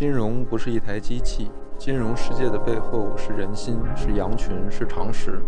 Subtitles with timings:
[0.00, 5.42] 金融不是一台机器，金融世界的背后是人心，是羊群，是常识。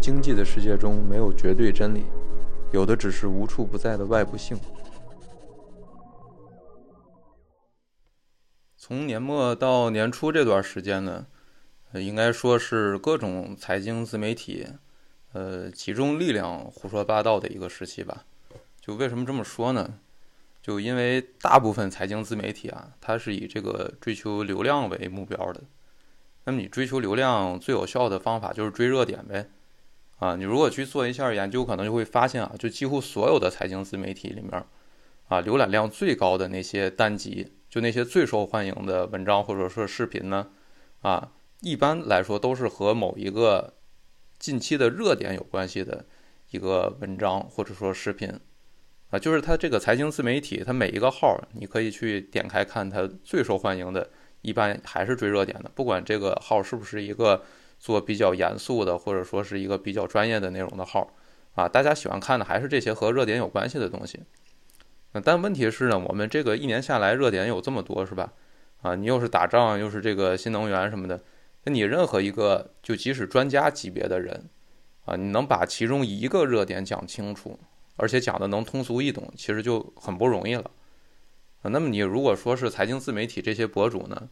[0.00, 2.06] 经济的世界中没有绝对真理，
[2.72, 4.58] 有的只是无处不在的外部性。
[8.76, 11.24] 从年末到年初这段时间呢，
[11.92, 14.66] 应该说是各种财经自媒体，
[15.34, 18.24] 呃，集中力量胡说八道的一个时期吧。
[18.80, 20.00] 就为什么这么说呢？
[20.62, 25.60] 就因为大部分财经自媒体啊，它是以这个追求流量为目标的。
[26.44, 29.50] 那么你追求流量最有效的方法就是追热点呗。
[30.18, 34.52] 啊，你如果去做一下研究，可能就会发现啊，就几乎所有的财经自媒体里面，
[35.26, 40.50] 啊，浏览量最高的那些单集，就那些最受欢迎的文章或者说视频呢，
[41.00, 43.74] 啊，一般来说都是和某一个
[44.38, 46.04] 近期的热点有关系的
[46.50, 48.38] 一个文章或者说视频。
[49.12, 54.08] 啊，就是它这个财经自媒体，它每一个号你可以去点开看，它最受欢迎的，
[54.40, 55.70] 一般还是追热点的。
[55.74, 57.44] 不管这个号是不是一个
[57.78, 61.12] 做比较严肃的，或者说是一个比较专业的内容的号，
[61.54, 64.18] 啊，大家喜欢看的还是这些和热点有关系的东西。
[65.22, 68.32] 但问题是呢，我们这个一年下来热点有这么多，是吧？
[68.80, 71.22] 啊，你又是打仗，又是这个新能源什么的，
[71.64, 74.48] 那你任何一个就即使专家级别的人，
[75.04, 77.60] 啊，你能把其中一个热点讲清楚？
[77.96, 80.70] 而且讲的能通俗易懂，其实就很不容易了。
[81.62, 84.28] 那么你如果说是财经自媒体这些博主呢，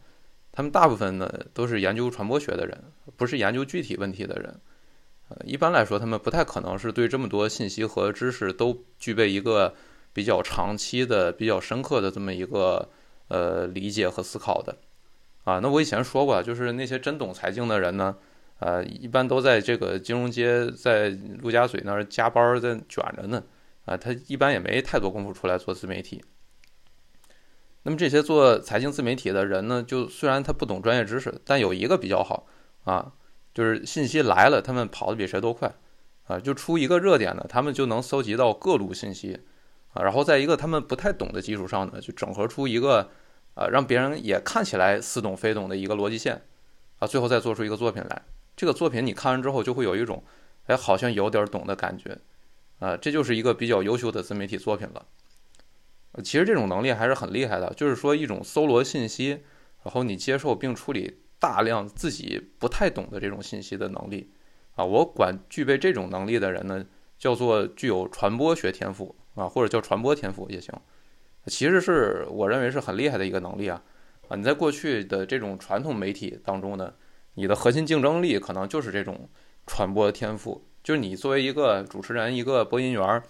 [0.51, 2.83] 他们大部分呢都是研究传播学的人，
[3.15, 4.59] 不是研究具体问题的人。
[5.29, 9.73] 呃，一般来说，他们不太可能是对这么多信息和知识都具备一个
[10.11, 12.89] 比较长期的、比较深刻的这么一个
[13.29, 14.75] 呃理解和思考的
[15.45, 15.59] 啊。
[15.59, 18.17] 那我以前说过，就是那些真懂财经的人呢。
[18.61, 23.43] 呃，一般都在这个金融街，在陆家嘴那儿加班在卷着呢。
[23.85, 26.23] 啊，他一般也没太多功夫出来做自媒体。
[27.81, 32.45] 那么这些做财经自媒体的人呢，就虽然他不懂专业知识，但有一个比较好
[32.83, 33.13] 啊，
[33.55, 35.73] 就是信息来了，他们跑得比谁都快
[36.27, 36.39] 啊。
[36.39, 39.39] 就出一个热点呢，他们就能搜集到各路信息
[39.93, 43.09] 啊，然后在一个他们不太懂的基础上呢，就整合出一个
[43.55, 46.43] 啊，让别人也看起来似懂非懂的一个逻辑线
[46.99, 48.21] 啊，最后再做出一个作品来。
[48.55, 50.23] 这个作品你看完之后，就会有一种
[50.67, 52.17] 哎，好像有点懂的感觉。
[52.79, 55.05] 啊，这就是一个比较优秀的自媒体作品了。
[56.23, 59.43] 其实这种能力还是很厉害的，就是说一种搜罗信息，
[59.83, 64.33] 然后你接受并处理大量自己不太懂的这种信息的能力。
[64.75, 66.85] 啊，我管具备这种能力的人呢，
[67.17, 70.73] 叫做具有传播学天赋啊，或者叫传播天赋也行。
[71.45, 73.83] 其实是我认为是很厉害的一个能力啊。
[74.27, 76.93] 啊，你在过去的这种传统媒体当中呢，
[77.33, 79.29] 你的核心竞争力可能就是这种
[79.65, 80.63] 传播的天赋。
[80.83, 83.23] 就是你作为一个主持人，一个播音员儿，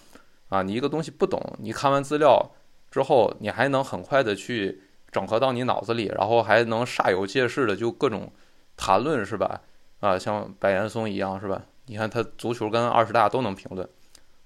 [0.48, 2.52] 啊，你一个东西不懂，你看完资料
[2.90, 8.32] 之后，你还能很快的去整合到你脑子里，然后还能煞有介事的就各种
[8.78, 9.62] 谈论，是吧？
[10.00, 11.62] 啊，像白岩松一样，是吧？
[11.88, 13.86] 你看他足球跟二十大都能评论，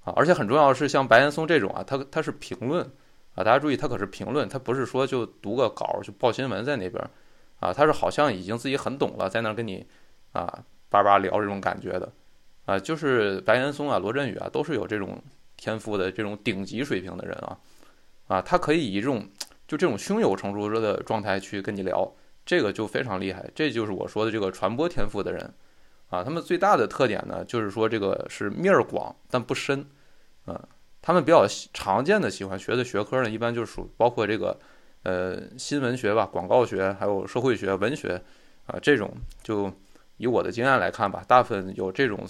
[0.04, 2.84] 啊，而且很重要的是，像白岩松这种啊，他他是评论，
[3.36, 7.08] 啊，大家注意，他可是评论，他不是说就读个稿就报新闻在那边，
[7.66, 9.84] 啊，他是好像已经自己很懂了，在那跟你
[10.34, 12.12] 啊叭叭聊这种感觉的。
[12.66, 15.22] 啊，就是白岩松啊、罗振宇啊，都是有这种
[15.56, 17.58] 天赋的这种顶级水平的人啊，
[18.28, 19.28] 啊，他可以以这种
[19.68, 22.12] 就这种胸有成竹的状态去跟你聊，
[22.46, 23.50] 这个就非常厉害。
[23.56, 25.54] 这就是我说的这个传播天赋的人
[26.10, 26.24] 啊。
[26.24, 29.86] 他们最大的特点呢，就是说这个是面儿广但不深
[30.46, 30.60] 啊。
[31.04, 34.60] 他们比较常见的喜欢学的学科呢，一般就是属包括这个
[35.06, 38.22] 呃新闻学吧、广告学，还有社会学、文学
[38.66, 39.10] 啊这种。
[39.42, 39.72] 就
[40.18, 42.28] 以我的经验来看吧，大部分有这种。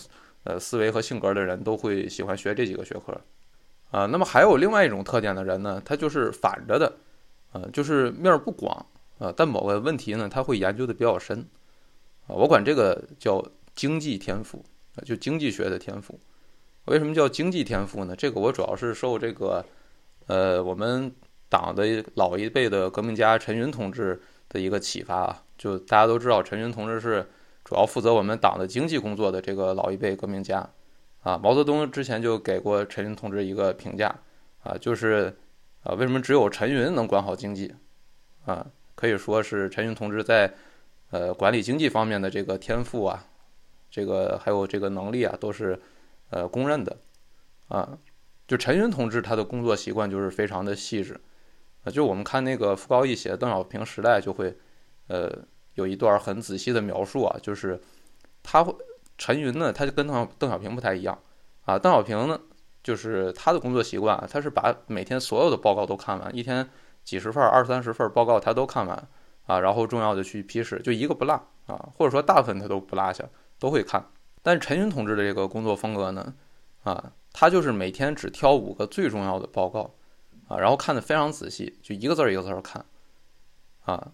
[0.47, 3.19] 呃，思维和性格的人都会喜欢学这几个学科，
[3.89, 6.93] 啊，那么还有另外一种特点的人呢，他就是反着的，
[7.51, 8.85] 呃，就是面儿不广，
[9.17, 11.39] 啊，但某个问题呢，他会研究的比较深，
[12.27, 13.43] 啊，我管这个叫
[13.73, 16.19] 经济天赋，啊，就经济学的天赋。
[16.85, 18.15] 为什么叫经济天赋呢？
[18.15, 19.65] 这个我主要是受这个，
[20.27, 21.11] 呃，我们
[21.55, 27.25] 党的老一辈的革命家陈云同志的一个启发啊，就大家都知道陈云同志是。
[27.67, 30.69] 主要负责我们党的经济工作的这个老一辈革命家，
[31.23, 34.15] 啊，毛泽东之前就给过陈云同志一个评价，
[34.61, 35.35] 啊，就是，
[35.81, 37.73] 啊，为什么只有陈云能管好经济，
[38.45, 40.53] 啊，可以说是陈云同志在，
[41.09, 43.25] 呃，管理经济方面的这个天赋啊，
[43.89, 45.81] 这个还有这个能力啊，都是，
[46.29, 46.95] 呃，公认的，
[47.67, 47.97] 啊，
[48.47, 51.19] 就陈云同志他的工作习惯就是非常的细致，
[51.85, 54.57] 啊，就我们看那个傅高义写《邓小平时代》就会，
[55.07, 55.31] 呃。
[55.75, 57.77] 有一段很仔细的描述啊，就是
[58.41, 58.73] 他会
[59.17, 61.19] 陈云呢，他就跟邓邓小平不太一样
[61.65, 61.77] 啊。
[61.77, 62.39] 邓小平呢，
[62.81, 66.65] 就是他的工作习惯，他是把每天所有的报告都看完，一天
[67.03, 69.05] 几十份、二三十份报告他都看完
[69.47, 71.33] 啊，然后重要的去批示，就一个不落
[71.65, 73.25] 啊，或者说大部分他都不落下，
[73.59, 74.01] 都会看。
[74.41, 76.33] 但陈云同志的这个工作风格呢，
[76.83, 79.93] 啊，他就是每天只挑五个最重要的报告，
[80.47, 82.85] 啊，然后看的非常仔细，就一个字儿一个字儿看，
[83.85, 84.11] 啊，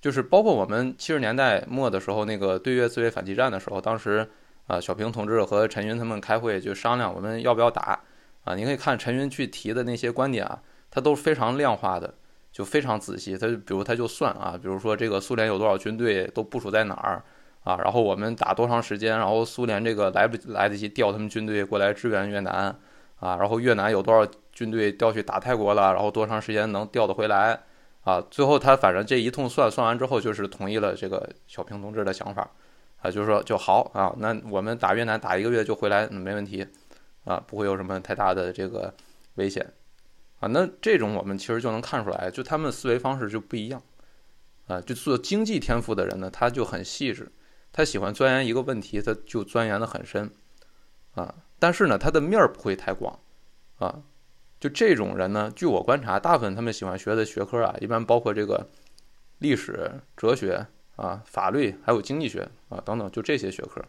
[0.00, 4.28] 就是包括我们七十年代末的时候那个对越自卫反击战的时候，当时
[4.66, 8.00] 啊，小平同志和陈云他们开会就商量我们要不要打，
[8.44, 12.14] 啊，你可以看陈云去提的那些观点啊，他都是非常量化的，
[12.52, 17.22] 就非常仔细，他就比如他就算啊，比如说这个苏联有多少军队都部署在哪儿。
[17.64, 19.18] 啊，然后我们打多长时间？
[19.18, 22.74] 然后苏联这个来不来得及调他们军队过来支援越南？
[23.16, 24.26] 啊，然后越南有多少
[24.58, 25.92] 军队调去打泰国了？
[25.92, 27.60] 然后多长时间能调得回来？
[28.02, 32.50] 啊，最后他反正这一通算算完之后，就是同意了这个小平同志的想法，
[33.00, 36.66] 啊，就是说就好啊，那我们打越南打一个月就回来，没问题，
[37.22, 38.92] 啊，不会有什么太大的这个
[39.36, 39.64] 危险，
[40.40, 43.80] 啊，那这种我们其实就能看出来，就他们思维方式就不一样，
[44.66, 47.30] 啊，就做经济天赋的人呢，他就很细致。
[47.70, 50.32] 他喜欢钻研一个问题，他就钻研的很深，
[51.14, 53.20] 啊，但是呢，他的面儿不会太广，
[53.78, 54.02] 啊，
[54.60, 58.68] 就这种人呢，据我观察，大部分他们喜欢学的学科啊，一般包括这个
[59.38, 60.66] 历史、哲学
[60.96, 63.80] 啊、法律，还有经济学啊等等，就这些学科，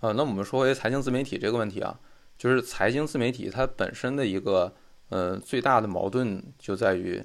[0.00, 2.00] 啊，那我们说回财经自媒体这个问题啊，
[2.38, 4.74] 就是财经自媒体它本身的一个
[5.10, 7.22] 呃最大的矛盾就在于，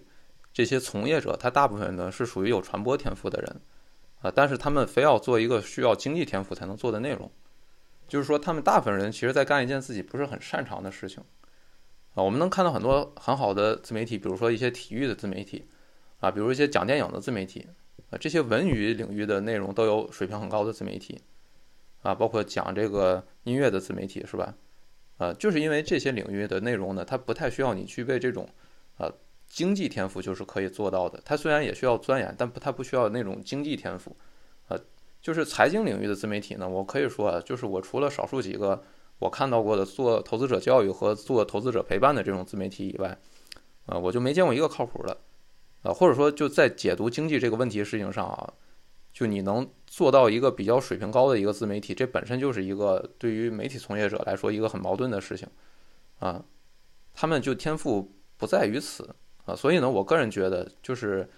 [0.51, 3.61] 这些从业者他大部分呢是属于有传播天赋的人。
[4.21, 7.31] 啊，但是他们非要做一个需要经济天赋才能做的内容，
[8.07, 11.23] 就是说，他们大部分人其实在干一件自己不是很擅长的事情。
[12.17, 15.67] 啊，我们能看到很多很好的自媒体，比如说一些体育的自媒体，
[16.19, 17.67] 啊，比如一些讲电影的自媒体，
[18.09, 21.21] 啊，这些文娱领域的内容都有水平很高的自媒体，
[22.01, 24.55] 啊，包括讲这个音乐的自媒体，是吧？
[25.17, 28.49] 啊，就是因为这些领域的内容呢，它不太需要你具备这种，
[28.97, 29.09] 啊。
[29.49, 31.21] 经济天赋就是可以做到的。
[31.23, 34.13] 它虽然也需要钻研，但不，它不需要那种经济天赋。
[34.67, 34.77] 呃，
[35.21, 38.83] 就是财经领域的自媒体呢，我可以说啊，就是我除了少数几个
[39.19, 43.17] 我看到过的做投资者教育和做投资者陪伴的这种自媒体以外，
[43.85, 45.17] 啊，我就没见过一个靠谱的。
[45.83, 48.53] 啊，或者说就在解读经济这个问题事情上啊，
[49.13, 55.47] 就你能做到一个比较水平高的一个自媒体，这本身就是一个对于媒体从业者来说一个很矛盾的事情。
[56.19, 56.43] 啊，
[57.13, 59.15] 他们就天赋不在于此。
[59.45, 61.29] 啊，所以呢，我个人觉得，就是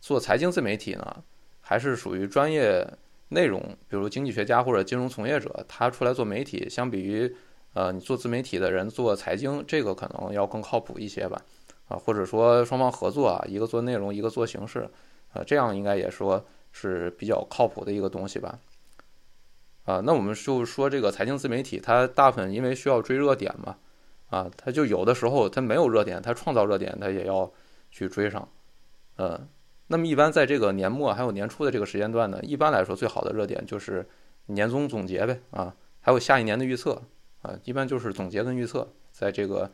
[0.00, 1.24] 做财经自媒体呢，
[1.60, 2.88] 还是属于专业
[3.28, 7.34] 内容，比如经济学家或者金融从业者，他出来做媒体，相比于
[7.74, 11.40] 呃你做自媒体的人做财经，这个可能要更靠谱一些吧。
[11.88, 14.88] 啊，或者说双方合作啊，一个做内容，一个做形式，
[15.32, 18.58] 啊，这样应该也说是比较靠谱的一个东西吧。
[19.84, 23.76] 啊，那我们就说这个财经自媒体，它大部分因为需要追热点嘛。
[24.28, 27.50] 啊，它就有的时候它没有热点，它创造热点，它也要
[27.90, 28.46] 去追上，
[29.16, 29.48] 嗯，
[29.88, 34.06] 那么一般在这个年末还有年初的这个时间段呢，一般来说最好的热点就是
[34.46, 37.02] 年终总结呗，啊，还有下一年的预测，
[37.42, 39.70] 啊，一般就是总结跟预测，在这个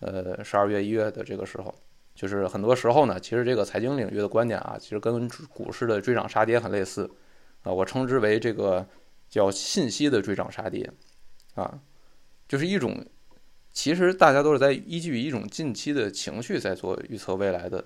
[0.00, 1.74] 呃十二月一月的这个时候，
[2.14, 7.10] 就是很多时候呢，其实这个财经领域的观点啊，其实跟股市的追涨杀跌很类似，
[7.62, 8.86] 啊，我称之为这个
[9.28, 10.90] 叫信息的追涨杀跌，
[11.54, 11.80] 啊，
[12.46, 13.04] 就是一种。
[13.74, 17.82] 其实大家都是在依据一种近期的情绪在做预测未来的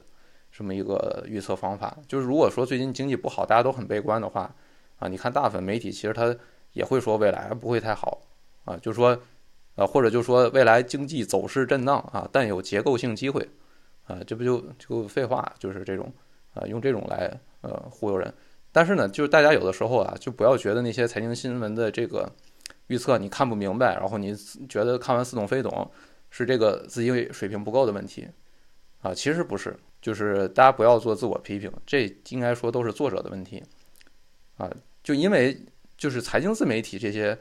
[0.56, 1.96] 这么一个预测方法。
[2.08, 4.54] 就是如果说最近经济不好，大家都很悲观的话，
[4.98, 6.34] 啊，你看大部分媒体其实它
[6.72, 8.22] 也会说未来不会太好，
[8.64, 9.20] 啊，就说，
[9.75, 13.46] 呃，或者就说未来经济走势震荡啊，但有结构性机会，
[14.06, 16.10] 啊，这不就就废话，就是这种，
[16.54, 18.32] 啊，用这种来呃忽悠人。
[18.72, 22.32] 但是呢，就是大家有的时候啊，就不要觉得那些财经新闻的这个。
[22.88, 24.32] 预测你看不明白，然后你
[24.68, 25.90] 觉得看完似懂非懂，
[26.30, 28.28] 是这个自己水平不够的问题，
[29.02, 33.60] 啊，其实不是，就是大家不要做自我批评，这应该说都是作者的问题，
[34.56, 34.70] 啊，
[35.02, 35.60] 就因为
[35.98, 37.36] 就是财经自媒体这些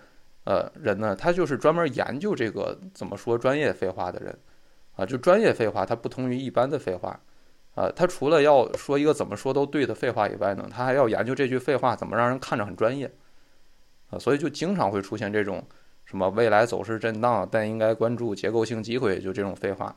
[0.45, 4.35] 呃人呢，他就是专门研究这个怎么说专业废话的人，
[4.95, 7.19] 啊，就专业废话，它不同于一般的废话，
[7.75, 13.05] 啊，他除了要说一个怎么说都对的废话以外呢，他还要研究这句废话怎么让人看着很专业。
[14.09, 15.63] 啊，所以就经常会出现这种
[16.03, 19.95] 什么未来走势震荡，但应该关注结构性机会，就这种废话，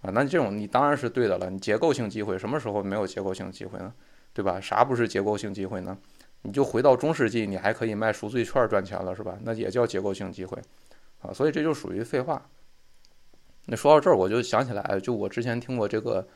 [0.00, 1.50] 啊，那这种你当然是对的了。
[1.50, 3.92] 你结构性机会什么时候没有结构性机会呢？
[4.32, 4.60] 对吧？
[4.60, 5.96] 啥不是结构性机会呢？
[6.42, 9.38] 你就回到中世纪，你还可以卖赎罪券赚钱了，是吧？
[9.42, 10.56] 那也叫结构性机会，
[11.20, 12.48] 啊，所以这就属于废话。
[13.66, 16.26] 那说到这儿，我就想起来，就我之前听过这个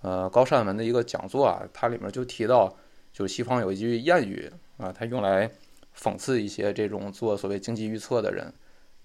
[0.00, 2.74] 呃高善文的一个讲座啊，它里面就提到，
[3.12, 5.50] 就西方有一句谚语啊，它用来。
[5.94, 8.50] 讽刺一些这种做所谓经济预测的人，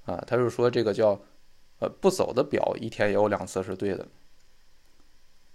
[0.05, 1.19] 啊，他就说这个叫，
[1.79, 4.07] 呃，不走的表一天也有两次是对的，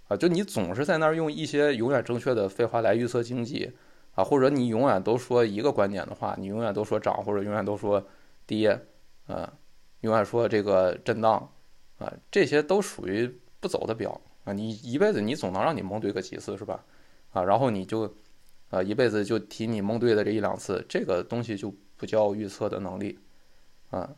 [0.07, 3.71] 啊，就你总是在那儿用一些永远正确的废话来预测经济
[4.15, 8.05] 啊，或者你永远都说一个观点的话，你永远都说涨或者永远都说
[8.45, 8.79] 跌，
[9.27, 9.51] 啊，
[10.01, 11.51] 永远说这个震荡，
[11.97, 16.85] 啊，这些都属于不走的表啊，你一辈子你总能让你蒙对个几次是吧？
[17.31, 18.13] 啊，然后你就，
[18.69, 23.17] 啊，一辈子就提你蒙对的这一两次，这个东西就不叫预测的能力，
[23.89, 24.09] 啊，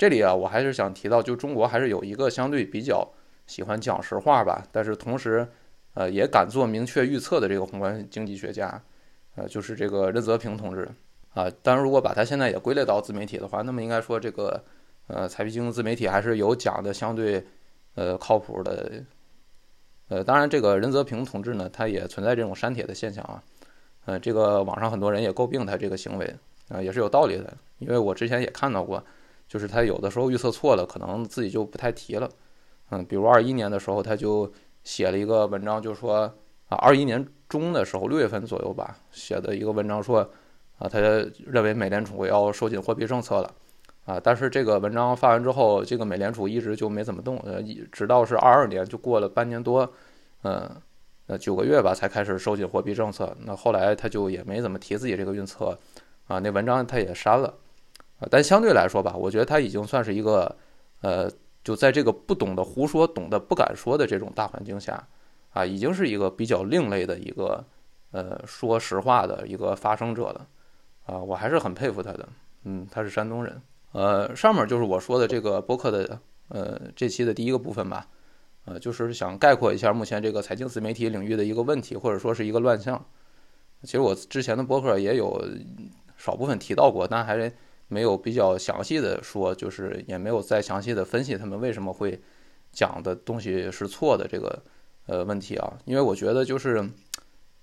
[0.00, 3.06] 这里啊，我还是想提到，就中国还是有一个相对比较。
[3.46, 5.46] 喜欢讲实话吧，但是同时，
[5.92, 8.82] 呃，也敢做明确预测的这个宏观经济学家，
[9.34, 10.88] 呃，就是这个任泽平同志
[11.34, 11.50] 啊。
[11.62, 14.64] 当然，如果把他现在也归类到自媒体的话，那么应该说这个，
[15.08, 17.44] 呃，财经自媒体还是有讲的相对，
[17.94, 19.02] 呃，靠谱的。
[20.08, 23.42] 呃，当然，这个任泽平同志呢，他也存在这种删帖的现象啊。
[24.06, 26.34] 呃，这个网上很多人也诟病他这个行为
[26.70, 27.54] 啊，也是有道理的。
[27.80, 29.04] 因为我之前也看到过，
[29.50, 32.30] 就是他有的时候预测错了，可能自己就不太提了。
[32.90, 34.48] 嗯，比如二一年的时候，他就
[34.84, 36.32] 写了一个文章，就说
[36.68, 40.18] 啊，二一年中的时候，六月份左右吧，写的一个文章说，
[40.78, 43.52] 啊，他认为美联储要收紧货币政策了，
[44.04, 49.92] 啊，但是这个文章发完之后，这个美联储一直就没怎么动，呃，直到是二二年，就过了半年多，
[50.44, 50.70] 嗯，
[51.26, 53.36] 呃，九个月吧，才开始收紧货币政策。
[53.40, 55.76] 那后来他就也没怎么提自己这个预测，
[56.28, 57.52] 啊，那文章他也删了，
[58.28, 60.56] 但相对来说吧，我觉得他已经算是一个，
[61.02, 61.30] 呃。
[61.62, 65.06] 就在这个不懂得胡说、懂得不敢说的这种大环境下，
[65.50, 67.62] 啊，已经是一个比较另类的一个，
[68.12, 70.46] 呃，说实话的一个发声者了，
[71.04, 72.26] 啊，我还是很佩服他的。
[72.64, 73.60] 嗯，他是山东人。
[73.92, 78.06] 呃，上面就是我说的这个播客的，呃，这期的第一个部分吧，
[78.64, 83.04] 呃，就是想概括一下目前这个财经自媒体领域的一个问题，或者说是一个乱象。
[83.82, 85.46] 其实我之前的播客也有
[86.16, 87.52] 少部分提到过，但还是。
[87.90, 92.18] 没有比较详细的说，就是也没有再详细的分析他们为什么会
[92.70, 94.62] 讲的东西是错的这个
[95.06, 96.88] 呃问题啊，因为我觉得就是，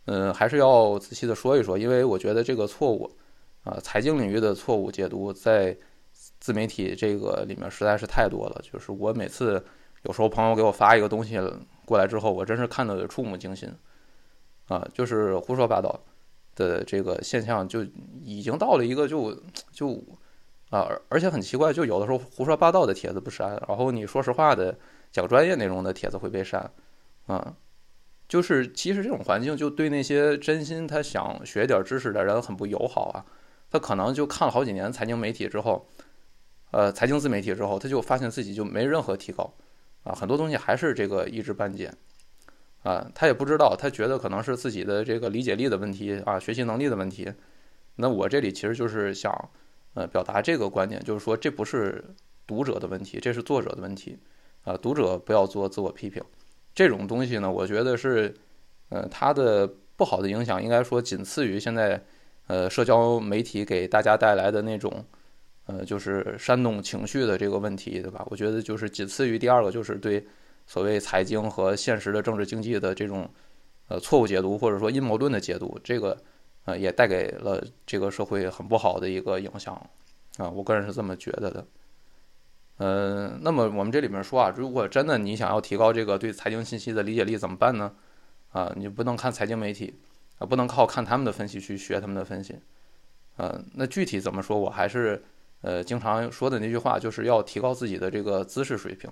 [0.05, 3.09] 嗯，还是要仔细的说一说，因为我觉得这个错误
[3.63, 5.75] 啊，财经领域的错误解读在
[6.39, 8.61] 自媒体这个里面实在是太多了。
[8.61, 9.63] 就是我每次
[10.03, 11.39] 有时候朋友给我发一个东西
[11.85, 13.71] 过来之后，我真是看的触目惊心
[14.67, 15.97] 啊，就是胡说八道。
[16.57, 17.85] 的这个现象就
[18.21, 19.33] 已经到了一个就
[19.71, 20.03] 就
[20.69, 24.77] 啊，而且很奇怪，就有的时候胡说八道的帖子不删，然后你说实话的
[25.11, 26.69] 讲专业内容的帖子会被删，
[27.27, 27.55] 啊，
[28.27, 33.23] 就是其实这种环境就对那些真心他想学点知识的人很不友好啊。
[33.69, 35.87] 他可能就看了好几年财经媒体之后，
[36.71, 39.53] 呃，财经自媒体之后，他就发现自己就没任何提高
[40.03, 41.93] 啊，很多东西还是这个一知半解。
[42.87, 47.29] 啊，他也不知道，他觉得可能是自己的这个理解力的问题啊，学习能力的问题。
[47.97, 49.49] 那我这里其实就是想，
[49.93, 52.01] 呃，表达这个观点，就是说这不是
[52.45, 54.17] 读者的问题，这是作者的问题。
[54.63, 56.23] 啊，读者不要做自我批评，
[56.73, 58.33] 这种东西呢，我觉得是，
[58.87, 62.01] 呃，它的不好的影响应该说仅次于现在，
[62.47, 65.05] 呃，社交媒体给大家带来的那种，
[65.65, 68.25] 呃，就是煽动情绪的这个问题，对吧？
[68.29, 70.25] 我觉得就是仅次于第二个，就是对。
[70.67, 73.27] 所谓财经和现实的政治经济的这种，
[73.87, 76.15] 呃，错误解读或者说阴谋论的解读，这个，
[76.65, 79.73] 呃，也带给了这个社会很不好的一个影响，
[80.37, 81.65] 啊，我个人是这么觉得的。
[82.79, 87.95] 嗯，那么我们这里面说啊，如果真的你想要提高这个对财经信息的理解力，怎么办呢？
[88.51, 89.95] 啊，你不能看财经媒体，
[90.37, 92.59] 啊，不能靠看他们的分析去学他们的分析，
[93.37, 95.23] 呃，那具体怎么说，我还是
[95.61, 99.09] 呃经常说的那句话，就是要提高自己的这个知识水平。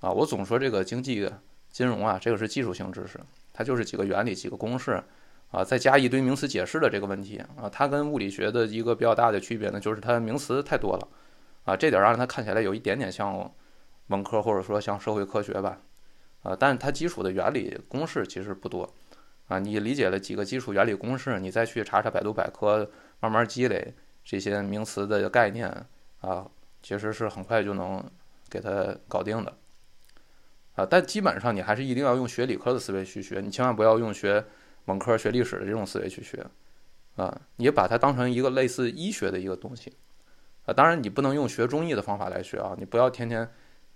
[0.00, 1.30] 啊，我总说这个经济
[1.70, 3.18] 金融啊，这个是技术性知识，
[3.52, 5.02] 它就是几个原理、几个公式，
[5.50, 7.68] 啊，再加一堆名词解释的这个问题啊。
[7.70, 11.08] 它跟物理学的一个比较大的区别呢，就是它名词太多了，
[11.64, 13.50] 啊，这点让它看起来有一点点像
[14.08, 15.78] 文科或者说像社会科学吧，
[16.42, 18.88] 啊，但是它基础的原理公式其实不多，
[19.48, 22.88] 啊，你理解了几个基础原理公式，你再去查查百度百科，
[23.20, 25.68] 慢慢积累这些名词的概念
[26.20, 26.46] 啊，
[26.82, 28.04] 其实是很快就能
[28.48, 29.52] 给它搞定的。
[30.76, 34.44] 啊，但基本上你还是一定要用学理科的思维去学，你千万不要用学
[34.84, 36.46] 文科学历史的这种思维去学，
[37.16, 39.92] 啊，你把它当成一个类似医学的一个东西，
[40.66, 43.40] 啊，当然你不能用学中医的方法来学啊，你不要天天，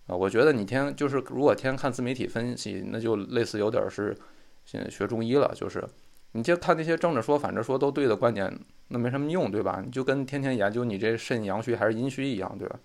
[0.07, 4.17] 啊，我觉得你天就是如果天天看自媒体分析，那就类似有点是
[4.65, 5.87] 现在学中医了，就是
[6.33, 8.59] 你就看那些正着说反着说都对的观点，
[8.89, 9.83] 那没什么用，对吧？
[9.85, 12.81] 你就跟天天研究你这肾阳虚还是阴虚一样，对吧？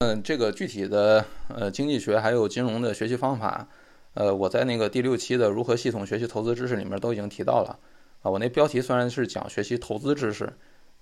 [0.00, 3.66] 嗯，这个具体的呃经济学还有金融的学习方法，
[4.12, 7.78] 呃，我在那个第六期的如何系统学习投资知识里面都已经提到了
[8.20, 8.30] 啊。
[8.30, 10.52] 我那标题虽然是讲学习投资知识，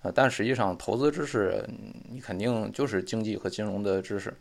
[0.03, 1.69] 呃，但实际上投资知识
[2.09, 4.33] 你肯定就是经济和金融的知识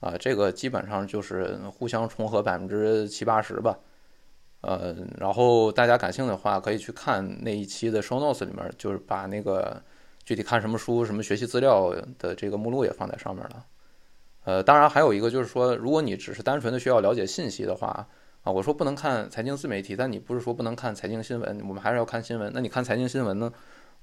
[0.00, 3.78] 啊，这个基本上就是互相重合百分之七八十吧。
[4.60, 9.82] 呃，然后大家感兴趣的话，可以去看那一期的 show notes 里面，就是把那个
[10.26, 13.64] 具体看什么书、什么学习资料的这个目录也放在上面了。
[14.48, 18.08] 呃，当然还有一个就是说，如果你只是单纯的需要了解信息的话，
[18.42, 22.50] 啊，我说不能看财经自媒体，但你不是说不能看财经新闻，我们还是要看新闻。
[22.54, 23.52] 那你看财经新闻呢？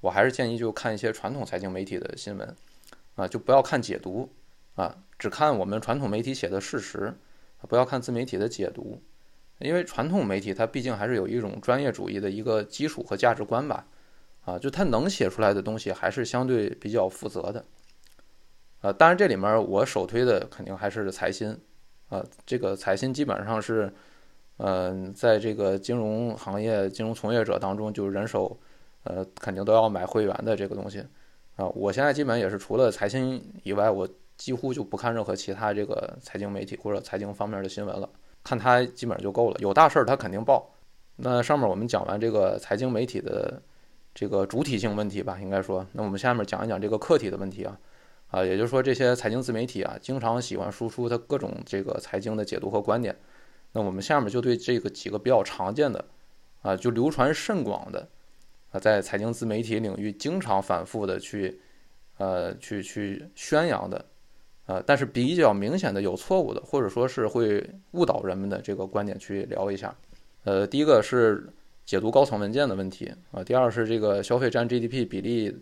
[0.00, 2.54] 我还是建议就看一些传统财经媒体的新闻，
[3.16, 4.30] 啊，就不要看解读，
[4.76, 7.12] 啊，只看我们传统媒体写的事实，
[7.68, 9.02] 不要看自媒体的解读。
[9.58, 13.84] 因为传统媒体它毕竟还是有一种专业主义的一个基础和价值观吧，
[14.44, 17.64] 啊，就它能写出来的东西还是相对比较负责的，
[18.80, 21.56] 呃，当然这里面我首推的肯定还是财新，
[22.08, 23.92] 啊，这个财新基本上是，
[24.58, 28.56] 嗯，在这个金融行业金融从业者当中就人手，
[29.04, 31.04] 呃，肯定都要买会员的这个东西，
[31.56, 38.08] 啊，我现在基本也是除了财新以外，我几乎就不看任何其他这个财经媒体或者财经方面的新闻了。
[38.44, 40.70] 看它基本上就够了，有大事儿它肯定报。
[41.16, 43.60] 那上面我们讲完这个财经媒体的
[44.14, 47.76] 这个主体性问题吧，应该说，那我们下面讲一讲这个客体的问题啊，
[48.28, 53.16] 啊，也就是说这些财经自媒体啊，经常喜欢输出它各种这个财经的解读和观点。
[53.72, 56.04] 那我们下面就对这个几个比较常见的
[56.62, 58.08] 啊，就流传甚广的
[58.72, 61.60] 啊，在财经自媒体领域经常反复的去
[62.18, 64.04] 呃去去宣扬的。
[64.66, 69.94] 呃，但是比较明显的有错误的，或者说是会误导人们的这个观点去聊一下。
[70.42, 71.48] 呃，第一个是
[71.84, 75.56] 解读高层文件的问题啊，第二是这个消费占 GDP 比例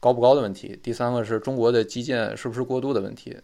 [0.00, 3.36] 高不高的问题，第三个是中国的基建是不是过度的问题。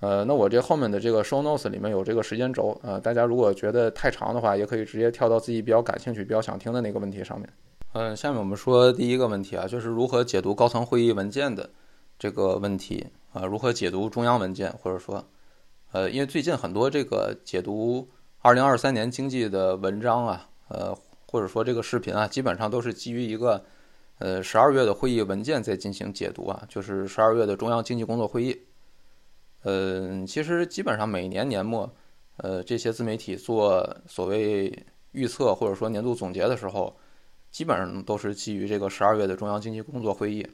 [0.00, 7.48] 呃，那我这后面的这个 show notes 里面有这个时间轴，呃，大家如果觉得太长的话，也可以直接跳到自己比较感兴趣、比较想听的那个问题上面。
[7.92, 11.70] 嗯，下面我们说第一个问题啊，就是如何解读高层会议文件的
[12.18, 13.06] 这个问题。
[13.32, 15.24] 啊，如何解读中央文件，或者说，
[15.90, 18.08] 呃，因为最近很多这个解读
[18.38, 23.64] 二零二三年经济的文章啊，呃，或者说这个视频啊，基本上都是基于一个，
[24.24, 28.58] 呃，十二月的会议文件在进行解读啊，就是十二月的中央经济工作会议。
[29.64, 31.94] 嗯，其实基本上每年年末，
[32.38, 36.96] 呃，这些自媒体做所谓预测或者说年度总结的时候，
[37.50, 40.46] 基本上都是基于这个十二月的中央经济工作会议。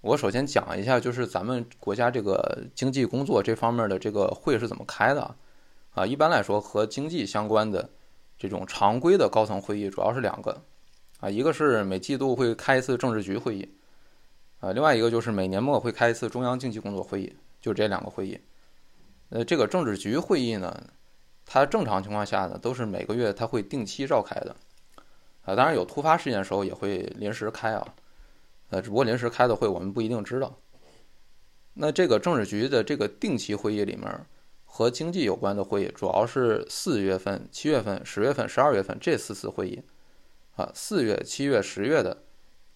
[0.00, 5.36] 我首先讲一下，就是咱们国家这个经济工作这方面的这个会是怎么开的，
[5.90, 7.90] 啊，一般来说和经济相关的
[8.38, 10.62] 这种常规的高层会议主要是两个，
[11.24, 13.66] 啊，一个是每季度会开一次政治局会议，
[14.60, 18.38] 啊，另外一个就是每年末会开一次中央经济工作会议，就这两个会议。
[19.30, 20.86] 呃，这个政治局会议呢，
[21.46, 24.54] 它正常情况下呢都是每个月它会定期召开的，
[25.46, 27.94] 啊，当然有突发事件的时候也会临时开啊。
[28.68, 30.54] 呃，只不过临时开的会，我们不一定知道。
[31.72, 34.26] 那这个政治局的这个定期会议里面，
[34.66, 39.82] 和经济有关的会议，主要是四月份、七月份、十月份、十二月份这四次会议。
[40.56, 42.16] 啊，四月、七月、十月的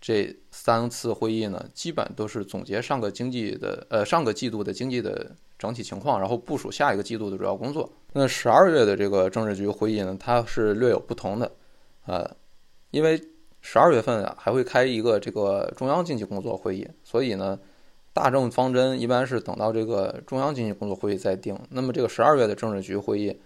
[0.00, 7.92] 这三次会议呢，基本都是总结上个经济的呃上个季度的经济的整体情况，然后部署下一个季度的主要工作。
[8.12, 11.50] 那十二月的这个政治局会议呢，它是略有不同的，
[12.06, 12.36] 呃，
[12.90, 13.20] 因为。
[13.60, 17.58] 十二月份啊，还会开一个这个中央经济工作会议，所以呢，
[18.12, 21.58] 大政方针一般是等到这个中央经济工作会议再定。
[21.70, 23.36] 那么这个十二月的政治局会议，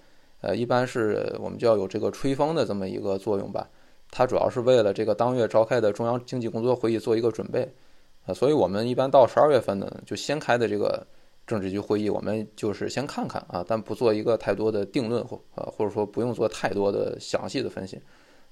[0.43, 3.67] 呃，一般是我们就要有这个吹风的这么一个作用吧。
[4.13, 7.75] 它主要是为了这个当月召开的中央经济工作会议做一个准备，
[8.27, 11.05] 啊，所以我们一般到十二月份呢，就先开的这个
[11.47, 18.01] 政治局会议，我们就是先看看啊，但不做一个太多的定论或呃，或者说不用做太多的详细的分析。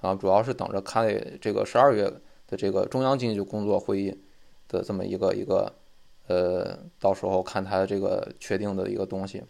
[0.00, 2.10] 啊，主要是等着开这个十二月
[2.48, 4.18] 的这个中央经济工作会议
[4.66, 5.70] 的这么一个一个，
[6.26, 9.44] 呃，到时候看它这个确定的一个东西，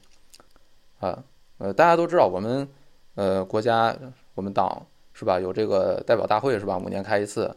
[0.98, 1.22] 啊，
[1.58, 2.68] 呃，大家都知道我们
[3.14, 3.96] 呃国家
[4.34, 4.84] 我们党
[5.20, 7.54] 是吧，有这个代表大会是吧，五年开一次，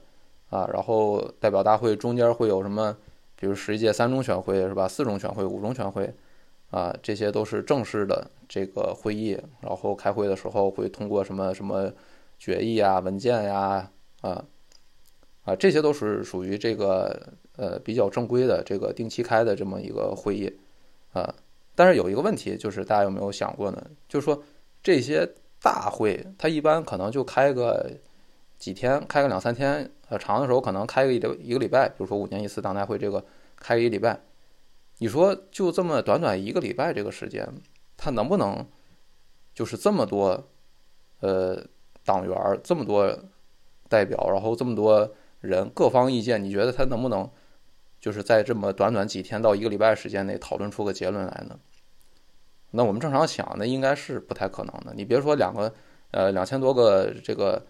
[0.50, 2.94] 啊，然后代表大会中间会有什么，
[3.38, 6.14] 比如十一届三中全会是吧，四中全会、五中全会，
[6.72, 11.90] 啊，这些都是正式的这个会议，然后开会的时候会通过什么什么。
[12.40, 14.44] 决议啊，文件呀，啊，
[15.46, 20.54] 啊，这些都是属于这个呃比较正规的这个定期开的这么一个会议，
[21.14, 21.34] 啊，
[21.74, 23.82] 但是有一个问题，就是大家有没有想过呢？
[24.10, 24.44] 就是说
[24.82, 25.26] 这些
[25.64, 27.90] 大会，它一般可能就开个
[28.60, 33.24] 几天，开个两三天，呃，长的时候可能开个一一个礼拜，比如说五年一次党代会这个
[33.56, 34.20] 开一礼拜，
[34.98, 37.48] 你说就这么短短一个礼拜这个时间，
[37.96, 38.68] 它能不能
[39.56, 40.50] 就是这么多，
[41.22, 41.66] 呃？
[42.06, 43.18] 党员这么多
[43.88, 47.32] 代表，然后这么多人，各方意见，你觉得他能不能
[47.98, 51.58] 就是在这么短短几天到一个礼拜时间内讨论出个结论来呢？
[52.76, 54.92] 那我们正常想，那应该是不太可能的。
[54.96, 55.72] 你别说两个
[56.10, 57.64] 呃两千多个这个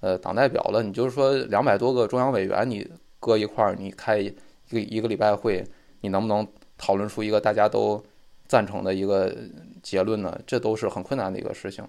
[0.00, 2.84] 呃党代表了，你就是说两百多个中央委员，你
[3.20, 4.28] 搁一块儿，你开一
[4.68, 5.64] 个一个礼拜会，
[6.00, 6.44] 你能不能
[6.76, 8.04] 讨论出一个大家都
[8.48, 9.32] 赞成的一个
[9.80, 10.36] 结论呢？
[10.44, 11.86] 这都是很困难的一个事情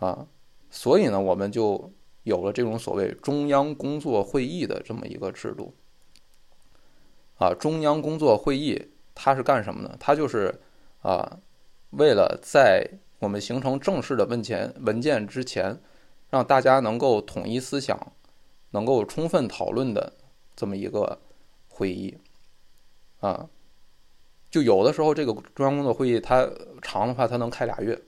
[0.00, 0.26] 啊。
[0.68, 1.90] 所以呢，我们就
[2.24, 5.74] 有了这种所谓中央工作会议的这么一个制度
[7.38, 7.54] 啊。
[7.54, 9.96] 中央工作会议它是干什么呢？
[9.98, 10.60] 它就是
[11.00, 11.38] 啊。
[11.90, 15.78] 为了在我们形成正式的文件文件之前，
[16.30, 18.12] 让大家能够统一思想，
[18.70, 20.12] 能够充分讨论的
[20.54, 21.20] 这么一个
[21.68, 22.16] 会议，
[23.18, 23.48] 啊，
[24.50, 26.48] 就有的时候这个中央工作会议它
[26.80, 28.00] 长的话它能开俩月，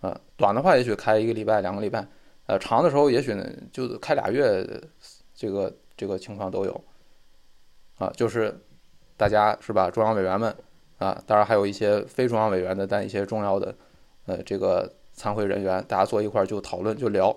[0.00, 2.06] 啊，短的话也许开一个礼拜两个礼拜，
[2.46, 4.66] 呃，长的时候也许呢就开俩月，
[5.34, 6.84] 这个这个情况都有，
[7.98, 8.60] 啊，就是
[9.16, 10.54] 大家是吧，中央委员们。
[11.04, 13.74] 啊，当然还有一些非中央委员的，但一些重要的，
[14.24, 17.36] 呃，这个参会人员，大家坐一块儿就讨论就聊，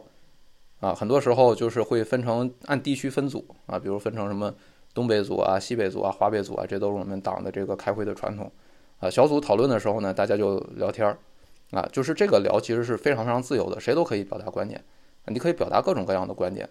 [0.79, 4.53] 啊，很多时候就是会分成按地区分组啊，比如分成什么
[4.93, 8.49] 东北组啊、西北组啊、华北组啊，这都是我们党的这个开会的传统，
[9.01, 11.17] 啊，小组讨论的时候呢，大家就聊天儿，
[11.71, 14.81] 啊，就是这个聊其实是非常非常自由的，谁都可以表达观点，
[15.25, 16.69] 你可以表达各种各样的观点，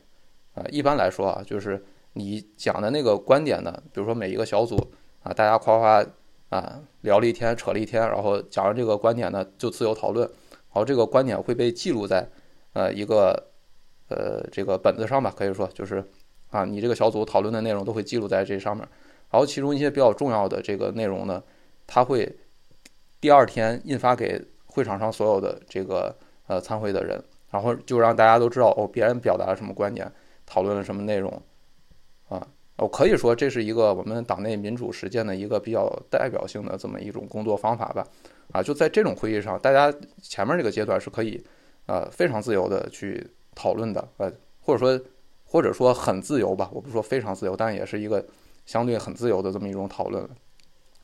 [0.54, 4.76] 啊，一般来说啊，就是你讲的那个观点呢，比如说每一个小组
[5.22, 6.02] 啊，大家夸夸。
[6.48, 10.26] 啊，聊了一天，扯了一天，然后讲完这个观点呢，就自由讨论。
[10.26, 12.28] 然后，这个观点会被记录在
[12.74, 13.50] 呃一个
[14.08, 16.04] 呃这个本子上吧，可以说就是
[16.50, 18.86] 啊，你这个小组讨论的内容都会记录在这上面。
[19.30, 21.42] 然后其中一些比较重要的这个内容呢，
[21.86, 22.30] 它会
[23.20, 26.14] 第二天印发给会场上所有的这个
[26.46, 30.10] 呃参会的人，然后就让大家都知道哦，别人表达了什么观点，
[30.44, 31.42] 讨论了什么内容
[32.28, 32.46] 啊。
[32.76, 38.06] 我可以说这是一个我们党内民主实践的一个比较代表性的这么一种工作方法吧，
[38.52, 41.42] 啊，就在这种会议上，大家前面这个阶段是可以，
[41.86, 45.02] 呃，非常自由的去讨论的，呃，或者说
[45.46, 48.22] 或者说很自由吧，我不说非常自由，但也是一个
[48.66, 50.28] 相对很自由的这么一种讨论，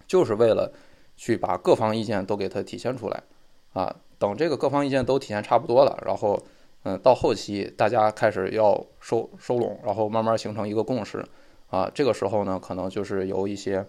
[0.06, 0.70] 就是为了
[1.16, 3.22] 去把各方意见都给它体现出来，
[3.72, 6.38] 啊，等这个各方意见都体现差不多了，然后，
[6.82, 11.24] 嗯，到后期大家开始要收收拢，然后慢慢形成一个共识。
[11.72, 13.82] 啊，这个时候呢，可能就是由一些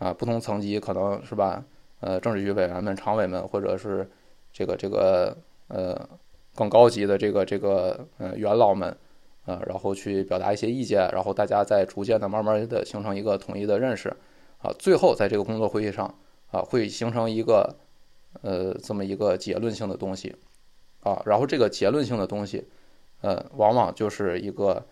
[0.00, 1.64] 啊不同层级，可能是吧，
[2.00, 4.10] 呃，政治局委员们、常委们，或者是
[4.52, 5.36] 这个这个
[5.68, 5.96] 呃
[6.56, 8.90] 更高级的这个这个呃元老们，
[9.46, 14.08] 啊，然后去表达一些意见，然后大家再逐渐的、慢慢的形成一个统一的认识，
[14.58, 16.12] 啊，最后在这个工作会议上
[16.50, 17.72] 啊，会形成一个
[18.42, 20.34] 呃这么一个结论性的东西，
[21.04, 22.66] 啊，然后这个结论性的东西，
[23.20, 24.84] 呃，往往就是一个。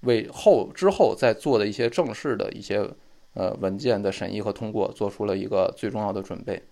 [0.00, 2.88] 为后之后再做的一些正式的一些
[3.34, 6.62] 呃文件的审议和通过做出了一个最重要的准备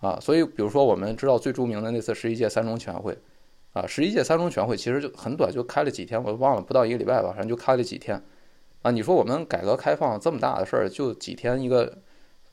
[0.00, 3.16] 啊，所以比如说我们知道最著名的那次十一届三中全会
[3.72, 8.22] 啊，十一届三中全会其实就很短，就开了几天，我忘了不到一个礼拜吧，反正就开了几天
[8.82, 8.90] 啊。
[8.90, 11.98] 你说我们改革开放这么大的事儿，就几天一个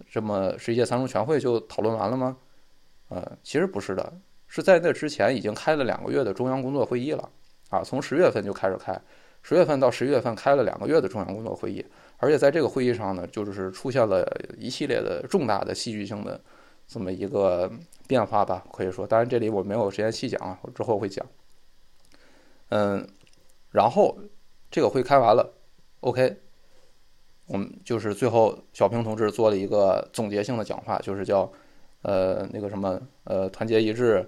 [0.10, 2.38] 这么十一届三中全会就讨论完了吗？
[3.10, 4.14] 呃，其实不是的，
[4.48, 7.30] 是在那之前已经开了两个月的中央工作会议了
[7.70, 9.00] 啊，从十月份就开始开。
[9.44, 11.86] 十月份到十一月份开了两个月的中央工作会议，
[12.18, 14.26] 而且在这个会议上呢，就是出现了
[14.58, 16.40] 一系列的重大的戏剧性的
[16.88, 17.70] 这么一个
[18.08, 19.06] 变化吧，可以说。
[19.06, 21.26] 当然这里我没有时间细讲啊，我之后会讲。
[22.70, 23.06] 嗯，
[23.72, 24.18] 然后
[24.72, 25.54] 这个会开完了
[26.00, 26.38] ，OK，
[27.48, 31.52] 我们就是最后小平同志做了一个总结性的讲话，就是叫
[32.04, 34.26] 呃那个什么呃团结一致，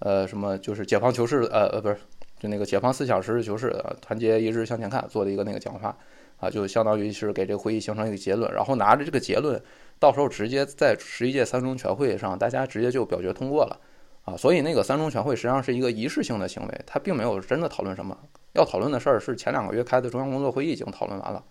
[0.00, 1.96] 呃什么就是解放求是呃呃不是。
[2.42, 5.96] 就那个解放思想，实事求是，团结一致向前看，做的一个那个讲话，
[6.38, 9.62] 啊，就相当于是给这个会议形成一个结论，然后拿着这个结论，
[10.00, 13.78] 到时候直接在十一届三中全会上，大家直接就表决通过了，
[14.24, 18.18] 啊，所以那个三中全会实际上是一个仪式性的行为，它并没有真的讨论什么，
[18.54, 21.44] 要讨论的事儿是前两个月开的中央工作会议已经讨论完了，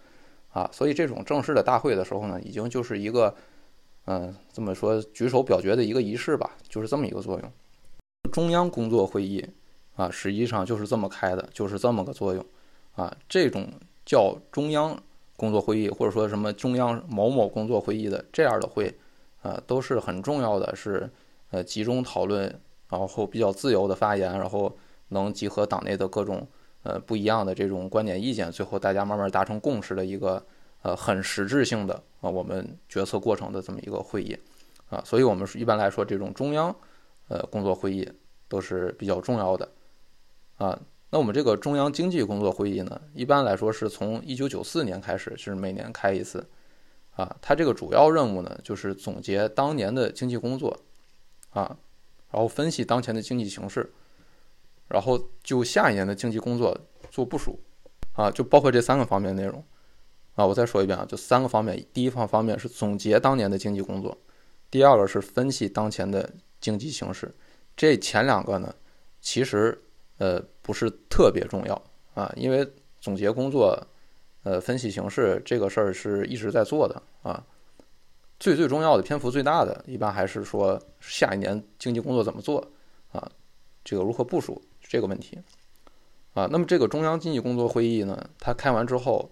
[0.49, 3.33] 啊，所以这种正式的大会的时候呢，已经就是一个，
[4.07, 7.51] 嗯，这么说举手表决的一个仪式吧，就是这么一个作用，
[8.33, 9.47] 中央工作会议。
[9.95, 12.43] 啊，实际上就是这么开的，就是这么个作用，
[12.95, 13.67] 啊，这种
[14.05, 14.97] 叫中央
[15.35, 18.93] 工作会议，或者说什么中央某某工作会议的这样的会，
[19.41, 21.09] 啊，都是很重要的，是
[21.51, 22.43] 呃集中讨论，
[22.89, 24.75] 然后比较自由的发言，然后
[25.09, 26.47] 能集合党内的各种
[26.83, 30.43] 呃不一样的这种观点意见，最后大家慢慢达成共识的一个
[30.81, 34.37] 呃很实质性的啊我们决策过程的这么一个会议，
[34.89, 36.73] 啊，所以我们一般来说这种中央
[37.27, 38.09] 呃工作会议
[38.47, 39.67] 都是比较重要的。
[40.61, 46.47] 啊，那我们这个中央经济工作会议呢，一般来说是从一九九四年开始，是每年开一次。
[47.15, 50.79] 啊，它这个主要任务呢，就是总结当年的经济工作，
[51.49, 51.75] 啊，
[52.29, 53.91] 然后分析当前的经济形势，
[54.87, 57.59] 然后就下一年的经济工作做部署，
[58.13, 59.61] 啊，就包括这三个方面内容，
[60.35, 64.17] 啊，我再说一遍啊，就三个方面，第一方方面是总结当年的经济工作，
[64.69, 66.29] 第二个是分析当前的
[66.61, 67.33] 经济形势，
[67.75, 68.73] 这前两个呢，
[69.19, 69.77] 其实
[70.21, 71.81] 呃不是特别重要
[72.13, 72.67] 啊，因为
[72.99, 73.75] 总结工作，
[74.43, 77.43] 呃，分析形势这个事儿是一直在做的啊。
[78.39, 82.59] 最最重要的篇幅最大的，一般还是说下一年经济工作怎么做
[83.11, 83.31] 啊？
[83.83, 85.39] 这个如何部署这个问题
[86.35, 86.47] 啊？
[86.51, 89.31] 那么这个中央经济工作会议呢，它开完之后，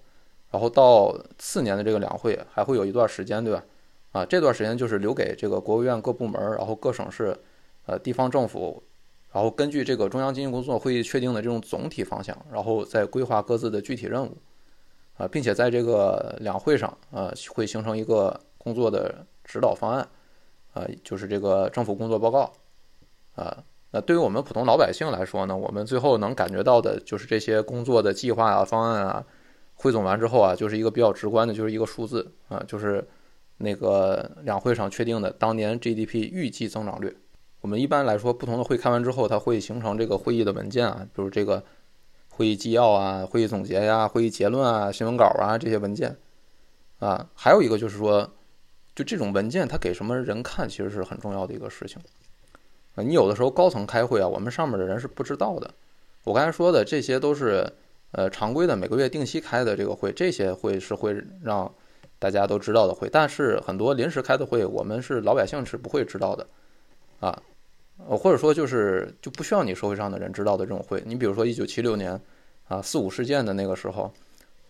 [0.50, 3.64] 然后到次年的这个两会还会有一段时间，对吧？
[4.12, 7.38] 啊，这段时间就是留给这个国务院各部门，然后各省市，
[7.86, 8.82] 呃，地方政府，
[9.32, 14.38] 然后根据这个中央经济工作会议确定的这种总体方向，然后再规划各自的具体任务
[15.18, 18.40] 啊，并且在这个两会上啊，会形成一个。
[18.62, 20.06] 工作的指导方案，
[20.74, 22.52] 啊，就是这个政府工作报告，
[23.34, 29.26] 啊，那对于我们普通老百姓来说呢，我们最后能感觉到的就是这些工作的计划啊、方案啊，
[29.76, 33.08] 汇总完之后啊，就是一个比较直观的，就是一个数字啊，就是
[33.56, 37.16] 那个两会上确定的当年 GDP 预计增长率。
[37.62, 41.64] 我们一般来说，不同的会开完之后，它会形成这个会议的文件啊，比如这个
[42.30, 46.18] 会议纪要啊、会议总结呀、会议结论啊、新闻稿啊这些文件，
[47.00, 48.30] 啊，还有一个就是说。
[48.96, 52.02] 就这种文件，它给什么人看，其实是很重要的一个事情
[52.96, 53.02] 啊。
[53.02, 55.72] 你有的时候高层开会啊，我们上面的人是不知道的。
[56.26, 57.66] 我刚才说的这些都是
[58.12, 61.74] 呃常规的每个月定期开的这个会，这些会是会让
[62.18, 63.08] 大家都知道的会。
[63.10, 66.46] 但是很多临时开的会，我们是老百姓是不会知道的
[67.20, 67.42] 啊。
[67.98, 71.02] 或者说就是就不需要你社会上的人知道的这种会。
[71.06, 72.20] 你比如说一九七六年
[72.68, 74.12] 啊四五事件的那个时候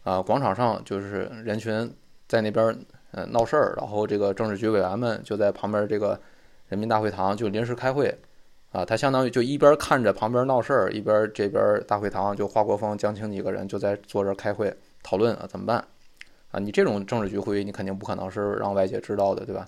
[0.04, 1.94] 啊，广场上就是人群
[2.28, 2.78] 在那边。
[3.12, 6.20] 嗯，闹事儿，然后这个政治局委员们就在旁边这个
[6.68, 8.16] 人民大会堂就临时开会，
[8.72, 15.84] 啊，他相当于就一边看着旁边闹事儿，一边这边大会堂就华国锋、江青几个人就在坐这开会讨论啊怎么办，
[16.52, 19.68] 啊，你这种政治局会议你肯定不可能是让外界知道的，对吧？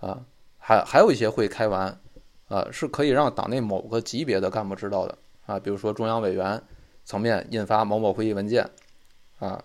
[0.00, 0.20] 啊，
[0.66, 1.96] 还还有一些会开完，
[2.48, 6.60] 啊，是可以让党内某个级别的干部知道的，啊，比如说中央委员
[7.04, 8.68] 层面印发某某会议文件，
[9.38, 9.62] 啊。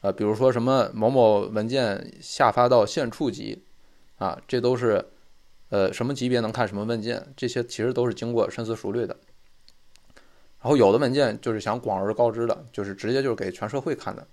[0.00, 3.64] 啊，比如说什么某某文件下发到县处级，
[4.18, 5.02] 啊，这都是，
[5.70, 9.16] 呃，什么级别能看什么文件，这些其实都是经过深思熟虑的。
[10.60, 14.26] 然后有的文件就是想广而告之的，就是直接就是给全社会看的，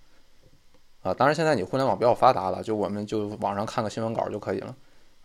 [1.03, 4.75] 啊，当然现在你互联网比较发达了，就我们就网上看个新闻稿就可以了，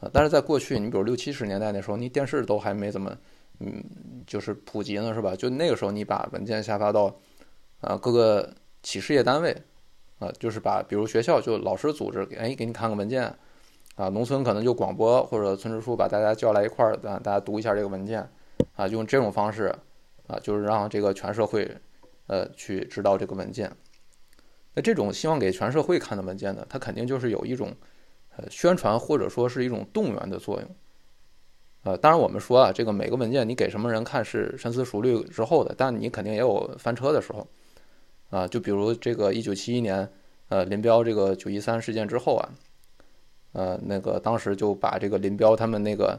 [0.00, 3.16] 啊，但是在过去，你比如六七十年代那时候，你电视都还没怎么，
[3.60, 3.82] 嗯，
[4.26, 5.34] 就是普及呢，是吧？
[5.36, 7.14] 就那个时候，你把文件下发到，
[7.80, 9.56] 啊，各个企事业单位。
[10.18, 13.24] 啊，就是把，比如学校就老师组织，哎，给你看个文件，
[13.96, 18.26] 啊，农村可能就广播或者村支书把大家叫来一块儿，啊，大家读一下这个文件，
[18.76, 19.64] 啊，用这种方式，
[20.26, 21.70] 啊，就是让这个全社会，
[22.28, 23.70] 呃，去知道这个文件。
[24.72, 27.70] 那这种希望给全社会看的文件呢，它肯定就是有一种，
[28.36, 30.70] 呃，宣传或者说是一种动员的作用。
[31.82, 37.46] 呃，当然我们说啊，这个每个文件你给什么人看是深思熟虑之后的，但你肯定也有翻车的时候。
[38.30, 40.10] 啊，就比如这个一九七一年，
[40.48, 42.48] 呃，林彪这个九一三事件之后啊，
[43.52, 46.18] 呃，那个当时就把这个林彪他们那个，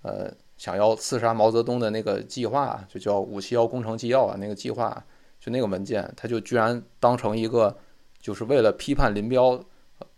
[0.00, 5.04] 呃，想要刺杀毛泽东的那个计划，就叫五七幺工程纪要啊，那个计划，
[5.38, 7.76] 就那个文件，他就居然当成一个，
[8.18, 9.62] 就是为了批判林彪，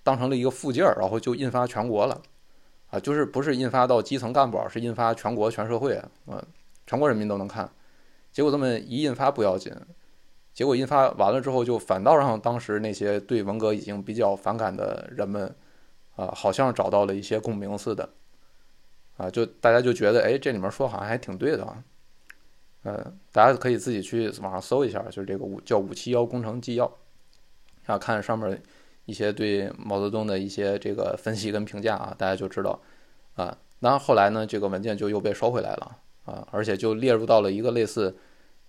[0.04, 2.22] 当成了一个附件儿，然后就印发全国了，
[2.90, 6.44] 啊，就是不是印发到基层干部，是印发全国全社会啊，
[6.86, 7.68] 全国人民都能看，
[8.30, 9.74] 结果这么一印发不要紧。
[10.52, 15.52] 结果印发完了之后，就反倒让当时那些对文革已经比较反感的人们，
[16.14, 18.08] 啊，好像找到了一些共鸣似的，
[19.16, 21.82] 啊，就大家就觉得，哎，这里面说好像还挺对的啊，
[22.84, 26.84] 嗯，大家可以自己去网上搜一下，就是这个五叫五七幺工程纪要，
[27.86, 28.62] 啊，看上面
[29.04, 32.80] 一些对毛泽东的一些这个分析跟评价啊，大家就知道，
[33.34, 38.16] 啊，当然后来呢，这个文件就又被收回来了，啊，而且就列入到了一个类似。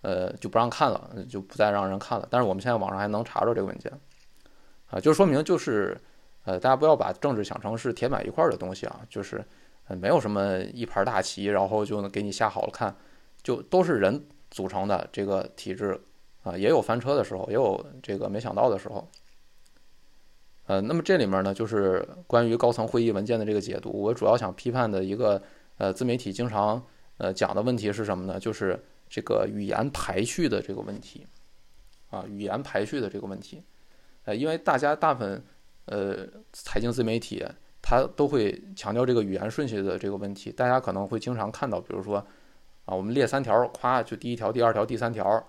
[0.01, 2.27] 呃，就不让看了，就不再让人看了。
[2.29, 3.91] 但是我们现在网上还能查着这个文件，
[4.91, 5.99] 啊，就说明就是，
[6.43, 9.43] 呃，大家不要把政治想成是铁板一块的东西啊，就是，
[9.87, 12.95] 呃，没有什么一盘大棋，然后就能给你下好了看，
[13.41, 15.99] 就都是人组成的这个体制，
[16.43, 19.09] 啊，也有翻车的时候，也有这个没想到的时候，
[20.65, 25.41] 呃，那么这里面呢，就是关于高层会议文件的这个解读，我主要想批判的一个，
[25.77, 26.81] 呃，自媒体经常
[27.17, 28.39] 呃讲的问题是什么呢？
[28.39, 28.79] 就是。
[29.07, 31.25] 这个语言排序的这个问题，
[32.09, 33.61] 啊，语言排序的这个问题，
[34.23, 35.45] 呃，因为大家大部分
[35.85, 37.45] 呃财经自媒体，
[37.83, 40.51] 它都会强调这个语言顺序的这个问题。
[40.51, 42.17] 大家可能会经常看到，比如说
[42.85, 45.41] 啊，我们列三条，夸就第一条、第二条、第三条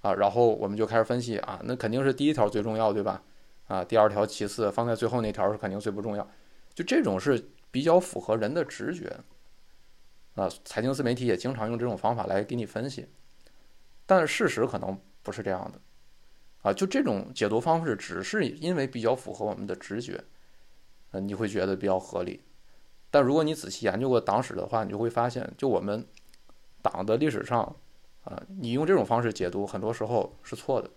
[0.00, 3.22] 啊，然后我们就开始分析啊，那肯定是第一条最重要，对吧？
[3.66, 6.28] 啊，第二条其次，放在最后那条是肯定最不重要。
[6.74, 9.16] 就这种是比较符合人的直觉
[10.34, 13.06] 啊，财经自媒体也经常用这种方法来给你分析，
[14.04, 15.80] 但事实可能不是这样的
[16.62, 16.72] 啊。
[16.72, 20.22] 就这种解读方式，只是因为比较符合我们的直觉，
[21.12, 22.42] 呃，你会觉得比较合理。
[23.10, 26.04] 但如果你仔细研究过党史的话，你就会发现，就我们
[26.82, 27.60] 党的历史上，
[28.24, 30.90] 啊，你用这种方式解读，很多时候是错的。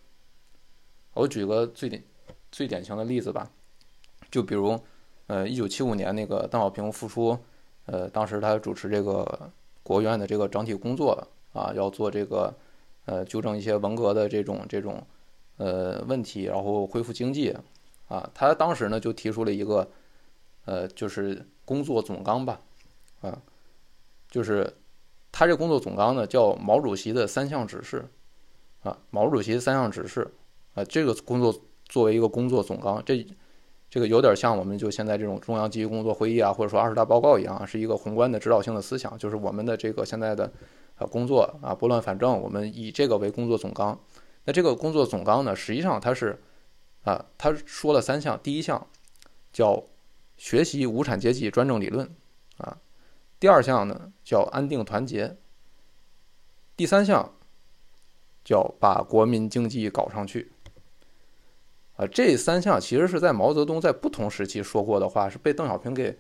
[1.14, 2.04] 我举个最典
[2.52, 3.50] 最典型的例子吧，
[4.30, 4.80] 就比如，
[5.28, 7.38] 呃，一九七五年那个邓小平复出，
[7.86, 9.52] 呃，当时他主持这个
[9.84, 12.54] 国务院的这个整体工作啊，要做这个，
[13.06, 15.06] 呃，纠正一些文革的这种这种，
[15.58, 17.56] 呃，问题，然后恢复经济，
[18.08, 19.90] 啊，他当时呢就提出了一个，
[20.66, 21.46] 呃，就是。
[21.68, 22.62] 工作总纲吧，
[23.20, 23.42] 啊，
[24.32, 24.74] 就是
[25.34, 28.08] 他这工作总纲呢叫毛主席的三项指示，
[28.84, 30.34] 啊，毛主席三项指示，
[30.76, 31.54] 啊，这个工作
[31.88, 33.26] 作为一个工作总纲，这
[33.90, 40.52] 这个有点像我们就现在这种中央纪律工作会议啊，或者说二十大报告一样，是一个宏观的指导性的思想，就是我们的这个现在的
[40.98, 44.00] 呃工作啊拨乱反正，我们以这个为工作总纲。
[44.46, 46.42] 那这个工作总纲呢，实际上它是
[47.04, 48.88] 啊，他说了三项，第一项
[49.52, 49.84] 叫。
[50.40, 52.08] 学习无产阶级专政理论，
[52.58, 52.78] 啊，
[53.40, 55.36] 第二项呢叫安定团结，
[56.76, 57.34] 第三项
[58.46, 60.52] 叫把国民经济搞上去，
[61.98, 66.18] 啊，这三项其实是在毛泽东在不同时期说过的话，是被邓小平给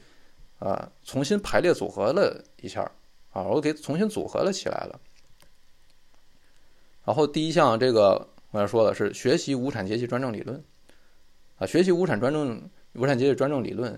[0.60, 2.82] 啊重新排列组合了一下，
[3.32, 5.00] 啊，我给重新组合了起来了。
[7.06, 10.62] 然后第一项这个我要说的是学习无产阶级专政理论，
[11.60, 12.62] 啊，学习无产专政。
[12.94, 13.94] 无产阶级专政理论，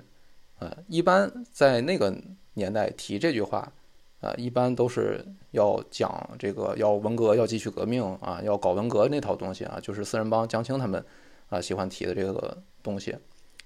[0.57, 2.13] 啊，一般在那个
[2.55, 3.71] 年代提这句话，
[4.19, 11.01] 啊，一般都是要讲这个要文革，要继续革命啊，要搞文革那套东西啊，就是四人帮江青他们
[11.49, 13.15] 啊喜欢提的这个东西，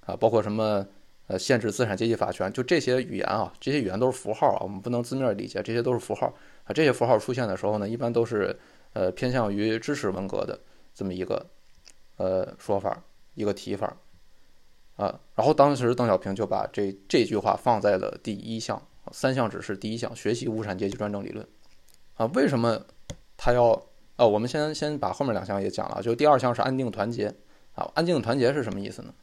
[0.06, 0.86] 啊，包括什么
[1.28, 6.34] 呃限制资产阶级法权，就这些语言啊，这些语言都是符号啊，我们不能字面理解，这些都是符号
[6.66, 8.58] 啊，这些符号出现的时候呢，一般都是
[8.94, 10.60] 呃偏向于支持文革的
[10.94, 11.46] 这么一个
[12.18, 13.04] 呃说法，
[13.36, 13.96] 一个提法。
[14.96, 18.80] 啊，然后当时邓小平就把这这句话放在了第一项，
[19.12, 21.48] 三项只是第一项，学习无产阶级专政理论。
[22.14, 22.80] 啊，为什么
[23.36, 23.72] 他要？
[24.16, 27.34] 啊，我们先先把后面两项也讲了，就第二项是安定团结。
[27.74, 29.14] 啊，安定团结是什么意思呢？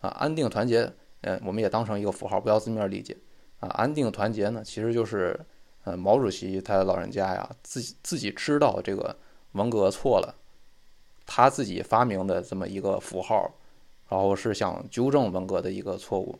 [0.00, 0.92] 啊，安定团结，
[1.22, 3.16] 嗯，我们也当成一个符号，不要字面理解。
[3.60, 5.38] 啊，安定团结呢，其实就是，
[5.84, 9.16] 呃，毛主席他老人家呀，自己自己知道这个
[9.52, 10.34] 文革错了，
[11.26, 13.52] 他自己发明的这么一个符号。
[14.08, 16.38] 然后是想纠正文革的一个错误，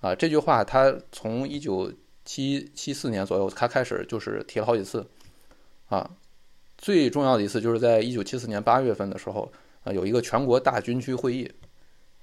[0.00, 1.92] 啊，这句话他从一九
[2.24, 5.06] 七七四年左右，他开始就是提了好几次，
[5.90, 6.10] 啊，
[6.78, 9.52] 最重要的一次就是在一九七四年八月份的时候，
[9.92, 11.50] 有一个全国大军区会议，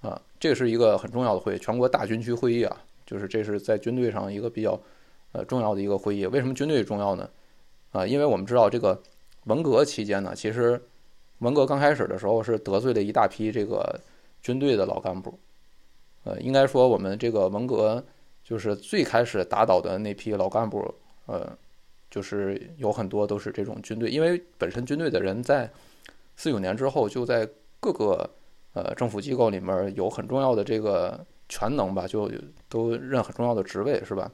[0.01, 4.79] 啊，这是一个很重要的会，全国大军区会议啊，就是这是在军队上一个比较
[5.31, 6.25] 呃重要的一个会议。
[6.25, 7.29] 为什么军队重要呢？
[7.91, 9.01] 啊，因为我们知道这个
[9.45, 10.81] 文革期间呢，其实
[11.39, 13.99] 文革刚开始的时候是得罪了一大批这个。
[14.41, 15.39] 军队的老干部，
[16.23, 18.05] 呃，应该说我们这个文革
[18.43, 20.93] 就是最开始打倒的那批老干部，
[21.25, 21.51] 呃，
[22.11, 25.67] 就是有很多都是这种军队，因为本身军队的人在
[26.35, 28.29] 四九年之后就在各个
[28.73, 32.31] 呃政府机构里面有很重要的这个全能吧，就
[32.69, 34.31] 都任很重要的职位，是吧？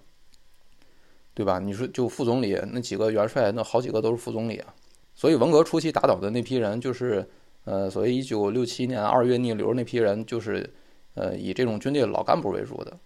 [1.33, 1.59] 对吧？
[1.59, 4.73] 你说就副总理那几个元帅，那好几个都是副总理啊，
[5.15, 7.27] 所以文革初期打倒的那批人就是。
[7.63, 10.67] 呃，所谓一九六七年二月逆流那批人，就是，
[11.13, 12.97] 呃，以这种军队老干部为主的，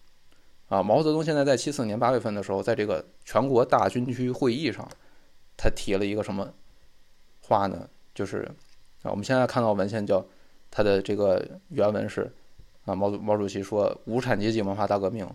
[0.70, 4.88] 啊，毛泽东现在在七四年八月份的时候，在这个全国大军区会议上，
[5.58, 6.54] 他提了一个什么
[7.42, 7.90] 话呢？
[8.14, 8.50] 就是，
[9.10, 10.26] 我们现在看到文献叫
[10.70, 12.32] 他的这个原文是，
[12.86, 15.28] 啊，毛主毛主席说，无产阶级文化大革命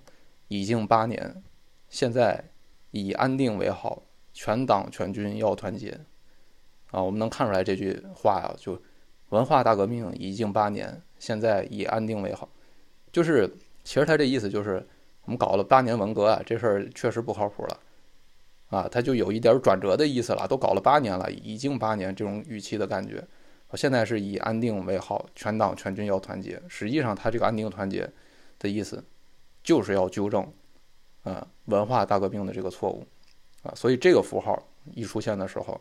[0.48, 1.42] 已经八年，
[1.88, 2.44] 现在
[2.90, 4.02] 以安定为好，
[4.32, 5.98] 全党全军要团结，
[6.90, 8.80] 啊，我们能看出来这句话啊，就。
[9.30, 12.48] 文化大革命已经八年，现在以安定为好。
[13.12, 13.48] 就是，
[13.84, 14.84] 其实他这意思就是，
[15.24, 17.80] 我们搞了八年文革啊，这事儿确实不靠谱了，
[18.70, 20.48] 啊，他就有一点转折的意思了。
[20.48, 23.24] 都搞了八年了，已经八年这种语气的感觉，
[23.70, 26.60] 我现在是以安定为好，全党全军要团结。
[26.68, 28.08] 实际上，他这个安定团结
[28.58, 29.02] 的意思，
[29.62, 30.46] 就是要纠正，
[31.22, 33.06] 啊，文化大革命的这个错误，
[33.62, 34.62] 啊，所以这个符号
[34.94, 35.80] 一出现的时候，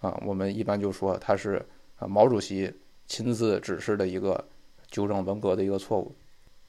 [0.00, 1.64] 啊，我们一般就说他是
[1.98, 2.72] 啊，毛主席。
[3.06, 4.42] 亲自指示的一个
[4.90, 6.10] 纠正文革的一个错误。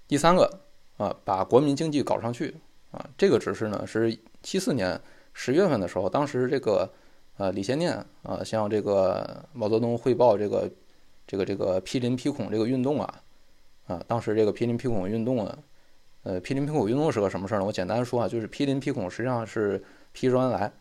[0.06, 0.60] 第三个
[0.98, 2.54] 啊，把国民经济搞上去
[2.92, 5.00] 啊，这个指示呢是七四年
[5.32, 6.92] 十月份的时候，当时这个
[7.38, 10.70] 呃李先念啊，向这个毛泽东汇报这个
[11.28, 13.22] 这个这个批林批孔这个运动啊
[13.88, 15.58] 啊，当时这个批林批孔运动啊，
[16.24, 17.66] 呃批林批孔运动是个什么事儿呢？
[17.66, 20.72] 我简单说啊，就是批林批孔实际上是批周恩来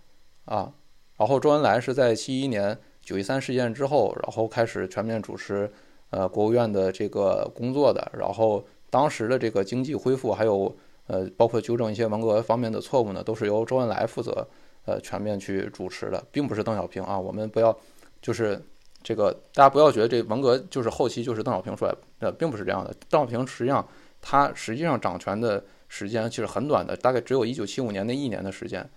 [0.44, 0.72] 啊，
[1.16, 5.70] 然后周恩来是在七一年九一三事件之后，然后开始全面主持
[6.10, 10.74] 呃国务院的这个工作的，然后当时的这个经济恢复还有。
[11.06, 14.48] 呃，包括纠正一些文革方面的错误呢，都是由周恩来负责，
[14.84, 17.18] 呃，全面去主持的，并不是邓小平啊。
[17.18, 17.76] 我们不要，
[18.20, 18.60] 就是
[19.02, 22.94] 这个大家不要觉得这文革就是后期就是邓小平出来，呃，并不是这样的。
[23.08, 23.86] 邓小平实际上
[24.20, 28.88] 他实际上掌权的时间其实很短的，大概只有一九七五年那一年的时间，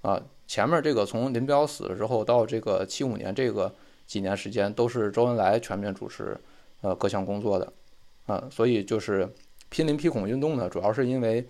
[0.00, 3.74] 啊，前面这个从林彪死了之后到这个七五年这个
[4.06, 6.36] 几年时间都是周恩来全面主持，
[6.80, 7.72] 呃，各项工作的，
[8.26, 9.28] 啊，所以就是。
[9.72, 11.42] 批林批孔运动呢，主要是因为，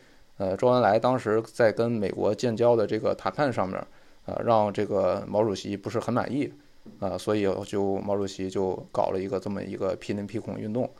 [0.42, 3.86] 呃，周恩来当时在跟美国建交的这个谈判上面，
[4.26, 6.52] 呃，让这个毛主席不是很满意，
[6.98, 10.90] 啊，所以就毛主席就搞了一个这么一个批林批孔运动，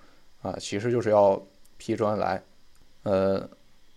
[0.43, 1.43] 啊，其实就是要
[1.77, 2.41] 批周恩来，
[3.03, 3.49] 呃，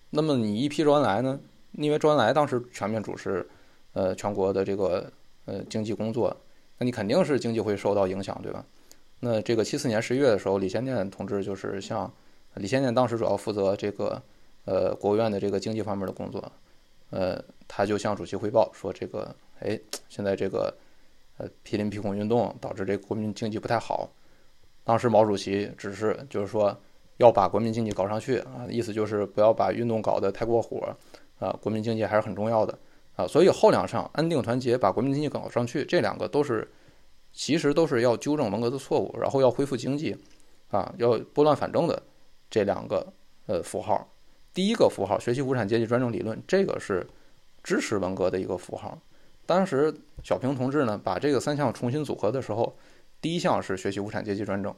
[0.09, 1.39] 那么你一批周恩来呢，
[1.73, 3.47] 因为周恩来当时全面主持，
[3.93, 5.11] 呃，全国的这个
[5.45, 6.35] 呃经济工作，
[6.79, 8.65] 那你肯定是经济会受到影响，对吧？
[9.19, 12.11] 那这个七四年十一月的时候，李先念同志就是向
[12.55, 14.19] 李先念当时主要负责这个，
[14.65, 16.51] 呃，国务院的这个经济方面的工作，
[17.11, 20.75] 呃，他就向主席汇报说，这个，哎，现在这个，
[21.37, 24.09] 呃，批林批孔运动导致这国民经济不太好。
[24.83, 26.75] 当时毛主席只是就是说，
[27.17, 30.95] 要把国民经济搞上去啊，意思就是不要把运动搞得太过火，
[31.39, 32.77] 啊，国民经济还是很重要的，
[33.15, 36.67] 啊，所以后两上安定团结，把国民经济搞上去，这两个都是，
[37.31, 40.17] 其实都是要纠正文革的错误，然后要恢复经济，
[40.69, 42.01] 啊，要拨乱反正的。
[42.47, 43.11] 这两个
[43.47, 44.07] 呃符号，
[44.55, 47.05] 第一个符号学习无产阶级专政理论，这个是
[47.61, 48.97] 支持文革的一个符号。
[49.45, 49.93] 当时
[50.23, 52.73] 小平同志呢把这个三项重新组合的时候，
[53.19, 54.73] 第一项是学习无产阶级专政，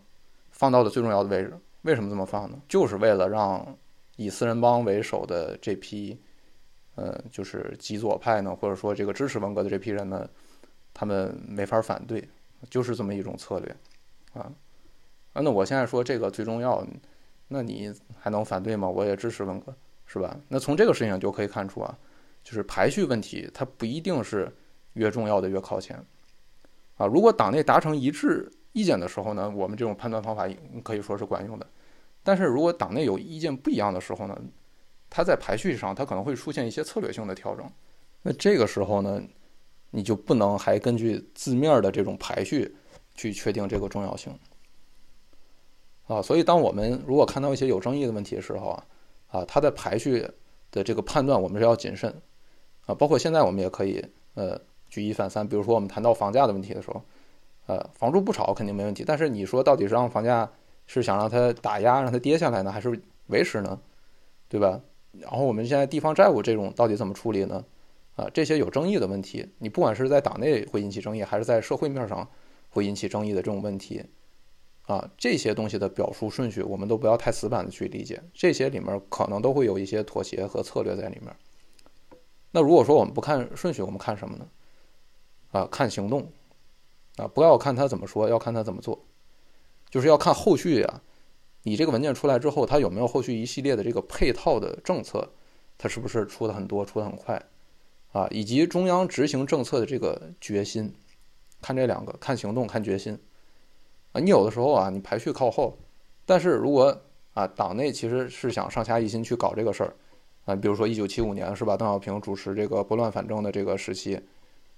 [0.50, 1.54] 放到了最重要的位置。
[1.84, 2.60] 为什么这么放呢？
[2.68, 3.78] 就是为了让
[4.16, 6.20] 以四人帮为首的这批，
[6.96, 10.28] 呃，就是极左派呢，或者说这个支持文革的这批人呢，
[10.92, 12.28] 他们没法反对，
[12.68, 13.76] 就是这么一种策略
[14.34, 14.52] 啊。
[15.34, 16.84] 那我现在说这个最重要。
[17.48, 18.89] 那你还能反对吗？
[18.89, 19.74] 我也支持文革，
[20.06, 20.38] 是吧？
[20.48, 21.98] 那从这个事情就可以看出啊，
[22.43, 24.54] 就是排序问题，它不一定是
[24.93, 25.98] 越重要的越靠前
[26.98, 27.06] 啊。
[27.06, 30.48] 如果党内达成一致意见的时候呢，我们这种判断方法
[30.84, 31.66] 可以说是管用的。
[32.24, 34.38] 但是如果党内有意见不一样的时候呢，
[35.10, 37.66] 它在排序上它可能会出现一些策略性的调整。
[38.22, 39.22] 那这个时候呢，
[39.91, 42.76] 你就不能还根据字面的这种排序
[43.16, 44.38] 去确定这个重要性。
[46.08, 48.84] 啊，所以当我们如果看到一些有争议的问题的时候啊，
[49.28, 50.26] 啊，它的排序
[50.72, 52.10] 的这个判断我们是要谨慎，
[52.86, 54.03] 啊，包括现在我们也可以
[54.36, 57.01] 呃举一反三，比如说我们谈到房价的问题的时候，
[57.66, 60.49] 呃，房住不炒肯定没问题，但是你说到底是让房价
[60.86, 62.97] 是想让它打压让它跌下来呢，还是
[63.28, 63.78] 维持呢，
[64.47, 64.80] 对吧？
[65.12, 67.66] 然后我们现在地方债务这种到底怎么处理呢？
[68.16, 72.26] 啊，这些有争议的问题，你不管是在党内会引起争议，还是在社会面上
[72.70, 74.01] 会引起争议的这种问题。
[74.88, 81.36] 啊，这些东西的表述顺序，我们都不要太死板的去理解，这些里面可能都会有一些妥协和策略在里面。
[82.52, 84.48] 那如果说我们不看顺序，我们看什么呢？
[85.52, 86.32] 啊，看行动，
[87.18, 89.06] 啊，不要看他怎么说，要看他怎么做，
[89.90, 91.02] 就是要看后续啊，
[91.64, 95.30] 你这个文件出来之后，它有没有后续一系列的这个配套的政策，
[95.78, 97.42] 它是不是出的很多，出的很快，
[98.14, 100.94] 啊，以及中央执行政策的这个决心，
[101.62, 103.20] 看这两个，看行动，看决心。
[104.20, 105.78] 你有的时候啊，你排序靠后，
[106.26, 106.95] 但是如果
[107.34, 109.93] 啊，党内其实是想上下一心去搞这个事儿，
[110.45, 111.78] 啊，比如说一九七五年是吧？
[111.78, 114.20] 邓小平主持这个拨乱反正的这个时期，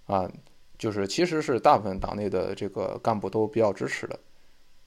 [0.06, 0.30] 啊，
[0.78, 4.20] 就是其实是大部分党内的这个干部都比较支持的，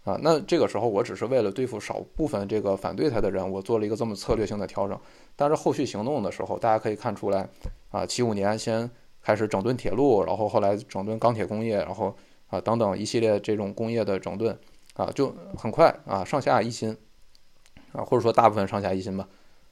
[0.04, 4.98] 啊，那这个时候我只是为了对付少部分这个反对他的人，我做了一个这么策略性的调整，
[5.34, 7.48] 但是后续行动的时候，大家可以看出来，
[7.90, 8.90] 啊，七五年先
[9.22, 12.14] 开始整顿铁路，然后后来整顿钢铁工业，然后。
[12.52, 14.56] 啊，等等一系列这种工业的整顿，
[14.92, 16.94] 啊，就很快啊，上下一心，
[17.92, 19.26] 啊，或者说大部分上下一心吧，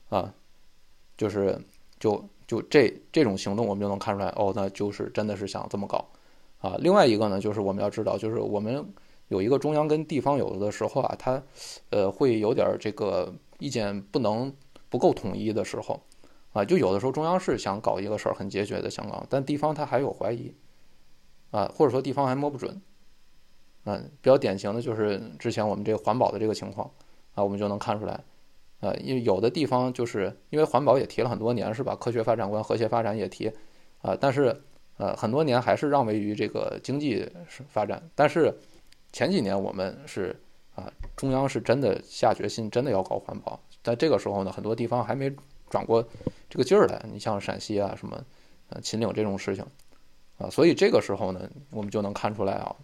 [0.09, 0.33] 啊，
[1.19, 1.61] 就是
[1.99, 6.09] 就就这这种行动，我们就能看出来，哦，那就是真的是想这么搞，
[6.61, 8.83] 啊，另外一个呢，就是我们要知道，就是我们
[9.29, 11.43] 有一个中央跟地方有的时候啊，它
[11.91, 14.51] 呃会有点这个意见不能
[14.89, 16.01] 不够统一的时候，
[16.55, 20.55] 啊，就有的时候中央是想搞一个事儿很决绝的想搞，但地方他还有怀疑。
[21.51, 22.81] 啊，或者说地方还摸不准，
[23.85, 26.91] 嗯，比较典型的就是之前我们这个环保的这个情况，
[27.35, 28.23] 啊，我们就能看出来，
[28.81, 31.97] 呃，因为有的地方就是因为环保也提了很多年，是吧？
[31.97, 33.51] 科学发展观、和谐发展也提，
[34.03, 34.63] 啊，但是
[34.97, 37.27] 呃，很多年还是让位于这个经济
[37.69, 38.03] 发展。
[38.15, 38.55] 但是
[39.13, 40.39] 前几年我们是
[40.75, 43.59] 啊，中央是真的下决心，真的要搞环保。
[43.83, 45.33] 在这个时候呢，很多地方还没
[45.71, 46.07] 转过
[46.51, 47.03] 这个劲儿来。
[47.11, 48.23] 你像陕西啊，什么
[48.69, 49.65] 呃秦岭这种事情
[50.41, 52.75] 啊，所以这个时候呢，我们就能看出来啊，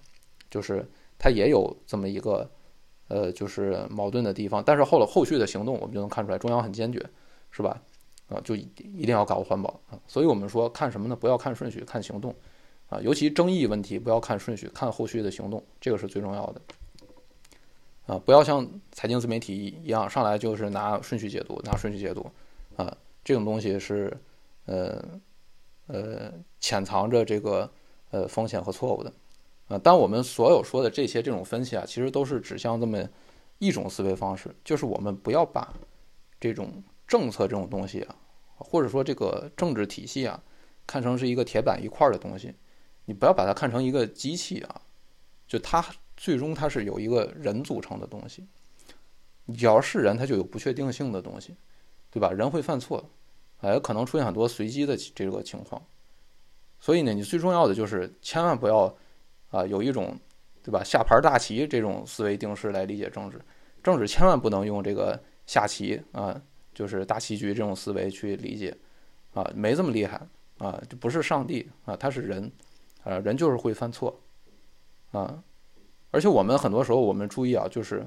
[0.51, 0.87] 就是
[1.19, 2.49] 它也有这么一个
[3.09, 4.63] 呃，就是矛盾的地方。
[4.65, 7.05] 但是后了后续的行动，我们就能看出来，中央很坚决，
[7.51, 7.81] 是吧？
[8.29, 8.67] 啊，就一
[9.07, 11.17] 定要搞环保啊，所以我们说看什么呢？
[11.17, 12.35] 不要看顺序，看行动，
[12.89, 16.61] 啊，尤其争议问题不要看顺序，看后续的行动，这个是最重要的。
[18.07, 22.29] 啊，不要像财经自媒体一样，上来就是拿顺序解读，拿顺序解读，
[22.77, 24.17] 啊，这种东西是，
[24.67, 25.05] 呃，
[25.87, 27.70] 呃，潜藏着这个
[28.11, 29.12] 呃风险和错误的，
[29.68, 33.09] 啊，但我们所有说的这些这种分析啊，其实都是指向这么
[33.59, 35.72] 一种思维方式，就是我们不要把
[36.39, 36.82] 这种。
[37.09, 38.16] 政策这种东西啊，
[38.57, 40.43] 或者说这个政治体系啊，
[40.89, 42.53] 看成是一个铁板一块的东西，
[43.05, 44.82] 你不要把它看成一个机器啊，
[45.47, 48.45] 就它最终它是有一个人组成的东西，
[49.57, 51.55] 只要是人，它就有不确定性的东西，
[52.11, 52.32] 对吧？
[52.32, 53.09] 人会犯错，
[53.61, 55.81] 哎，可能出现很多随机的这个情况，
[56.79, 58.95] 所以呢，你最重要的就是千万不要
[59.51, 60.17] 啊，有一种
[60.63, 63.41] 对吧下盘大棋这种思维定式来理解政治，
[63.83, 66.41] 政治千万不能用这个下棋啊。
[66.75, 68.77] 就是大棋局这种思维去理解，
[69.33, 70.21] 啊，没这么厉害
[70.59, 72.53] 啊，就不是上帝啊，他是人，
[73.03, 74.15] 啊，人就是会犯错，
[75.11, 75.43] 啊，
[76.11, 78.07] 而且我们很多时候我们注意啊，就是，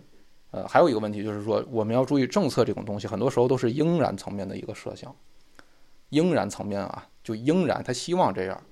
[0.52, 5.16] 呃，还有一个问题就是说，我们要注意政策这种东西，很多时候都是应然层面的一个设想，
[6.10, 8.64] 应然层面啊，就应然他希望这样，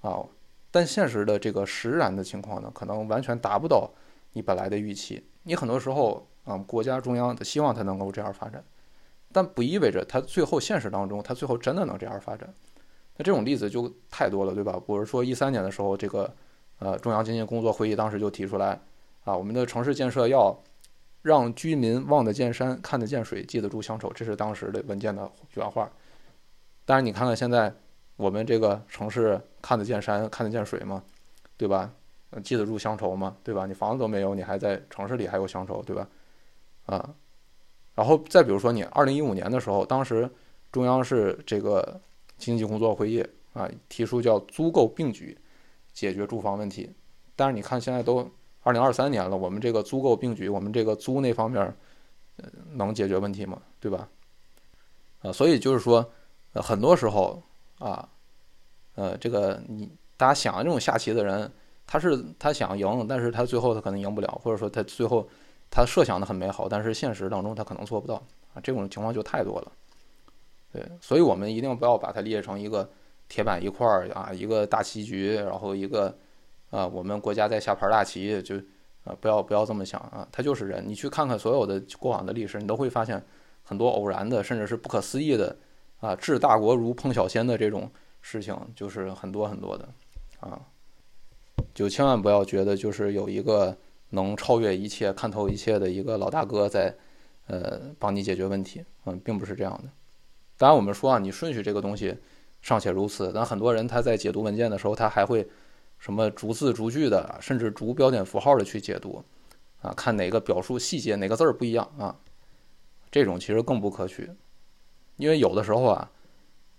[0.00, 0.22] 啊，
[0.70, 3.90] 但现实的这个实然的情况呢，可能完全达不到
[4.32, 8.62] 你本来的预期，你很多时候啊，国家中央的希望他能够这样发展。
[9.34, 12.52] 但不意味着它最后现实当中，它最后真的能这样发展。
[13.16, 14.74] 那这种例子就太多了，对吧？
[14.86, 16.30] 比如说一三年的时候，这个
[16.78, 18.78] 呃中央经济工作会议当时就提出来
[19.24, 20.54] 啊，我们的城市建设要
[21.22, 25.90] 让居民望得见山、看得见水、记得住乡愁，这是当时的文件的原话。
[26.84, 27.72] 但是你看看现在
[28.16, 31.02] 我们这个城市看得见山、看得见水吗？
[31.56, 31.92] 对吧？
[32.42, 33.36] 记得住乡愁吗？
[33.44, 33.66] 对吧？
[33.66, 36.08] 你房子都没有，你还在城市里还有乡愁，对吧？
[36.86, 37.14] 啊。
[37.94, 40.28] 然后再比如说，你二零一五年的时候，当时
[40.70, 42.00] 中央是这个
[42.38, 43.22] 经济工作会议
[43.52, 45.36] 啊，提出叫租购并举
[45.92, 46.90] 解决住房问题。
[47.36, 48.26] 但是你看现在都
[48.62, 51.74] 二零二三年了，我们这个租购并举，我们这个租那方面
[52.72, 53.60] 能解决问题吗？
[53.78, 54.08] 对吧？
[55.20, 56.10] 啊，所以就是说，
[56.52, 57.42] 呃，很多时候
[57.78, 58.08] 啊，
[58.94, 61.50] 呃，这个你大家想这种下棋的人，
[61.86, 65.28] 他是他想赢，但是他最后他可能赢不了，或者说他最后。
[65.74, 68.16] 他设想的很美好，但是现实当中他可能做不到
[68.52, 69.72] 啊，这种情况就太多了。
[70.70, 72.86] 对，所以我们一定不要把它列成一个
[73.26, 76.14] 铁板一块儿啊，一个大棋局，然后一个
[76.68, 78.56] 啊，我们国家在下盘大棋，就
[79.04, 80.86] 啊，不要不要这么想啊，他就是人。
[80.86, 83.24] 你去看看所有的过往的历史，你都会发现
[83.62, 85.56] 很多偶然的，甚至是不可思议的
[86.02, 87.90] 啊，治大国如烹小鲜的这种
[88.20, 89.88] 事情，就是很多很多的
[90.40, 90.60] 啊，
[91.72, 93.74] 就千万不要觉得就是有一个。
[94.14, 96.94] 能超越一切、看透一切的一个老大哥在，
[97.46, 99.88] 呃，帮你解决问题，嗯，并不是这样的。
[100.58, 102.14] 当然，我们说啊，你顺序这个东西
[102.60, 105.48] 尚且如此，但很多人他在解读文件的时候，他还会
[105.98, 109.24] 什么逐字逐句的，甚至逐标点符号的去解读，
[109.80, 112.14] 啊，看哪个表述细节哪个字儿不一样啊，
[113.10, 114.30] 这种其实更不可取，
[115.22, 116.10] 因为有的时候啊，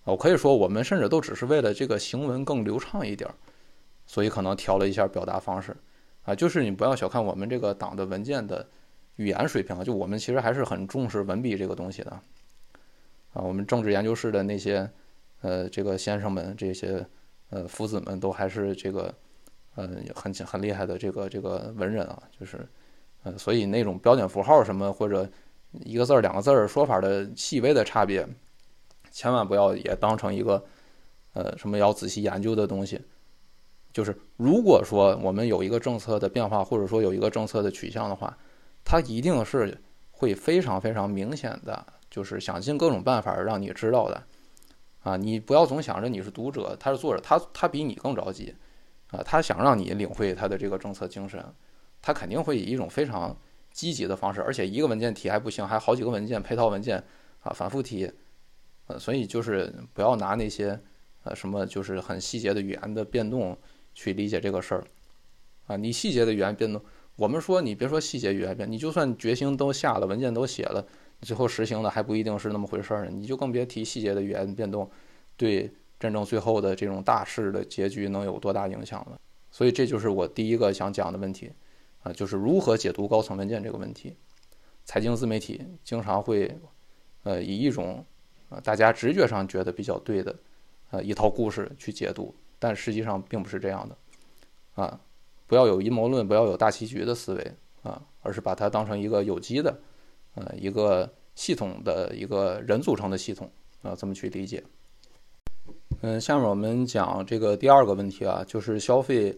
[0.03, 3.29] 我可以说我们甚至都只是为了这个行文更流畅一点，
[4.05, 5.73] 所以可能调了一下表达方式。
[6.23, 8.67] 啊，就是你不要小看我们这个党的文件的
[9.15, 12.11] 语言水平啊，就我们其实还是很重视文笔这个东西的。
[13.31, 14.89] 啊，我们政治研究室的那些
[15.39, 17.05] 呃这个先生们，这些
[17.49, 19.13] 呃夫子们都还是这个
[19.75, 22.67] 呃很很厉害的这个这个文人啊，就是
[23.23, 25.25] 呃所以那种标点符号什么或者
[25.81, 28.27] 一个字儿两个字儿说法的细微的差别，
[29.11, 30.63] 千万不要也当成一个
[31.33, 33.01] 呃什么要仔细研究的东西。
[33.91, 38.35] 就是如果说我们有一个政策的变化，或者说有一个政策的取向的话，
[38.83, 39.79] 它一定是
[40.11, 44.23] 会非常非常明显的，就是想尽各种办法让你知道的，
[45.03, 48.55] 啊，你不要总想着你是读者，他是作者，他他比你更着急，
[49.11, 51.43] 啊，他想让你领会他的这个政策精神，
[52.01, 53.35] 他肯定会以一种非常
[53.73, 57.03] 积极的方式，而且一个文件提还不行，还好几个文件配套文件
[57.41, 58.09] 啊反复提，
[58.87, 60.79] 呃，所以就是不要拿那些
[61.23, 63.57] 呃什么就是很细节的语言的变动。
[63.95, 64.83] 去理解这个事儿，
[65.67, 66.83] 啊，你细节的语言变动，
[67.15, 70.83] 我们说你别说细节语言变，你就算决心都下了，文件都写了，
[71.21, 73.11] 最后实行的还不一定是那么回事儿呢。
[73.13, 74.89] 你就更别提细节的语言变动
[75.37, 79.19] 对真正最后的这种大势的结局能有多大影响了。
[79.51, 81.51] 所以这就是我第一个想讲的问题，
[82.03, 84.15] 啊，就是如何解读高层文件这个问题。
[84.85, 86.53] 财经自媒体经常会，
[87.23, 88.05] 呃，以一种，
[88.49, 90.35] 呃，大家直觉上觉得比较对的，
[90.91, 93.97] 呃，一套故事去解读，但实际上并不是这样的，
[94.75, 94.99] 啊，
[95.47, 97.51] 不要有阴谋论，不要有大棋局的思维，
[97.81, 99.79] 啊，而是把它当成一个有机的，
[100.35, 103.49] 呃，一个系统的一个人组成的系统，
[103.81, 104.61] 啊，这么去理解。
[106.01, 109.33] 嗯，下面我们讲这个第二个问题啊，就是消费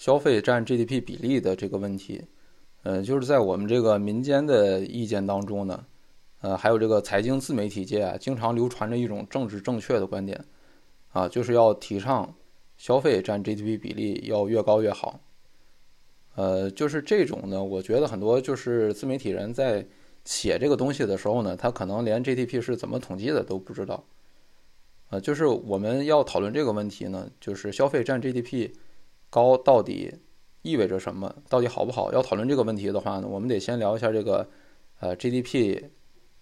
[0.00, 2.24] 消费占 GDP 比例的这个问题。
[2.84, 5.84] 嗯，就是在我们这个民间的意见当中呢，
[6.40, 10.42] 呃，还有这个财经自媒体界啊，经常流传着一种政治正确的观点，
[11.12, 12.34] 啊，就是要提倡
[12.78, 15.20] 消费占 GDP 比例要越高越好。
[16.34, 19.86] 呃，就是这种呢，我觉得很多就是自媒体人在
[20.24, 24.02] 写这个东西的时候呢，他可能连 GDP 是怎么统计的都不知道。
[25.10, 28.70] 呃，就是我们要讨论这个问题呢，就是消费占 GDP
[29.30, 30.12] 高到底
[30.62, 31.34] 意味着什么？
[31.48, 32.12] 到底好不好？
[32.12, 34.46] 要讨论这个问题的话呢，我们得先聊一下这个，
[34.98, 35.82] 呃，GDP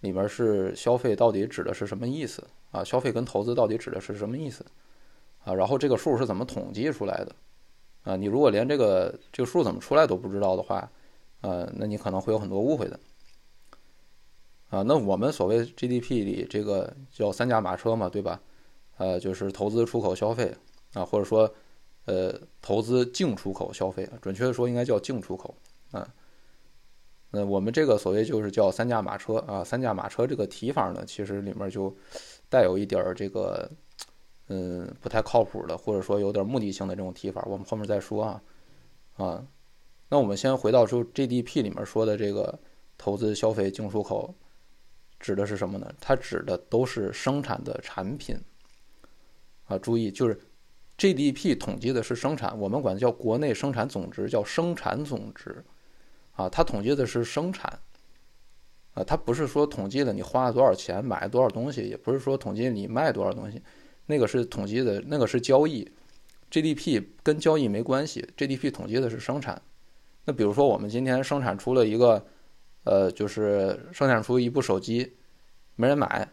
[0.01, 2.83] 里面是消费到底指的是什么意思啊？
[2.83, 4.65] 消费跟投资到底指的是什么意思
[5.43, 5.53] 啊？
[5.53, 7.35] 然后这个数是怎么统计出来的
[8.03, 8.15] 啊？
[8.15, 10.91] 你如果连这个这个数怎么出来都不知道的话，
[11.41, 12.99] 呃，那你可能会有很多误会的。
[14.69, 18.39] 啊，那我们所谓 GDP 里这个叫三驾马车嘛，对吧？
[18.97, 20.53] 呃，就是投资、出口、消费
[20.93, 21.51] 啊，或者说，
[22.09, 25.55] 呃，投资净出口消费，准确的说应该叫净出口
[25.91, 26.11] 啊。
[27.29, 31.95] 那我们这个所谓就是叫三驾马车啊，三驾马车这个提法呢，其实里面就
[32.49, 33.69] 带有一点儿这个，
[34.47, 38.41] 嗯，不太靠谱的，或者说有点目的性的这种提法，我们后面再说啊
[39.17, 39.47] 啊。
[40.09, 42.57] 那我们先回到说 GDP 里面说的这个
[42.97, 44.33] 投资、消费、净出口，
[45.19, 45.93] 指的是什么呢？
[46.01, 48.35] 它指的都是生产的产品。
[49.67, 50.35] 啊，注意，就是
[50.99, 55.63] GDP 统计的是生产，我们管叫国内生产总值，叫生产总值。
[56.33, 57.79] 啊，它统计的是生产。
[58.93, 63.61] 啊，它不是说统计了你花了多少钱买了多少东西，也不是说统计你卖多少东西，
[64.07, 65.89] 那个是统计的，那个是交易。
[66.51, 69.61] GDP 跟交易没关系，GDP 统计的是生产。
[70.25, 72.25] 那比如说我们今天生产出了一个，
[72.83, 75.15] 呃，就是生产出一部手机，
[75.75, 76.27] 没人买，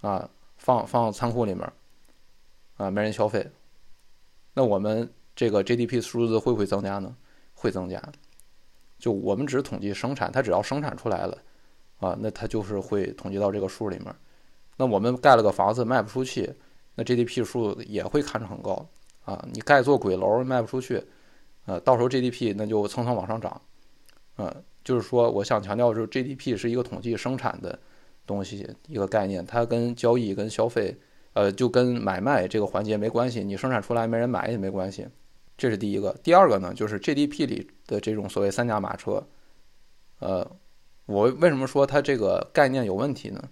[0.00, 1.68] 啊，放放仓库里面。
[2.76, 3.48] 啊，没人消费，
[4.54, 7.14] 那我们这个 GDP 数字会不会增加呢？
[7.52, 8.00] 会增加。
[8.98, 11.36] 就我们只统计生产，它只要生产出来了，
[11.98, 14.14] 啊，那它就是会统计到这个数里面。
[14.76, 16.54] 那我们盖了个房子卖不出去，
[16.94, 18.88] 那 GDP 数也会看着很高
[19.24, 19.44] 啊。
[19.52, 21.02] 你盖座鬼楼卖不出去，
[21.66, 23.60] 呃，到时候 GDP 那就蹭蹭往上涨。
[24.38, 27.78] 嗯，就是说，我想强调就是 GDP 是一个统计生产的
[28.24, 30.96] 东西，一个概念，它跟交易跟消费。
[31.34, 35.06] 呃，就跟买卖这个环节没关系，你生产出来没人买也没关系，
[35.58, 36.16] 这是第一个。
[36.22, 39.22] 第二个呢，就是 GDP 里的这种所谓三驾马车。
[40.20, 40.48] 呃，
[41.06, 43.42] 我为什么说它这个概念有问题呢？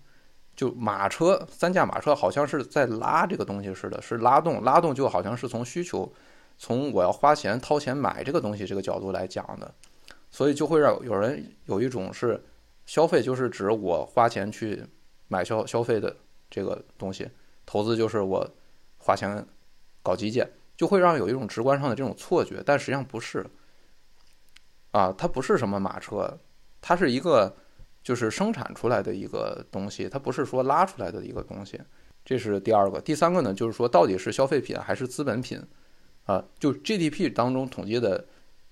[0.55, 6.13] 就马车三驾马车好像是在拉这个东西似的，是拉动，拉动就好像是从需求，
[6.59, 9.75] 从我要花钱掏钱买这个东西这个角度来讲的，
[10.31, 12.41] 所以就会让有人有一种是
[12.87, 14.85] 消费就是指我花钱去
[15.27, 16.15] 买消消费的
[16.49, 17.29] 这个东西。
[17.73, 18.47] 投资就是我
[18.99, 19.43] 花钱
[20.03, 20.47] 搞基建，
[20.77, 23.47] 就会让有一种直观上的这种错觉，但实际上不是。
[24.91, 26.39] 啊，它不是什么马车，
[26.83, 27.57] 它是一个
[28.03, 31.81] 就是生产出来的一个东西，它不是说拉出来的一个东西。
[32.27, 35.59] 这是第二个，第三个呢，就是说到底是消费品还是资本品？
[36.27, 38.23] 啊，就 GDP 当中统计的，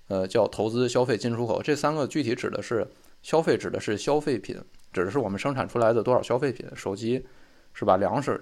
[0.09, 2.87] 呃，叫投资、消费、进出口这三个具体指的是
[3.23, 4.61] 消费，指的是消费品，
[4.93, 7.25] 指的是我们生产出来的多少消费品，手机
[7.73, 7.97] 是吧？
[7.97, 8.39] 粮食。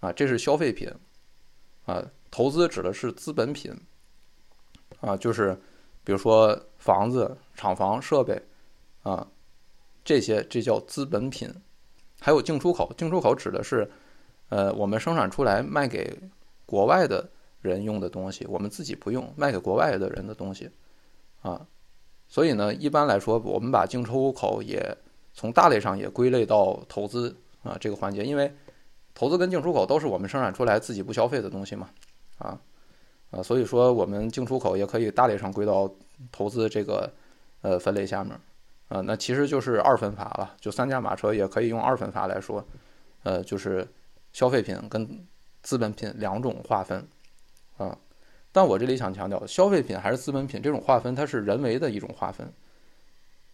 [0.00, 0.90] 啊，这是消费品，
[1.84, 3.70] 啊，投资指的是资本品，
[5.00, 5.54] 啊，就是
[6.02, 8.40] 比如说房子、厂房、设备，
[9.02, 9.26] 啊，
[10.02, 11.52] 这些这叫资本品。
[12.18, 13.90] 还有进出口，进出口指的是，
[14.48, 16.18] 呃，我们生产出来卖给
[16.64, 17.28] 国外的
[17.60, 20.70] 人用的东西，我们自己不用，卖给国外的人的东西，
[21.42, 21.66] 啊，
[22.26, 24.96] 所以呢，一般来说，我们把进出口也
[25.34, 28.50] 从大类上也归类到投资啊这个环节，因为。
[29.20, 31.90] 投资跟进出口都是我们生产出来自己不消费的东西嘛，
[32.38, 32.58] 啊，
[33.30, 35.94] 啊，所以说我们进出口也可以大类上归到
[36.32, 37.12] 投资这个
[37.60, 38.34] 呃分类下面，
[38.88, 42.64] 啊，那其实就是二分法了，就三驾马车也可以用二分法来说，
[43.22, 43.86] 呃，就是
[44.32, 45.06] 消费品跟
[45.60, 47.06] 资本品两种划分，
[47.76, 47.94] 啊，
[48.52, 52.50] 但我这里想强调，消费品还是资本品这种划分，它是人为的一种划分，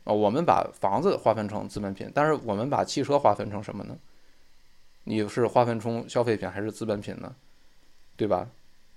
[0.05, 3.99] 啊，我们把房子划分成资本品，但是我们把汽车划分成什么呢？
[5.09, 7.35] 你是划分出消费品还是资本品呢？
[8.17, 8.51] 对吧？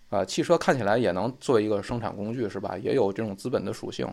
[0.10, 2.76] 啊，汽车看起来也能作为一个生产工具，是吧？
[2.78, 4.12] 也有这种资本的属性。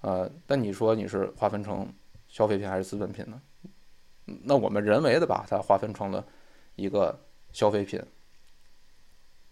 [0.00, 1.86] 呃，但你说你是划分成
[2.28, 3.40] 消费品还是资本品呢？
[4.44, 6.24] 那我们人为的把它划分成了
[6.76, 7.20] 一个
[7.52, 8.02] 消费品。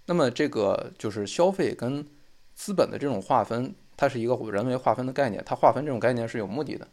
[0.07, 2.07] 那么这个就是消费跟
[2.55, 5.43] 资本的这种划分，它是一个人为划分的概念。
[5.45, 6.89] 它划分这种概念是有目的的，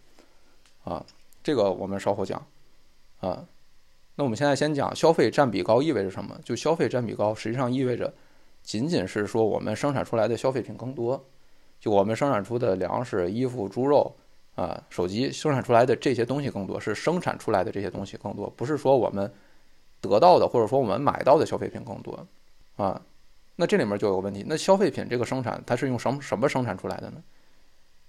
[0.84, 1.05] 啊，
[1.41, 2.45] 这个我们稍后讲，
[3.22, 3.47] 啊，
[4.20, 6.38] 那我们现在先讲消费占比高意味着什么？
[6.43, 8.13] 就消费占比高，实际上意味着
[8.61, 11.24] 仅仅是说我们生产出来的消费品更多，
[11.80, 14.13] 就我们生产出的粮食、衣服、猪肉
[14.55, 19.32] 啊、手机生产出来的这些东西更多，是生产出来的这些东西更多，不是说我们
[20.01, 22.28] 得到的或者说我们买到的消费品更多。
[22.76, 23.01] 啊，
[23.55, 27.24] 那这里面就有个问题，那消费品这个生产它是用什么什么生产出来的呢？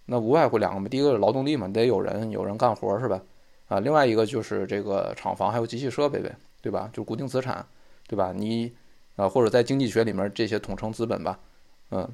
[0.06, 3.22] 那无外乎两个嘛，第一个是劳动力嘛，得有人有人干活是吧？
[3.70, 6.90] 啊，另外一个就是这个厂房还有机器设备呗，对吧？
[6.92, 7.64] 就固定资产，
[8.08, 8.32] 对吧？
[8.34, 8.74] 你
[9.14, 11.38] 啊，或者在经济学里面这些统称资本吧，
[11.92, 12.08] 嗯，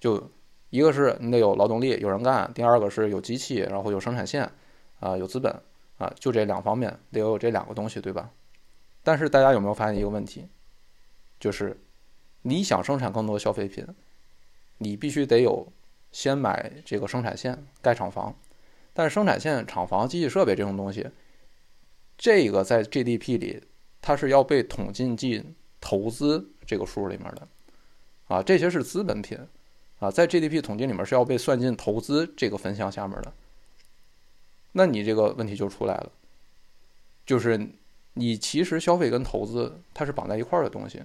[0.00, 0.28] 就
[0.70, 4.50] 一个是你得有劳动力有人干，第二个是有机器，然后有生产线，
[4.98, 5.54] 啊，有资本，
[5.98, 8.28] 啊，就这两方面得有这两个东西，对吧？
[9.04, 10.48] 但是大家有没有发现一个问题？
[11.38, 11.80] 就是
[12.42, 13.86] 你想生产更多消费品，
[14.78, 15.72] 你必须得有
[16.10, 18.34] 先买这个生产线盖厂房，
[18.92, 21.06] 但是生产线、厂房、机器设备这种东西，
[22.18, 23.62] 这个在 GDP 里
[24.00, 27.48] 它是要被统计进投资这个数里面的，
[28.28, 29.38] 啊，这些是资本品，
[29.98, 33.32] 啊，在 GDP 统计里面是要被算进投资这个分项下面的。
[34.72, 36.12] 那你这个问题就出来了，
[37.26, 37.68] 就是
[38.14, 41.02] 你其实消费跟投资它是绑在一块儿的东西。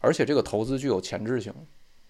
[0.00, 1.52] 而且这个投资具有前置性，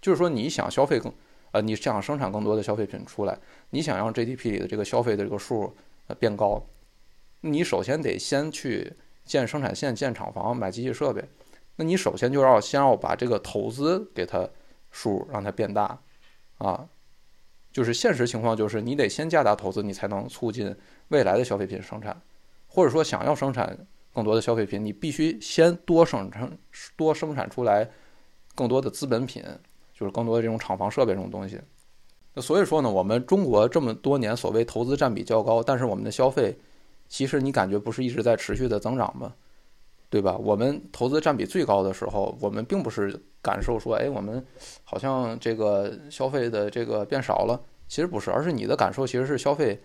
[0.01, 1.13] 就是说你想消费更，
[1.53, 3.39] 呃，你想生产更多的消费品出来，
[3.71, 5.75] 你想让 GDP 里的这个消费的这个数
[6.07, 6.65] 呃变高，
[7.41, 8.93] 你首先得先去
[9.25, 11.25] 建生产线、建厂房、买机器设备，
[11.77, 14.49] 那你首先就要先要把这个投资给它
[14.91, 16.01] 数让它变大，
[16.59, 16.89] 啊，
[17.73, 20.77] 就是现实情况就是你得先加大投资，你才能促进
[21.09, 22.21] 未来的消费品生产，
[22.67, 23.87] 或者说想要生产。
[24.13, 26.59] 更多的消费品，你必须先多生产
[26.97, 27.89] 多生产出来
[28.57, 29.41] 更多的资本品，
[30.01, 31.61] 就是更多的这种厂房设备这种东西。
[32.33, 36.57] 那所以说呢，我们中国这么多年所谓投资占比较高，但是我们的消费
[37.09, 39.35] 其实你感觉不是一直在持续的增长吗？
[40.09, 40.37] 对吧？
[40.39, 44.45] 我们投资占比最高的时候，我们并不是感受说，哎，我们
[44.83, 49.81] 好像这个消费的这个变少了，其实不是，而是你的感受其实是消费，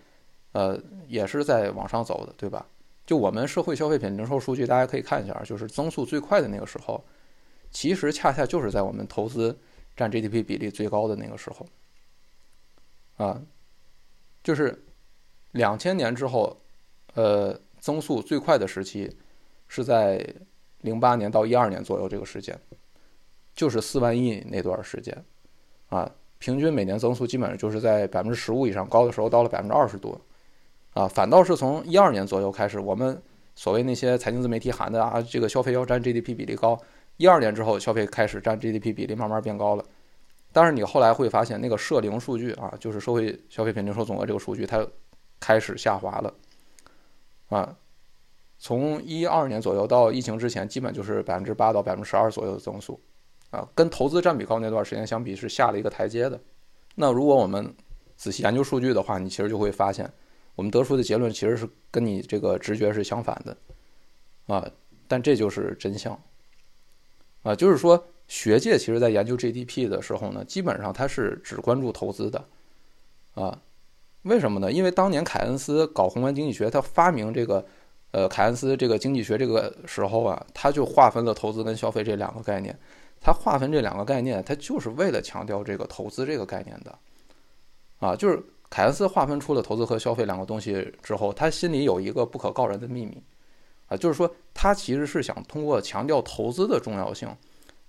[0.54, 2.66] 呃，也是在往上走的，对吧？
[3.06, 7.04] 就我们社会消费品零售数据，大家可以看一下，就是增速最快的那个时候，
[7.70, 9.56] 其实恰恰就是在我们投资
[9.96, 11.66] 占 GDP 比例最高的那个时候，
[13.18, 13.42] 啊，
[14.44, 14.84] 就是
[15.52, 16.58] 两千年之后，
[17.14, 19.16] 呃，增速最快的时期
[19.68, 20.26] 是在
[20.82, 22.60] 零八年到一二年左右这个时间，
[23.56, 25.24] 就是四万亿那段时间，
[25.88, 30.20] 啊，平均每年增速基本上就是在百分之十五以上，高的时候到了百分之二十多。
[30.94, 33.22] 啊，反倒是从一二年左右开始，我们
[33.54, 36.82] 所谓那些财经自媒体喊的啊，这个消费要占 GDP 比例高。
[37.18, 39.86] 一二年之后，消费开始占 GDP 比例慢慢变高了。
[40.52, 44.86] 但是你后来会发现，那个社零数据啊，就是社会消费品零售总额这个数据，它
[45.40, 46.34] 开始下滑了。
[47.50, 47.76] 啊，
[48.58, 53.00] 从一二年左右到疫情之前，基本就是百分之八到百分之十二左右的增速。
[53.52, 56.40] 啊，跟投资占比高那段时间相比，是下了一个台阶的。
[56.96, 57.74] 那如果我们
[58.16, 60.12] 仔细研究数据的话，你其实就会发现。
[60.56, 63.58] 我们得出的结论其实是跟你这个直觉是相反的，
[64.48, 64.66] 啊，
[65.06, 66.18] 但这就是真相，
[67.46, 72.44] 啊，就是说学界其实在研究 GDP 的时候呢，基本上它是只关注投资的，
[73.36, 73.62] 啊，
[74.24, 74.72] 为什么呢？
[74.72, 77.64] 因为当年凯恩斯搞宏观经济学，他发明这个，
[78.10, 82.76] 呃，凯恩斯这个经济学这个时候啊，他就划分了投资跟消费这两个概念，
[83.22, 86.98] 他划分这两个概念，他就是为了强调这个投资这个概念的，
[88.00, 88.44] 啊，就是。
[88.68, 93.22] 凯恩斯划分出了投资和消费两个东西之后，他心里有一个不可告人的秘密，
[93.88, 97.30] 啊，就是说他其实是想通过强调投资的重要性，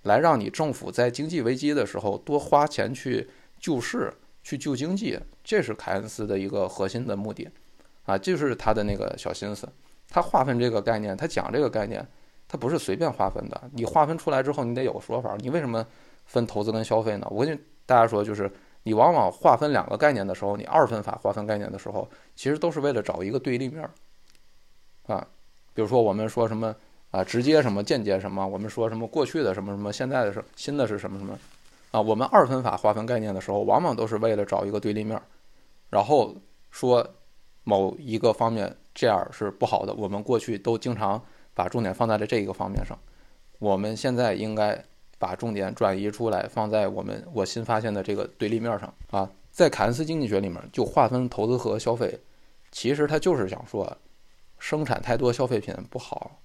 [0.03, 3.29] 来让你政府在经济危机的时候多花钱去
[3.59, 7.49] 救市、去救经济，这是凯恩斯的一个核心的目的，
[8.05, 9.67] 啊，就是他的那个小心思。
[10.09, 12.07] 他划分这个概念，他讲这个概念，
[12.47, 13.69] 他不是随便划分的。
[13.73, 15.35] 你划分出来之后，你得有个说法。
[15.39, 15.85] 你为什么
[16.25, 17.27] 分投资跟消费呢？
[17.29, 18.51] 我跟大家说，就是。
[18.83, 23.91] 你往往划分两个概念的时候，你二分法划分概念的时候，其实都是为了找一个对立面儿，
[25.13, 25.27] 啊，
[25.77, 26.75] 比如说我们说什么
[27.11, 31.37] 啊，直接什么，间接什么，我们说什么过去的什么什么，现在的是新的是什么什么，
[31.91, 35.21] 啊，我们二分法划分概念的时候，往往都是为了找一个对立面，
[35.91, 36.35] 然后
[36.71, 37.07] 说
[37.63, 41.21] 某一个方面这样是不好的，我们过去都经常
[41.53, 42.97] 把重点放在了这一个方面上，
[43.59, 44.83] 我们现在应该
[45.19, 49.29] 把重点转移出来，放在我们我新发现的这个对立面上啊。
[49.51, 52.19] 在凯恩斯经济学里面，就划分投资和消费，
[52.71, 53.95] 其实他就是想说，
[54.59, 56.41] 生产太多消费品不好。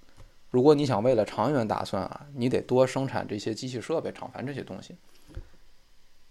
[0.49, 4.95] 如果你想为了长远打算啊，你得多生产这些机器设备、厂房这些东西。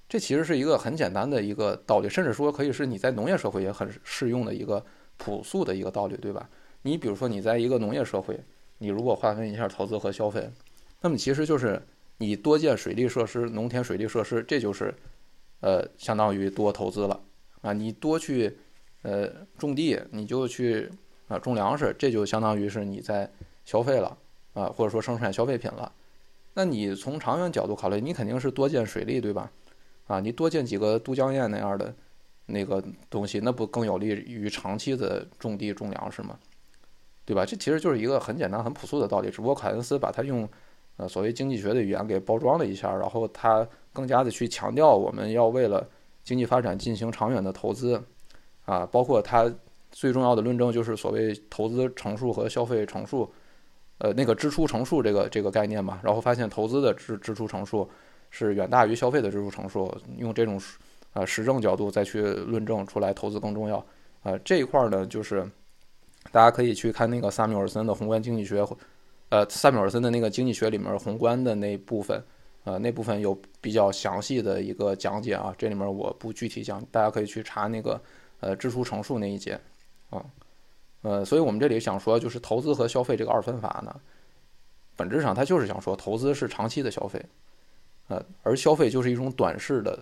[0.09, 4.85] 这其实是一个很简单的一个道理，甚至说可以是你在农业社会也很适用的一个
[5.17, 6.49] 朴素的一个道理，对吧？
[6.83, 8.39] 你比如说你在一个农业社会，
[8.79, 10.51] 你如果划分一下投资和消费，
[11.01, 11.83] 那么其实就是
[12.19, 14.95] 你多建水利设施、农田水利设施，这就是
[15.61, 17.19] 呃相当于多投资了
[17.63, 17.73] 啊。
[17.73, 18.55] 你多去
[19.03, 20.91] 呃种地，你就去
[21.33, 23.31] 啊种粮食，这就相当于是你在。
[23.65, 24.19] 消费了
[24.55, 25.93] 啊，或者说生产消费品了，
[26.55, 29.49] 那你从长远角度考虑，你肯定是多建水利，对吧？
[30.09, 31.95] 啊，你多建几个都江堰那样的
[32.47, 36.37] 那个东西，那不更有利于长期的种地种粮食吗？
[37.25, 37.47] 对吧？
[37.47, 40.49] 这其实就是一个很简单、很朴素的道理，只不过凯恩斯把它用
[40.97, 45.89] 呃所谓经济学的语言给包装了一下，然后他更加的去强调我们要为了
[46.25, 48.03] 经济发展进行长远的投资
[48.65, 49.49] 啊，包括他
[49.93, 53.33] 最重要的论证就是所谓投资乘数和消费乘数。
[53.99, 57.89] 呃，那个支出乘数这个这个概念嘛，然后发现投资的支支出乘数
[58.31, 60.61] 是远大于消费的支出乘数，用这种
[61.13, 63.87] 呃实证角度再去论证出来，投资更重要。
[64.25, 65.49] 呃，这一块呢，就是
[66.33, 68.67] 大家可以去看那个萨缪尔森的宏观经济学，
[69.29, 72.21] 呃，萨缪尔森的那个经济学里面宏观的那部分，
[72.65, 78.03] 呃，那部分有比较详细的一个讲解啊，这里面我不具体讲，大家可以去查那个
[78.41, 79.61] 呃支出乘数那一节
[80.13, 80.25] 啊。
[81.03, 84.01] 呃，所以我们这里想说，就是投资和消费这个二分法呢，
[84.95, 87.21] 本质上它就是想说，投资是长期的消费，
[88.07, 89.99] 呃，而消费就是一种短视的、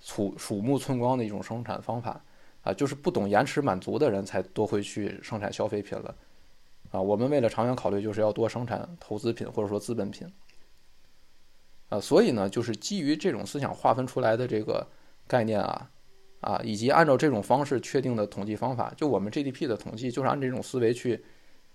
[0.00, 2.20] 鼠鼠目寸光的一种生产方法，
[2.64, 6.12] 啊，就是不懂延迟满足的人才多会去生产消费品了，
[6.90, 10.26] 啊，我们为了长远考虑，就是要多生产投资品或者说资本品，
[11.90, 14.84] 啊，所以呢，就是基于这种思想划分出来的这个
[15.28, 15.88] 概念啊。
[16.40, 21.22] 啊，以及按照这种方式确定的统计方法，就我们 GDP 的统计，就是按这种思维去。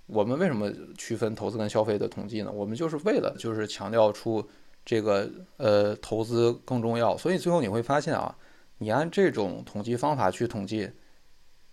[0.07, 2.51] 我们为什么区分投资跟消费的统计呢？
[2.51, 4.47] 我们就是为了就是强调出
[4.85, 7.17] 这个呃投资更重要。
[7.17, 8.37] 所以最后你会发现啊，
[8.77, 10.87] 你按这种统计方法去统计，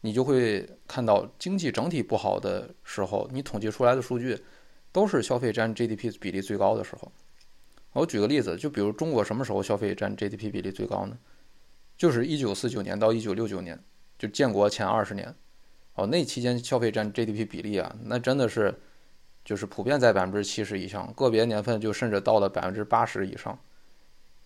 [0.01, 4.43] 你就会看到经济整体不好的时候，你统计出来的数据
[4.91, 7.13] 都是消费占 GDP 比例最高的时候。
[7.93, 11.19] 我举个例子，就比如中国什么时候消费占 GDP 比例最高呢？
[12.03, 13.79] 就是一九四九年到一九六九年，
[14.19, 15.33] 就建国前二十年，
[15.95, 18.75] 哦，那期间消费占 GDP 比例啊，那真的是，
[19.45, 23.57] 就是普遍在百分之七十以上，个别年份就甚至到了百分之八十以上，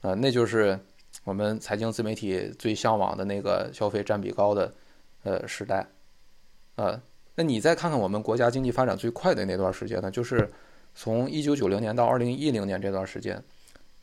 [0.02, 0.78] 啊，那就是
[1.24, 4.74] 我们财经自媒体最向往的那个消费占比高的
[5.22, 5.86] 呃时代，
[6.74, 7.00] 啊，
[7.36, 10.52] 那你再看看我们国家经济发展最快的那段时间呢，就是
[10.94, 13.42] 从一九九零年到二零一零年这段时间。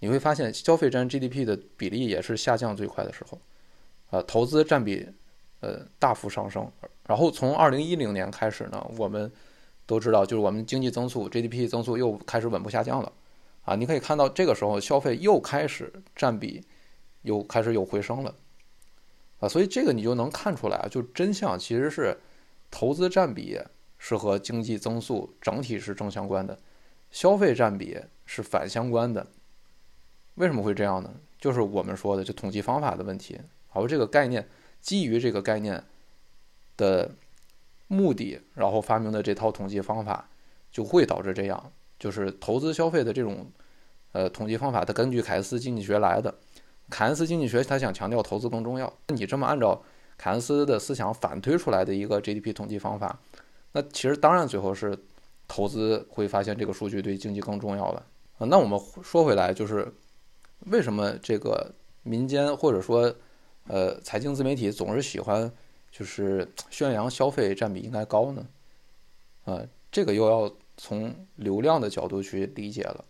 [0.03, 3.39] 你会发现，消费占 GDP 的比例也是下降最快的时候，
[4.09, 5.07] 呃，投资占比，
[5.61, 6.69] 呃，大幅上升。
[7.07, 9.31] 然后从二零一零年开始呢，我们
[9.85, 13.13] 都知道，就是我们经济增速 GDP 增速又开始稳步下降了，
[13.63, 16.61] 啊，你可以看到这个时候消费又开始占比
[17.21, 18.35] 又开始有回升了，
[19.39, 22.19] 啊，所以这个你就能看出来啊，就真相其实是
[22.69, 23.57] 投资占比
[23.97, 26.59] 是和经济增速整体是正相关的，
[27.09, 29.25] 消费占比是反相关的。
[30.35, 31.13] 为什么会这样呢？
[31.39, 33.39] 就是我们说的这统计方法的问题。
[33.67, 34.47] 好，这个概念
[34.81, 35.83] 基于这个概念
[36.77, 37.11] 的
[37.87, 40.29] 目的，然后发明的这套统计方法
[40.71, 41.71] 就会导致这样。
[41.99, 43.45] 就是投资消费的这种
[44.13, 46.33] 呃统计方法，它根据凯恩斯经济学来的。
[46.89, 48.91] 凯恩斯经济学他想强调投资更重要。
[49.07, 49.81] 你这么按照
[50.17, 53.19] 凯恩斯的思想反推出来的一个 GDP 统计方法，
[53.73, 54.97] 那其实当然最后是
[55.47, 58.05] 投资会发现这个数据对经济更重要了。
[58.39, 59.93] 那我们说回来就是。
[60.65, 63.13] 为什么这个民间或者说，
[63.67, 65.51] 呃，财经自媒体总是喜欢
[65.91, 68.47] 就是宣扬消费占比应该高呢？
[69.45, 69.61] 啊，
[69.91, 73.05] 这个又要从流量的角度去理解了。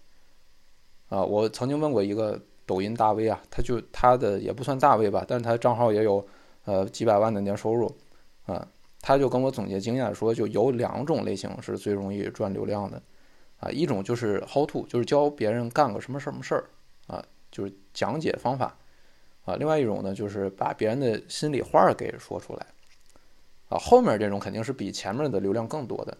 [1.09, 6.25] 啊，我曾经问过一个抖音大 V 啊，他就他的也不算大 V 吧，但是他账号也有
[6.65, 7.95] 呃几百万的年收入，
[8.45, 8.67] 啊，
[8.99, 13.01] 他就跟我总结经验说，就有两种类型是最容易赚流量的，
[13.59, 16.69] 啊，一种就是 how to，就是教别人干个什么什么事儿，
[17.05, 17.23] 啊。
[17.53, 18.75] 就是讲解方法，
[19.45, 22.65] 啊，另外一种呢，就是把别人的心里话给说出来，
[23.69, 26.17] 啊，后面这种肯定是比前面的流量更多的，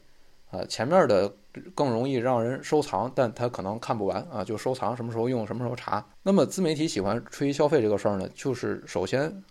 [0.51, 1.33] 啊，前面的
[1.73, 6.05] 更容易让人收藏，但他可能看不完啊，就收藏什么时候用什么时候查。
[6.21, 9.43] 那么自媒体喜欢吹消费这个事儿呢，就是首先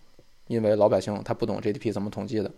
[0.46, 2.48] 因为老百姓他不懂 GDP 怎么统计的，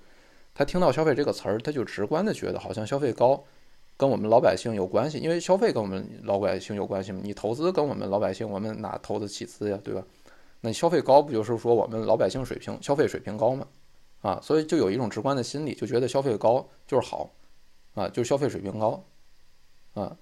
[0.52, 3.42] 他听到消费这个词儿，他就直观的觉得好像消费高
[3.96, 7.20] 跟我们老百姓有关系，因为消费跟我们老百姓有关系嘛。
[7.22, 10.04] 你投资跟我们老百姓，我们哪投得起资呀，对吧？
[10.60, 13.66] 那消费高不就是说我们老百姓水平消费水平高吗？
[14.22, 17.30] 啊，所以就有一种直观的心理，就觉得消费高就是好，
[17.94, 19.04] 啊，就是消费水平高，
[19.92, 20.16] 啊。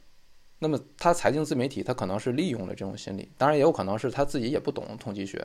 [0.58, 5.44] 那么他财经自媒体他可能是利用了这种心理，当然也有可能是他自己也不懂统计学，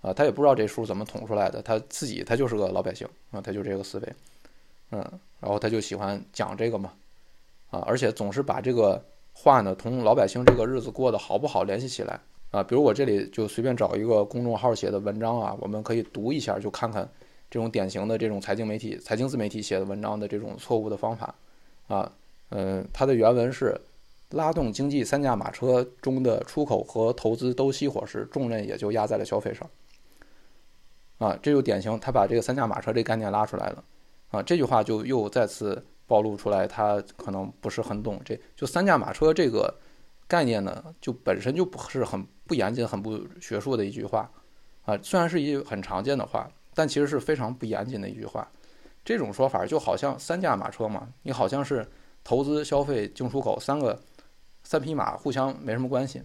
[0.00, 4.12] 啊，他也不知道这数怎么统出来的，他自己他就是个老百姓啊，他就这个思维，
[4.92, 5.00] 嗯，
[5.40, 6.92] 然后他就喜欢讲这个嘛。
[7.76, 12.18] 啊，而且总是把这个话呢，同老百姓这个日子过得好不好联系起来
[12.50, 12.62] 啊。
[12.62, 17.06] 比如我这里就随便找一个公众号写的文章啊，我们可以读一下，就看看
[17.50, 21.34] 这种典型的这种财经媒体、财经自媒体写的文章的这种错误的方法
[21.88, 22.10] 啊。
[22.50, 23.78] 嗯，它的原文是：
[24.30, 29.68] 拉动经济三驾马车中的出口和投资都熄火时，重任也就压在了消费上。
[31.18, 33.84] 啊，这就典型，他把这个三驾马车这概念拉出来了
[34.30, 34.42] 啊。
[34.42, 35.84] 这句话就又再次。
[36.06, 39.74] 暴露出来，他可能不是很懂，这就三驾马车这个
[40.28, 44.30] 概念呢，就本身就不是很不严谨、很不学术的一句话
[44.84, 44.96] 啊。
[45.02, 48.48] 虽然是一句很常见的话，但其实是非常不严谨的一句话。
[49.04, 51.84] 这种说法就好像三驾马车嘛，你好像是
[52.22, 54.00] 投资、消费、进出口三个
[54.62, 56.22] 三匹马互相没什么关系。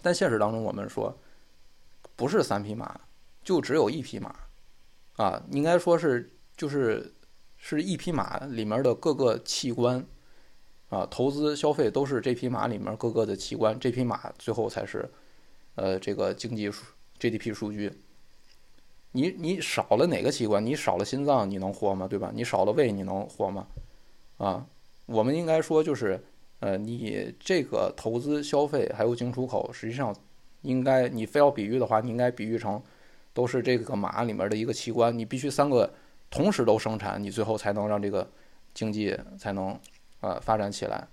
[0.00, 1.18] 但现实当中，我们说
[2.14, 3.00] 不是三匹马，
[3.42, 4.34] 就只有一匹马
[5.16, 7.12] 啊，应该说是就是。
[7.58, 10.06] 是一匹马里面的各个器官，
[10.88, 15.10] 啊，投资消费都是这匹马里面各个的器官，这匹马最后才是，
[15.74, 16.84] 呃，这个经济数
[17.18, 17.92] GDP 数据。
[19.10, 20.64] 你你少了哪个器官？
[20.64, 22.06] 你少了心脏，你能活吗？
[22.06, 22.30] 对吧？
[22.32, 23.66] 你少了胃，你能活吗？
[24.36, 24.64] 啊，
[25.06, 26.22] 我们应该说就是，
[26.60, 30.14] 呃，你这个投资消费还有进出口，实际上
[30.62, 32.80] 应该你非要比喻的话，你应该比喻成
[33.34, 35.92] 都是这个马里面的一个器官，你必须三个。
[36.30, 38.28] 同时都生产，你最后才能让这个
[38.74, 39.78] 经济才能
[40.20, 41.08] 呃发展起来，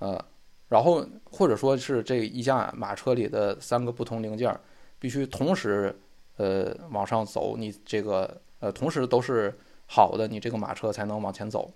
[0.00, 0.24] 呃，
[0.68, 4.58] 然后或者说是这一架马车里的三个不同零件
[4.98, 5.96] 必须同时
[6.36, 11.72] 呃往上走，你这个呃同时都是好的，你这个马车才能往前走，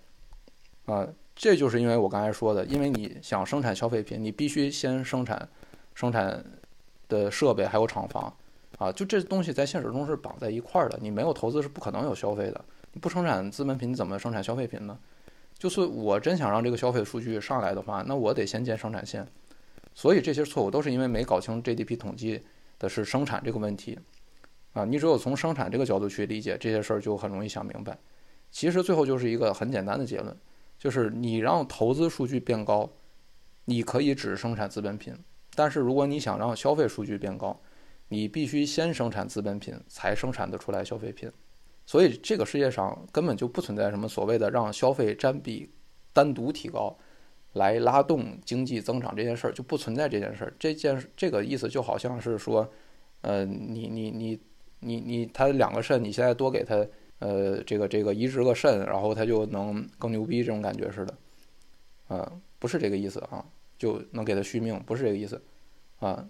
[0.85, 5.47] 啊，这就是因为我刚才说的，因为你想生产消费品，你必须先生产
[5.95, 6.43] 生产
[7.07, 8.35] 的设备还有厂房。
[8.77, 12.65] 啊，就这东西在现实中是绑在一块儿的，你没有投资是不可能有消费的。
[12.93, 14.97] 你不生产资本品，你怎么生产消费品呢？
[15.57, 19.27] 就是我真想让这个消费数据上来的话，那我得先建生产线。
[19.93, 22.43] 所以这些错误都是因为没搞清 GDP 统计
[22.77, 23.97] 的是生产这个问题。
[24.73, 27.97] 啊，你只有从生产这个角度去理解这些事儿，就很容易想明白。
[28.51, 30.37] 其实最后就是一个很简单的结论，
[30.77, 32.87] 就是你让投资数据变高，
[33.65, 35.17] 你可以只生产资本品，
[35.55, 37.59] 但是如果你想让消费数据变高，
[38.09, 41.29] 你必须先生产资本品，才生产得出来消费品，
[41.85, 45.69] 所以这个世界上根本就不存在什么所谓的让消费占比
[46.13, 46.97] 单独提高，
[47.53, 50.53] 来拉动经济增长这件事儿就不存在这件事儿。
[50.57, 52.69] 这件这个意思就好像是说，
[53.21, 54.39] 呃，你你你
[54.79, 56.87] 你你他两个肾，你现在多给他
[57.19, 61.17] 呃这个这个移植个肾，然后他就能更牛逼这种感觉似的，
[62.07, 63.45] 啊，不是这个意思啊，
[63.77, 65.41] 就能给他续命，不是这个意思，
[65.99, 66.25] 啊。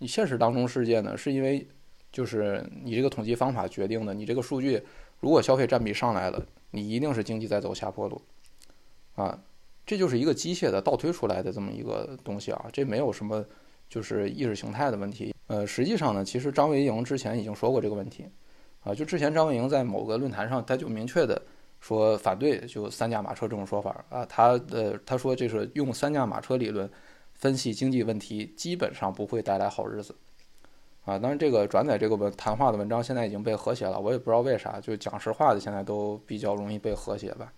[0.00, 1.66] 你现实当中世界呢，是因为
[2.10, 4.14] 就是你这个统计方法决定的。
[4.14, 4.82] 你这个数据
[5.20, 8.20] 如果消费占比上来了，你一定是经济在走下坡路，
[9.14, 9.38] 啊，
[9.84, 13.44] 这就是一个机械的倒推出来的这么一个东西啊，这没有什么
[13.90, 15.34] 就是意识形态的问题。
[15.48, 18.24] 呃，实际上呢，其实张维迎之前已经说过这个问题，
[18.82, 21.40] 啊，就之前张维迎在某个论坛上他就明确的
[21.78, 26.90] 说反对就三驾马车这种说法啊，他呃他说这是用三驾马车理论。
[27.40, 30.14] 分析经济问题基本上不会带来好日子，
[31.06, 37.50] 啊，当然这个转载这个文谈话的文章现在已经被和谐了，我也不知道为啥，就讲实话的现在都比较容易被和谐吧。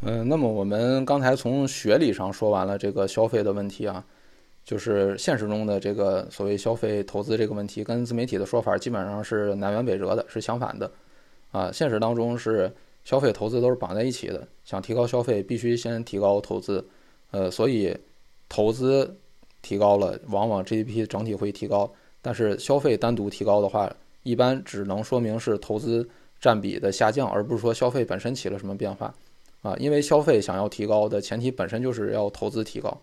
[0.00, 4.02] 嗯，那么我们刚才从学理上说完了这个消费的问题啊，
[4.64, 10.90] 就是现实中的这个所谓消费投资这个问题，跟自媒体的说法基本上是南辕北辙的，是相反的。
[11.50, 12.72] 啊，现实当中是
[13.04, 16.82] 消费投资都是绑在一起的，想提高消费必须先提高投资，
[17.30, 17.94] 呃，所以。
[18.48, 19.18] 投资
[19.60, 21.90] 提高了，往往 GDP 整体会提高，
[22.22, 23.92] 但是消费单独提高的话，
[24.22, 26.08] 一般只能说明是投资
[26.40, 29.14] 占比的下降，而不是说消费本身起了什么变化，
[29.62, 32.96] 啊，因为消费想要提高的前提本身就是要投资提高，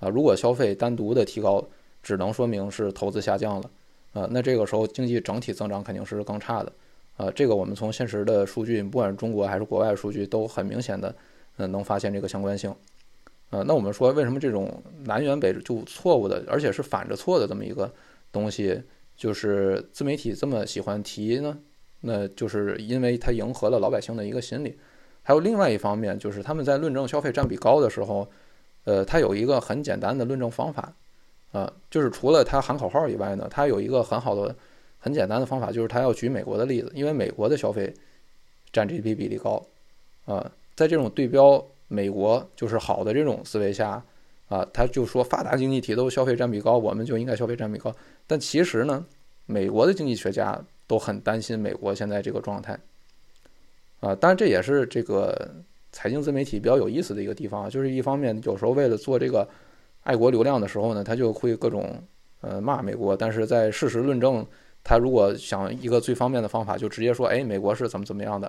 [0.00, 1.62] 啊，如果消费单独的提高，
[2.02, 3.70] 只能说明是投资下降了，
[4.14, 6.72] 啊，那这个时候经济整体增长肯定是更差的，
[7.16, 11.14] 啊，这个我们从现实的数据，不管是中国还是国外数据，都很明显的，
[11.58, 12.74] 嗯，能发现这个相关性。
[13.50, 17.90] 呃，那我们说，为什么这种南辕北辙就错误的，而且是反着错的这么一个
[18.30, 18.82] 东西，
[19.16, 21.58] 就是自媒体这么喜欢提呢？
[22.00, 24.78] 那就是因为它迎合了老百姓的一个心理，
[25.22, 28.28] 还有另外一方面，就是他们在论证消费占比高的时候，
[28.84, 30.94] 呃，它有一个很简单的论证方法，
[31.52, 34.54] 啊，就是除了它喊口号以外呢，它有一个很好的、
[34.98, 37.92] 很简单的方法，就是它要举美国的例子，因为美国的消费
[38.70, 39.66] 占 GDP 比例高，
[40.26, 44.02] 啊，在这种对标美国就是好的这种思维下，
[44.48, 47.94] 啊，他就说发达经济体都消费占比高，我们就应该消费占比高，
[48.26, 49.04] 但其实呢，
[49.46, 52.78] 美国的经济学家都很担心美国现在这个状态。
[54.00, 55.50] 啊，当然这也是这个
[55.90, 59.48] 财经自媒体比较有意思的一个地方，就是一方面有时候为了做这个
[60.04, 62.00] 爱国流量的时候呢，他就会各种
[62.40, 64.46] 呃骂美国，但是在事实论证，
[64.84, 68.46] 他如果想一个最方便的方法，就直接说，哎，美国是怎么怎么样的，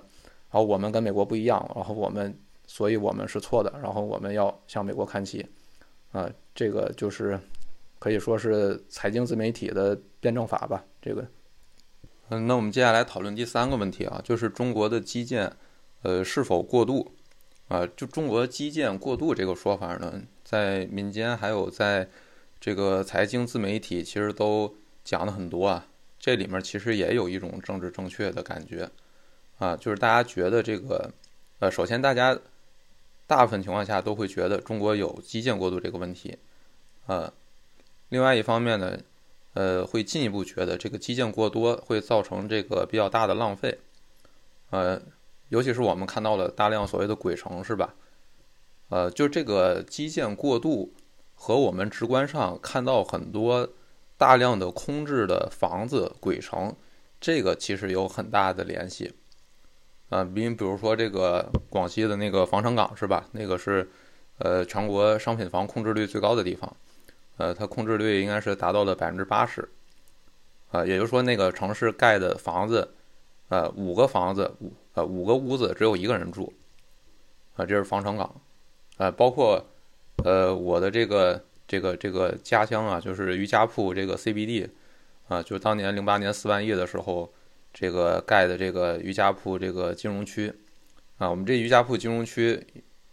[0.51, 2.37] 然后我们跟美国不一样，然后我们
[2.71, 5.43] 所以我们是错的，然后我们要向美国看齐，
[6.11, 7.39] 啊，这个就是
[7.97, 11.25] 可以说是财经自媒体的辩证法吧，这个。
[12.29, 15.51] 嗯，那我们接下来讨论第三个问题啊，就是中国的基建，
[16.03, 17.11] 呃，是否过度？
[17.69, 22.07] 啊，就中国基建过度这个说法呢，在民间还有在
[22.59, 25.87] 这个财经自媒体，其实都讲的很多啊。
[26.19, 28.87] 这里面其实也有一种政治正确的感觉，
[29.57, 31.11] 啊，就是大家觉得这个，
[31.57, 32.37] 呃，首先大家
[33.29, 36.39] 大部分情况下都会觉得中国有基建过度这个问题，
[37.05, 37.31] 呃，
[38.09, 38.97] 另外一方面呢。
[39.55, 43.79] 呃，会进一步觉得这个基建过多会造成这个比较大的浪费，
[44.69, 45.01] 呃，
[45.49, 47.95] 尤其是我们看到了大量所谓的鬼城，是吧？
[48.89, 50.93] 呃，就这个基建过度
[51.33, 53.67] 和我们直观上看到很多
[54.17, 56.73] 大量的空置的房子鬼城，
[57.19, 59.13] 这个其实有很大的联系。
[60.09, 63.25] 啊，比比如说这个广西的那个防城港，是吧？
[63.31, 63.89] 那个是
[64.39, 66.75] 呃全国商品房控制率最高的地方。
[67.37, 69.65] 呃，它控制率应该是达到了百分之八十，
[70.71, 72.85] 啊，也就是说那个城市盖的房子，
[73.47, 76.51] 呃，五个房子五呃五个屋子只有一个人住，
[77.55, 78.41] 啊，这是防城港，
[78.97, 79.65] 啊，包括
[80.25, 84.67] 呃我的这个这个这个家乡啊，就是于家铺这个 CBD，
[85.29, 87.31] 啊，就是当年零八年四万亿的时候，
[87.73, 90.53] 这个盖的这个余家铺这个金融区，
[91.17, 92.65] 啊，我们这余家铺金融区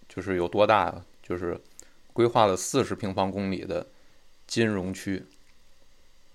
[0.09, 1.03] 就是有多大？
[1.23, 1.61] 就是
[2.13, 3.87] 规划了四十平方公里的。
[4.47, 5.25] 金融区，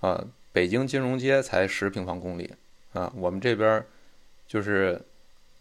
[0.01, 2.53] 啊，北京金融街才十平方公里，
[2.91, 3.82] 啊，我们这边
[4.45, 5.01] 就是，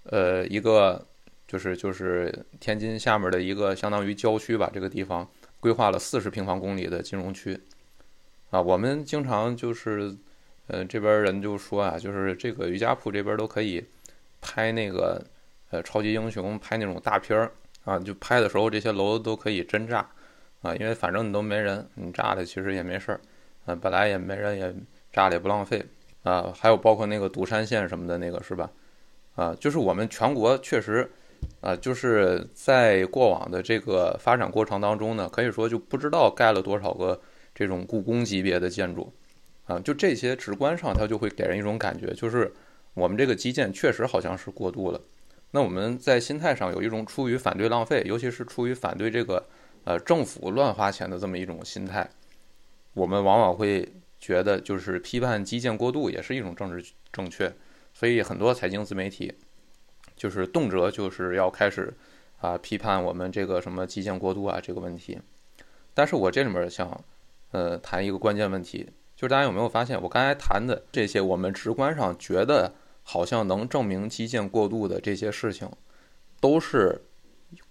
[0.03, 1.07] 呃，一个
[1.47, 5.31] 就是就是天津下面的一个相当于郊区吧，这个地方
[5.61, 7.57] 规划了四十平方公里的金融区，
[8.51, 10.17] 啊，我们经常就是，
[10.71, 13.85] 呃，这边人就说啊，就是这个瑜伽铺这边都可以
[14.41, 15.23] 拍那个
[15.71, 17.51] 呃超级英雄拍那种大片儿
[17.85, 20.09] 啊，就拍的时候这些楼都可以真炸。
[20.63, 23.21] 啊，因为反正你都没人，你炸的其实也没事儿，
[23.65, 24.75] 啊，本来也没人，也
[25.11, 25.83] 炸了也不浪费，
[26.23, 28.71] 啊，还有包括那个独山县什么的那个是吧？
[29.37, 31.11] 啊，就是我们全国确实，
[31.63, 37.19] 啊，就是在过往的这个发展过程当中呢，可以说就不知道盖了多少个
[37.55, 39.11] 这种故宫级别的建筑，
[39.71, 42.53] 啊，就这些直观上它就会给人一种感觉，就是
[42.95, 45.01] 我们这个基建确实好像是过度了。
[45.53, 49.47] 那我们在心态上有一种出于反对浪费，尤其是出于反对这个。
[49.85, 52.07] 呃，政府乱花钱的这么一种心态，
[52.93, 53.91] 我们往往会
[54.21, 57.51] 觉得，就是批判基建过度也是一种政治正确，
[57.95, 59.33] 所以很多财经自媒体
[60.15, 61.95] 就是动辄就是要开始
[62.41, 65.19] 啊批判我们这个什么基建过度啊这个问题。
[65.95, 67.03] 但是我这里面想
[67.53, 68.87] 呃谈一个关键问题，
[69.21, 72.73] 就是大家有没有发现，我刚才谈的这些，我们直观上觉得
[73.03, 75.71] 好像能证明基建过度的这些事情，
[76.41, 77.03] 都是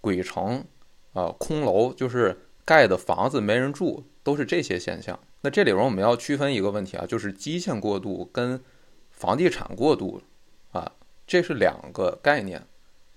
[0.00, 0.64] 鬼城。
[1.12, 5.18] 啊，空楼就是盖的房子没人住，都是这些现象。
[5.40, 8.62] 那这里边我们要区分一个问题啊，就是基建过度跟
[9.10, 10.22] 房地产过度
[10.70, 10.92] 啊，
[11.26, 12.64] 这是两个概念。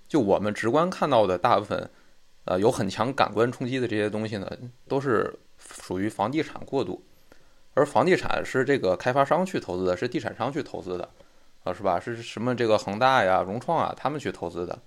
[0.08, 1.88] 就我们直观看到的大部分，
[2.46, 4.50] 呃，有很强感官冲击的这些东西呢，
[4.88, 7.00] 都是属于房地产过度，
[7.74, 11.08] 而房地产是这个开发商去投资的，是地产商去投资的，
[11.62, 12.00] 啊，是吧？
[12.00, 14.78] 是什么这个恒大呀、融创啊，他们去投资的。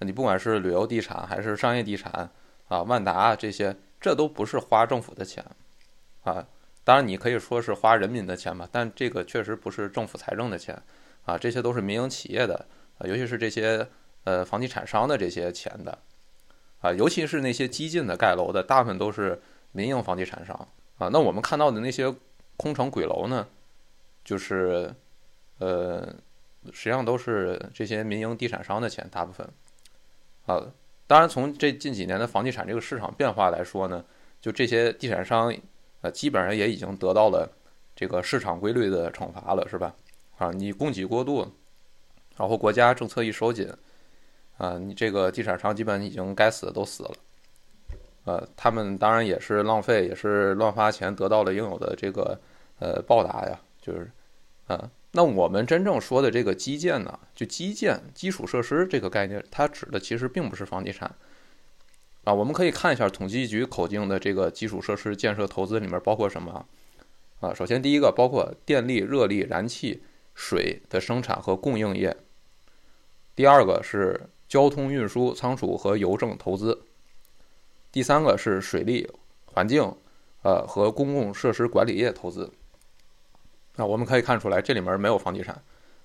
[0.00, 2.30] 你不管是旅游地产还是商业地产。
[2.68, 5.44] 啊，万达这些，这都不是花政府的钱，
[6.22, 6.46] 啊，
[6.84, 10.80] 当然你可以说是花人民的钱吧，但这个确实不是政府财政的钱，
[11.26, 12.64] 啊，这些都是民营企业的，
[12.96, 13.86] 啊，尤其是这些
[14.24, 15.98] 呃房地产商的这些钱的，
[16.80, 19.42] 啊，尤其是那些激进的盖楼的，大部分都是
[19.72, 20.66] 民营房地产商，
[21.02, 22.14] 啊，那我们看到的那些
[22.56, 23.44] 空城鬼楼呢，
[24.24, 24.94] 就是，
[25.58, 26.06] 呃，
[26.72, 29.48] 实际上都是这些民营地产商的钱，大部分，
[30.46, 30.62] 啊。
[31.08, 34.04] 当然，从这近几年的房地产这个市场变化来说呢，
[34.40, 35.52] 就这些地产商，
[36.02, 37.50] 呃，基本上也已经得到了
[37.96, 39.92] 这个市场规律的惩罚了，是吧？
[40.38, 41.52] 啊，你供给过度，
[42.36, 43.68] 然后国家政策一收紧，
[44.56, 47.14] 啊，你这个地产商基本已经该死的都死了，
[48.24, 52.38] 呃，他们当然也是浪费，也是乱花钱，得到了应有的这个
[52.78, 54.10] 呃报答呀，就是
[54.66, 61.14] 啊，那我们真正说的这个基建呢，就基建基础设施这个概念，它指的其实并不是房地产
[62.24, 66.66] 啊，我们可以看一下统计局口径的这个基础设施建设投资里面包括什么
[67.40, 67.52] 啊？
[67.54, 70.02] 首先第一个包括电力、热力、燃气、
[70.34, 72.16] 水的生产和供应业，
[73.34, 74.28] 第二个是。
[74.52, 76.82] 交通运输、仓储和邮政投资。
[77.92, 79.08] 第三个是水利、
[79.44, 79.94] 环境，
[80.42, 82.50] 呃和公共设施管理业投资。
[83.76, 85.62] 那我们可以看出来，这里面没有房地产，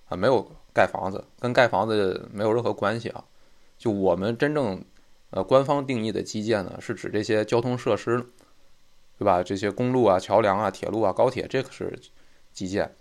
[0.10, 3.24] 啊，没有盖房子，跟盖房子没有任何关系啊。
[3.78, 4.84] 就我们真正，
[5.30, 8.24] 呃，官方定义的基建呢，是指这些交通设施，
[9.18, 9.42] 对吧？
[9.42, 11.98] 这些公路啊、桥梁啊、铁路啊、高铁，这个是
[12.52, 12.94] 基建，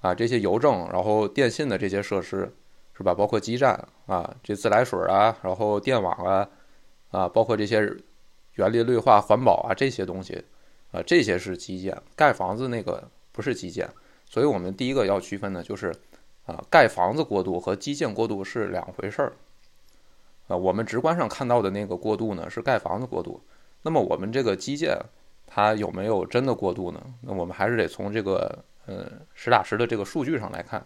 [0.00, 2.54] 啊，这些邮政，然后电信的这些设施。
[2.92, 3.14] 是吧？
[3.14, 6.46] 包括基站啊，这自来水啊，然后电网啊，
[7.10, 7.80] 啊，包括这些
[8.60, 10.44] 园林绿化、环保啊这些东西，
[10.92, 11.96] 啊，这些是基建。
[12.14, 13.88] 盖房子那个不是基建，
[14.26, 15.92] 所以我们第一个要区分的就是，
[16.46, 19.32] 啊，盖房子过度和基建过度是两回事儿。
[20.48, 23.40] 啊，我们直观上看到的那个过度呢是盖房子过度，
[23.82, 24.96] 那么我们这个基建
[25.46, 27.00] 它有没有真的过度呢？
[27.22, 30.84] 那我们还是得从这个呃实打实的这个数据上来看，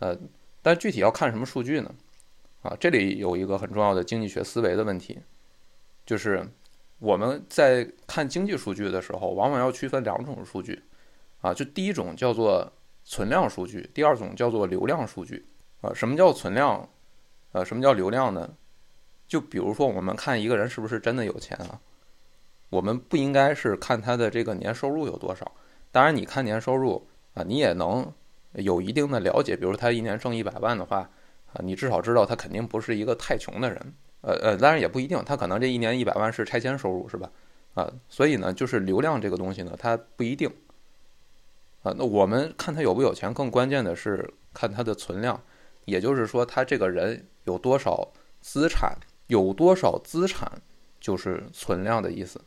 [0.00, 0.16] 呃。
[0.62, 1.94] 但具体要看什么数据呢？
[2.62, 5.20] 啊，这里有一个很重要的经济学思维的问题，
[6.04, 6.44] 就是
[6.98, 10.82] 我们在看经济数据的时候，往往要区分两种数据，
[11.40, 12.72] 啊，就第一种叫做
[13.04, 15.46] 存量数据，第二种叫做流量数据。
[15.80, 16.88] 啊，什么叫存量？
[17.52, 18.54] 呃，什么叫流量呢？
[19.28, 21.80] 就比如说我们看一个人是不是真的有钱啊，
[22.70, 25.52] 我们不应该是看他的这个年收入有多少。
[25.92, 28.12] 当然，你看年收入啊，你也能。
[28.52, 31.10] 有一定的了解，比如他一年挣一百万的话，
[31.52, 33.94] 啊，你至少知道他肯定不是一个太穷的人，
[34.26, 37.30] 呃呃，当然也不一定，他可能这一年一百万是拆迁收入，是吧？
[37.74, 40.48] 啊，所以呢，就是流量这个东西呢，它不一定，
[41.82, 45.40] 啊，那我们看他有不有钱，更关键的是看他的存量，
[45.84, 48.98] 也就是说他这个人有多少资产，
[49.28, 50.50] 有多少资产
[51.00, 52.40] 就是存量的意思，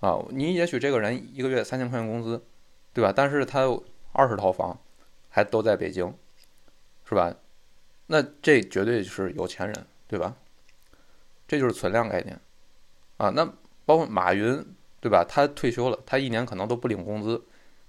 [0.00, 2.42] 啊，你也许这个人一个月三千块钱工资，
[2.92, 3.12] 对吧？
[3.14, 4.78] 但是他有二十套房。
[5.30, 6.12] 还都在北京，
[7.04, 7.32] 是吧？
[8.06, 10.34] 那这绝对是有钱人，对吧？
[11.48, 12.38] 这就是存量概念
[13.16, 13.30] 啊。
[13.30, 13.44] 那
[13.84, 14.64] 包括马云，
[15.00, 15.24] 对吧？
[15.28, 17.42] 他退休了，他一年可能都不领工资，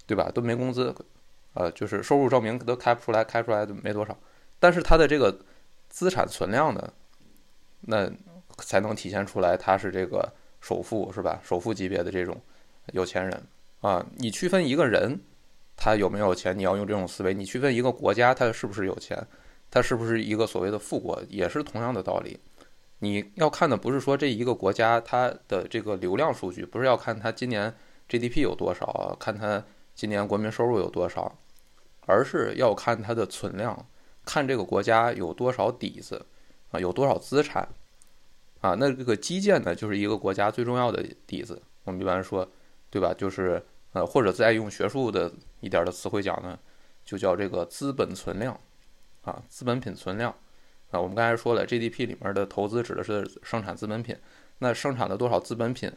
[0.07, 0.31] 对吧？
[0.33, 0.95] 都没工资，
[1.53, 4.17] 呃，就是收入证明都开不出来，开出来的没多少。
[4.57, 5.37] 但是他的这个
[5.89, 6.91] 资产存量呢，
[7.81, 8.09] 那
[8.57, 10.27] 才能体现出来他是这个
[10.61, 11.39] 首富，是吧？
[11.43, 12.35] 首富级别的这种
[12.93, 13.43] 有钱人
[13.81, 14.03] 啊。
[14.15, 15.19] 你区分一个人。
[15.81, 16.59] 他有没有钱？
[16.59, 19.17] 你要用这种思维，你区分一个国家，他是不是有钱，
[19.71, 22.37] 它是不是一个所谓的富国，也是同样的道理。
[22.99, 27.73] 你要看的不是说这一个国家它的这个流量数据，不是要看它今年
[28.07, 29.63] GDP 有多少，看它
[29.95, 31.37] 今年国民收入有多少，
[32.05, 33.85] 而是要看它的存量，
[34.25, 36.25] 看这个国家有多少底子
[36.71, 37.67] 啊，有多少资产
[38.61, 38.75] 啊。
[38.75, 41.61] 那这个基建呢，就是一个国家最重要的底子。
[41.83, 42.47] 我们一般说，
[42.89, 43.13] 对吧？
[43.13, 43.63] 就是
[43.93, 45.31] 呃，或者再用学术的。
[45.61, 46.57] 一点的词汇讲呢，
[47.03, 48.57] 就叫这个资本存量，
[49.23, 50.33] 啊，资本品存量，
[50.91, 54.15] 啊，我们刚才说了，GDP 里面的投资指的是生产资本品，
[54.57, 55.91] 那生产的多少资本品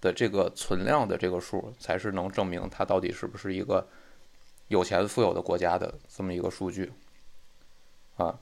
[0.00, 3.86] 的这个存量的这个数，才是能证明它到底是不是一个
[4.68, 6.92] 有钱富有的国家的这么一个数据，
[8.16, 8.38] 啊，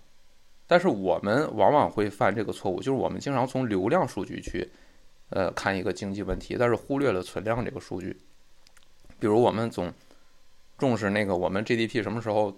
[0.67, 4.69] 但是我们往往会犯这个错误，就是我们经常从流量数据去，
[5.31, 8.17] 呃，看一个经济问题，但是忽略了存量这个数据，
[9.19, 9.93] 比如我们总。
[10.79, 12.55] 重视那个我们 GDP 什么时候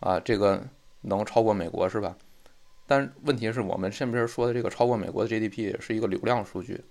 [0.00, 0.18] 啊？
[0.18, 0.60] 这个
[1.02, 2.16] 能超过美国是吧？
[2.90, 6.82] 但问题是我们身边说的这个超过美国的 GDP 是一个流量数据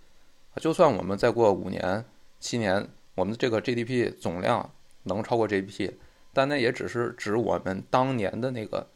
[0.56, 2.06] 就算我们再过五年、
[2.40, 4.72] 七年，我们这个 GDP 总量
[5.04, 5.92] 能超过 GDP，
[6.32, 8.88] 但那也只是指我们当年的那个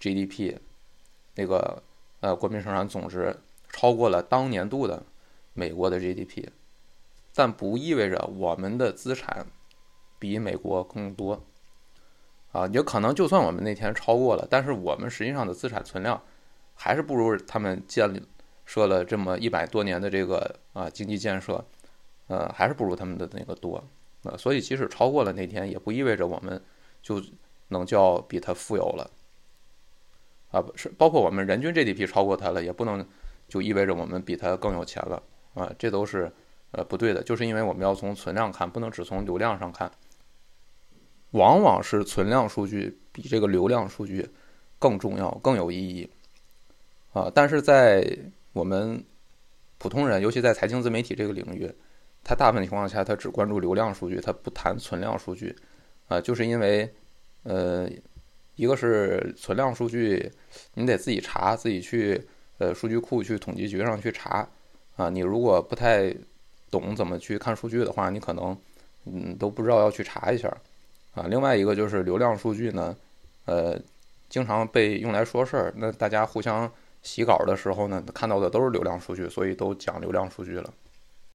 [0.00, 0.56] GDP，
[1.34, 1.82] 那个
[2.20, 3.36] 呃国民生产总值
[3.68, 5.02] 超过了当年度的
[5.52, 6.48] 美国的 GDP，
[7.34, 9.46] 但不意味着我们的资产。
[10.18, 11.44] 比美国更多，
[12.50, 16.22] 啊，也可能就算我们那天超过了，但是我们实际上的资产存量
[16.76, 18.22] 还是不如他们建立
[18.64, 21.64] 设了这么一百多年的这个啊经济建设，
[22.28, 23.82] 呃，还是不如他们的那个多，
[24.22, 26.62] 啊，所以即使超过了那天，也不意味着我们
[27.02, 27.20] 就
[27.68, 29.10] 能叫比他富有了，
[30.52, 33.04] 啊，不是，包括我们人均 GDP 超过他了，也不能
[33.48, 35.22] 就意味着我们比他更有钱了，
[35.54, 36.30] 啊，这都是
[36.72, 39.90] 呃不对的，就是因为我们要从存量看，不能只从流量上看。
[41.32, 44.26] 往往是存量数据比这个流量数据
[44.78, 46.08] 更重要、更有意义，
[47.16, 48.06] 啊，但是在
[48.52, 49.02] 我们
[49.78, 51.72] 普通人，尤其在财经自媒体这个领域，
[52.22, 55.56] 它大部分情况下它只关注流量数据，它不谈存量数据，
[56.08, 56.86] 啊，就是因为，
[57.44, 57.88] 呃，
[58.56, 60.30] 一个是存量数据，
[60.74, 62.22] 你得自己查，自己去
[62.58, 64.46] 呃数据库去统计局上去查，
[64.96, 66.14] 啊，你如果不太
[66.70, 68.54] 懂怎么去看数据的话，你可能
[69.06, 70.54] 嗯都不知道要去查一下，
[71.14, 72.94] 啊，另外一个就是流量数据呢，
[73.46, 73.80] 呃，
[74.28, 76.70] 经常被用来说事儿，那大家互相。
[77.06, 80.74] 洗稿的时候呢，看到的都是流量数据，所以都讲流量数据了。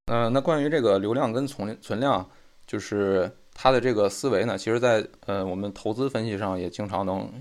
[0.07, 2.30] 呃，那关于这个流量跟存存量，
[2.68, 7.31] 就是它的这个思维呢，其实在呃我们投资分析上也经常能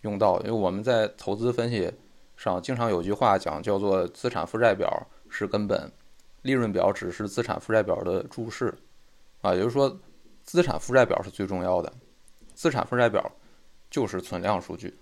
[0.00, 1.92] 用到，因为我们在投资分析
[2.38, 5.92] 上经常有句话讲，叫做资产负债表是根本，
[6.40, 8.74] 利润表只是资产负债表的注释，
[9.42, 9.94] 啊，也就是说
[10.42, 11.92] 资产负债表是最重要的，
[12.54, 13.30] 资产负债表
[13.90, 14.94] 就是存量数据，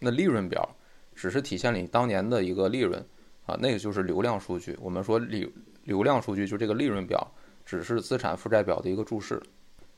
[0.00, 0.68] 那利润表。
[1.14, 3.04] 只是体现了你当年的一个利润，
[3.46, 4.76] 啊，那个就是流量数据。
[4.80, 5.48] 我们说流
[5.84, 7.26] 流量数据就这个利润表，
[7.64, 9.40] 只是资产负债表的一个注释。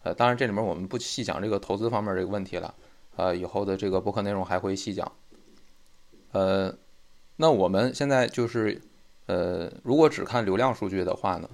[0.02, 2.74] 呃，当然这里面我们不细讲这个投资方面这个问题了，
[3.16, 5.10] 呃，以后的这个播客内容还会细讲。
[6.32, 6.72] 呃，
[7.36, 8.80] 那我们现在就是，
[9.26, 11.48] 呃，如果只看流量数据的话呢，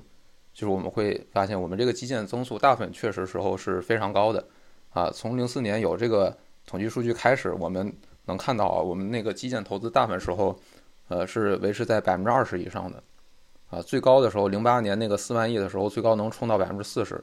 [0.53, 4.47] 就是我们会发现我们这个基建增速大部分确实时候是非常高的，
[4.91, 6.37] 啊，从零四年有这个
[6.67, 7.93] 统计数据开始，我们。
[8.27, 10.57] 能看到啊，我们那个基建投资大部分时候，
[11.09, 13.03] 呃，是维持在百分之二十以上的，
[13.69, 17.23] 啊，最高的时候，零八年那个四万亿的时候，最高能冲到百分之四十。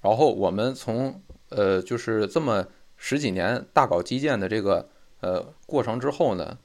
[0.00, 2.64] 然后我们从呃，就是这么
[2.96, 4.88] 十几年大搞基建的这个
[5.20, 6.56] 呃过程之后呢，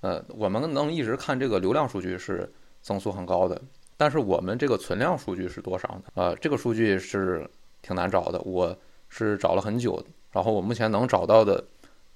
[0.00, 3.60] 呃，我们能一直看这个流量数据是增速很高的，
[3.96, 6.22] 但是我们这个存量数据是多少呢？
[6.22, 7.50] 啊，这个数据是
[7.82, 8.78] 挺难找的，我
[9.08, 10.00] 是找了很久，
[10.30, 11.64] 然后我目前能找到的。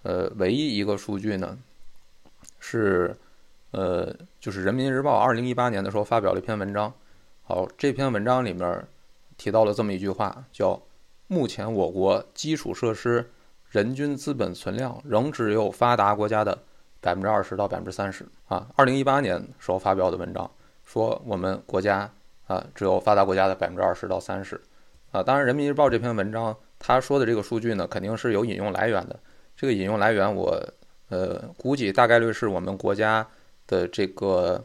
[0.02, 1.56] 呃，唯一一个数据呢，
[2.58, 3.16] 是，
[3.70, 6.92] 呃，就是《人民日报》二零一八年的时候发表了一篇文章。
[7.44, 8.86] 好，这篇文章里面
[9.36, 10.80] 提到了这么一句话，叫
[11.28, 13.30] “目前我国基础设施
[13.68, 16.58] 人均资本存量仍只有发达国家的
[17.00, 18.26] 百分之二十到百分之三十”。
[18.48, 20.50] 啊，二零一八年时候发表的文章
[20.84, 22.10] 说我们国家
[22.46, 24.60] 啊只有发达国家的百分之二十到三十。
[25.12, 29.18] 啊，当然，《人民日报》这篇文章他说的这个数据呢，肯定是有引用来源的。
[29.62, 30.60] 这个引用来源，我
[31.08, 33.24] 呃估计大概率是我们国家
[33.68, 34.64] 的这个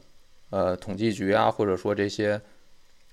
[0.49, 2.41] 呃统计局啊，或者说这些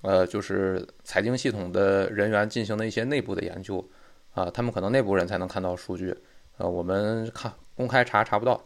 [0.01, 3.87] 呃就是财经系统的人员进行的一些内部的研究
[4.33, 6.17] 啊，他们可能内部人才能看到数据，
[6.57, 8.59] 呃，我们看公开查查不到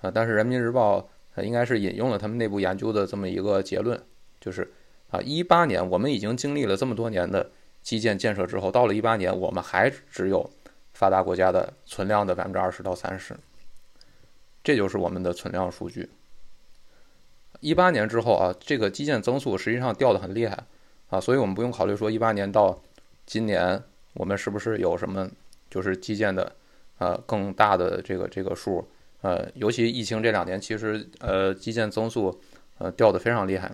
[0.00, 0.08] 啊。
[0.08, 4.00] 但是人民日报应该是引用了他们内部研究的这么一个结论，
[4.40, 4.72] 就是
[5.08, 7.50] 啊，一八年我们已经经历了这么多年的
[7.82, 10.48] 基建建设之后，到了一八年，我们还只有。
[11.00, 13.34] 发达国家的存量的百分之二十到三十，
[14.62, 16.10] 这就是我们的存量数据。
[17.60, 20.62] 一八年之后啊，这个基建增速实际上掉的很厉害
[21.08, 22.78] 啊，所以我们不用考虑说一八年到
[23.24, 23.82] 今年
[24.12, 25.26] 我们是不是有什么
[25.70, 26.54] 就是基建的
[26.98, 28.86] 呃更大的这个这个数
[29.22, 32.38] 呃，尤其疫情这两年，其实呃基建增速
[32.76, 33.72] 呃掉的非常厉害，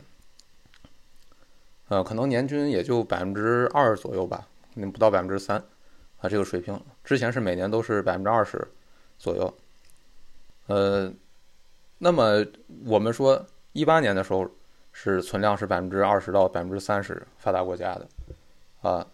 [1.89, 5.61] 呃可能年均也就百分之二左右吧，那不到百分之三。
[6.29, 8.67] 这个水平之前是每年都是百分之二十
[9.19, 9.55] 左右，
[10.67, 11.13] 呃，
[11.99, 12.45] 那么
[12.85, 14.49] 我们说一八年的时候
[14.93, 18.09] 是存量是百分之二十到百分之三十发达国家的，
[18.83, 19.07] 啊，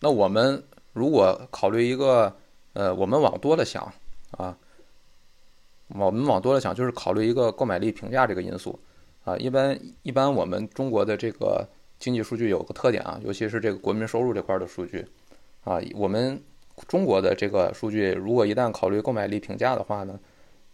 [0.00, 0.62] 那我们
[0.92, 2.34] 如果考虑一个，
[2.72, 3.92] 呃，我们往多了想
[4.32, 4.56] 啊，
[5.88, 8.78] 我们往多了想就是考虑一个购买力评价这个因素
[9.24, 11.66] 啊，一般一般我们中国的这个
[11.98, 15.06] 经济数据有个特点啊，尤其是这个国民收入这块的数据。
[15.64, 16.42] 啊，我们
[16.88, 20.18] 中国的这个数据，如果一旦考虑购买力评价的话呢，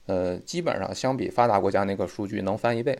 [0.06, 2.98] 呃，基本上相比发达国家那个数据能翻一倍。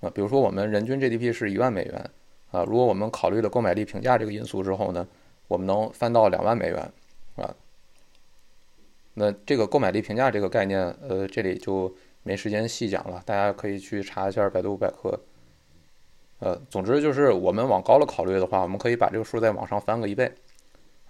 [0.00, 2.10] 啊，比如说我们人均 GDP 是一万美元，
[2.50, 5.06] 啊，如果我们考虑了购买力评价这个因素之后呢，
[5.48, 6.92] 我们能翻到两万美元，
[7.36, 7.54] 啊，
[9.14, 15.18] 那这个购买力评价这个概念，呃，这里就没时间细讲了，大家可以去查一下百度百科。
[16.40, 20.32] 呃，总之就是我们往高了考虑的话，我们可以把这个数再往上翻个一倍。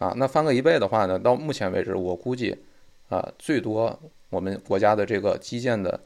[0.03, 1.17] 啊，那翻个一倍的话呢？
[1.17, 2.59] 到目前为止，我估计，
[3.09, 3.97] 啊，最多
[4.31, 6.01] 我们国家的这个基建的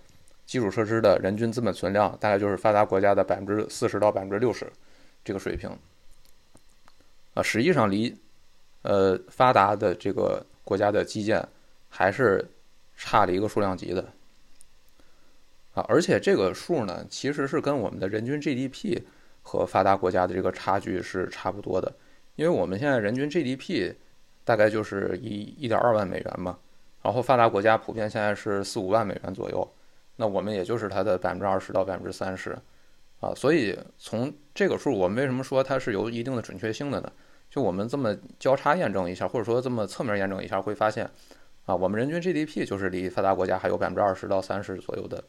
[0.45, 4.71] 基础设施的人均资本存量，大概就是发达国家的百分之四十到百分之六十
[5.25, 5.71] 这个水平。
[7.33, 8.15] 啊，实际上离，
[8.83, 11.43] 呃，发达的这个国家的基建
[11.89, 12.47] 还是
[12.99, 14.03] 差了一个数量级的。
[15.73, 19.01] 啊，而且这个数呢，其实是跟我们的人均 GDP
[19.41, 21.91] 和发达国家的这个差距是差不多的。
[22.37, 23.95] 因为我们现在人均 GDP
[24.45, 26.59] 大概就是一一点二万美元嘛，
[27.03, 29.69] 然后发达国家普遍现在是四五万美元左右，
[30.17, 32.57] 那我们也就是它的百分之二十到百分之三十，
[33.21, 37.13] 啊，所以从这个数，我们为什么说它是有一定的准确性的呢？
[37.49, 41.09] 就我们这么交叉验证一下，或者说这么侧面验证一下，会发现，
[41.65, 45.23] 啊，我们人均 GDP 就是离发达国家还有百分之二十到三十左右的，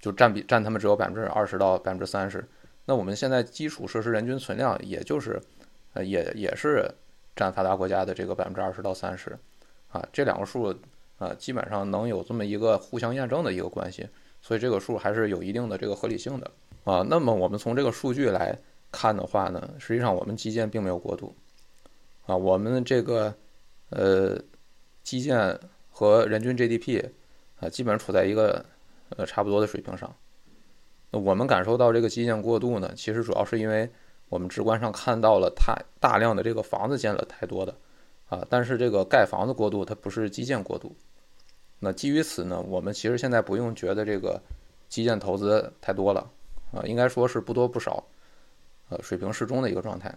[0.00, 2.42] 就占比占他们只有百分之二十到百分之三十。
[2.86, 5.42] 那我们现在基础设施人均存量，也就是，
[6.02, 6.90] 也也是
[7.34, 9.38] 占发达国家的这个百分之二十到三十，
[9.88, 10.74] 啊，这两个数，
[11.18, 14.08] 啊，基本上能有这么一个互相验证的一个关系。
[14.42, 16.48] 所以这个数还是有一定的这个合理性的
[16.84, 17.04] 啊。
[17.08, 18.56] 那么我们从这个数据来
[18.92, 21.34] 看的话呢，实际上我们基建并没有过度
[22.26, 22.36] 啊。
[22.36, 23.34] 我们这个
[23.90, 24.40] 呃
[25.02, 25.58] 基建
[25.90, 27.02] 和人均 GDP
[27.58, 28.64] 啊，基本上处在一个
[29.16, 30.14] 呃差不多的水平上。
[31.10, 33.90] 那我们感受到这个基建过度呢，其实主要是因为
[34.28, 37.74] 我们直观上看到了太大量的这个房子建了太多的
[38.28, 40.94] 啊，但是这个盖房子过度，它不是基建过度。
[41.78, 44.40] 那基于此呢，我们其实现在不用觉得这个
[44.88, 46.28] 基建投资太多了，
[46.72, 48.02] 啊，应该说是不多不少，
[48.88, 50.12] 呃，水平适中的一个状态。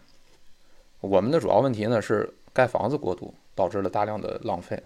[1.01, 4.81] 我们的主要问题呢是盖房子过度，导致了大量的浪费，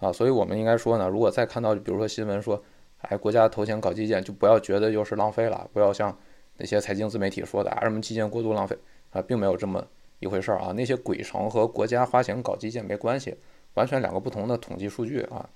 [0.00, 2.62] 啊，所以我们应该说呢，如果再看到比如说新闻说，
[2.98, 6.16] 哎，国家投钱搞基建，就不要觉得又是浪费了，不要像
[6.56, 8.76] 那些财经自媒体说的啊什么基建过度浪费
[9.10, 9.86] 啊，并没有这么
[10.20, 13.34] 一回事儿啊，那些鬼城和国家花钱搞基建没关系，
[13.74, 15.48] 完全两个不同的统计数据啊。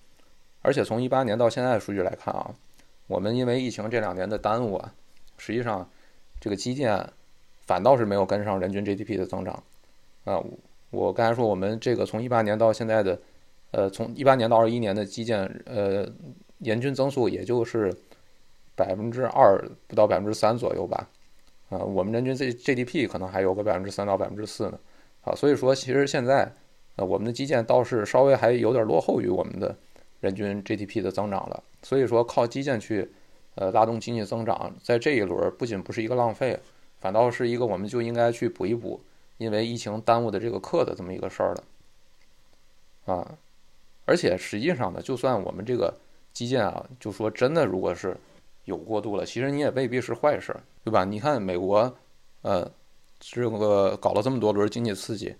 [0.62, 2.54] 而且从一八年到现在的数据来看啊，
[3.06, 4.92] 我们因为疫情这两年的耽误啊，
[5.38, 5.88] 实际上
[6.40, 7.08] 这个基建
[7.66, 9.62] 反倒是没有跟上人均 GDP 的增长
[10.24, 10.42] 啊。
[10.90, 13.20] 我刚才说我们这个从一八年到现在的，
[13.70, 16.08] 呃，从一八年到二一年的基建呃
[16.58, 17.94] 年均增速也就是
[18.76, 21.08] 百分之二不到百分之三左右吧，
[21.70, 24.78] 啊，我们人均 G GDP 可能还有个百分之三到百分之四呢，
[25.22, 26.52] 啊，所以说其实现在
[26.94, 29.74] 呃我们的基建倒是稍微还有点落后于我们的。
[30.20, 33.08] 人均 GDP 的增长了，所以说靠基建去，
[33.54, 36.58] 呃，拉动经济增长，在这一轮不仅不是一个浪费，
[37.00, 38.98] 反倒是一个我们就应该去补一补，
[39.36, 43.38] 因为疫情耽误的这个课的这么一个事儿了，啊，
[44.06, 45.94] 而且实际上呢，就算我们这个
[46.32, 48.16] 基建啊，就说真的，如果是
[48.66, 51.04] 有过度了，其实你也未必是坏事，对吧？
[51.04, 51.92] 你看美国，
[52.42, 52.70] 呃，
[53.18, 55.34] 这个搞了这么多轮经济刺激，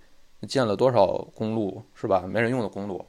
[0.49, 2.25] 建了多少公路，是吧？
[2.27, 3.05] 没人用的公路。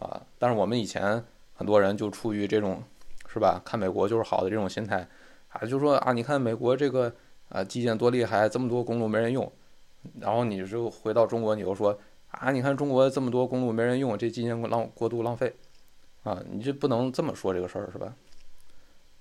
[0.00, 0.18] 啊！
[0.38, 1.22] 但是我们以前
[1.52, 2.82] 很多人就出于这种，
[3.28, 3.60] 是吧？
[3.62, 5.06] 看美国就是好的这种心态，
[5.50, 7.12] 啊，就说啊，你看美国这个
[7.50, 9.52] 啊基建多厉害，这么多公路没人用，
[10.18, 11.98] 然后你就回到中国，你又说
[12.30, 15.54] 啊，你看中国这么多公路没人用，这基建浪过度浪费，
[16.22, 18.16] 啊，你就不能这么说这个事儿是吧？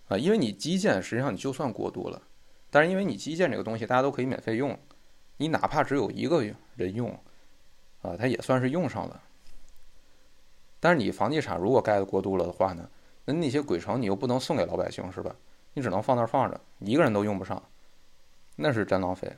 [0.10, 2.22] 啊，因为你基建实际上你就算过度了，
[2.70, 4.78] 但是因为你基建这个东西大家都可以免费用，
[5.38, 6.44] 你哪怕只有一个
[6.76, 7.12] 人用，
[8.02, 9.22] 啊，它也算是用上了。
[10.80, 12.90] 但是你房地产如果盖的过度了的话呢，
[13.26, 15.36] 那那些鬼城你又不能送给老百姓是吧？
[15.74, 17.62] 你只能放那儿放着，一个人都用不上，
[18.56, 19.32] 那是真浪费。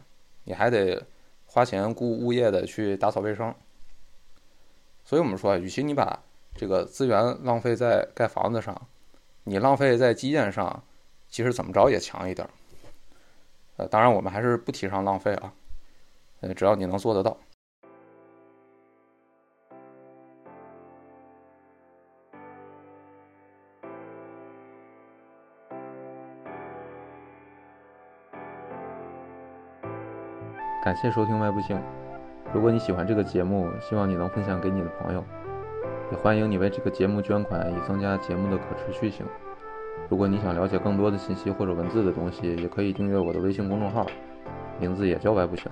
[0.45, 1.03] 你还得
[1.45, 3.53] 花钱雇物业的去打扫卫生。
[5.03, 6.23] 所以我们说，与其你把
[6.55, 8.87] 这个资源浪费在盖房子上，
[9.43, 10.83] 你浪费在基建上，
[11.27, 12.47] 其实怎么着也强一点。
[13.77, 15.53] 呃，当然我们还是不提倡浪费啊，
[16.41, 17.35] 呃，只要你能做得到。
[30.83, 31.79] 感谢收听外部性。
[32.53, 35.23] 如果你喜欢这个节目，希望你能分享给你的朋友，
[36.11, 39.25] 也欢迎你为这个节目捐款，以增加节目的可持续性。
[40.09, 44.05] 如果你想了解更多的信息或者文字的东西，也可以订阅我的微信公众号，
[44.77, 45.71] 名字也叫外部行。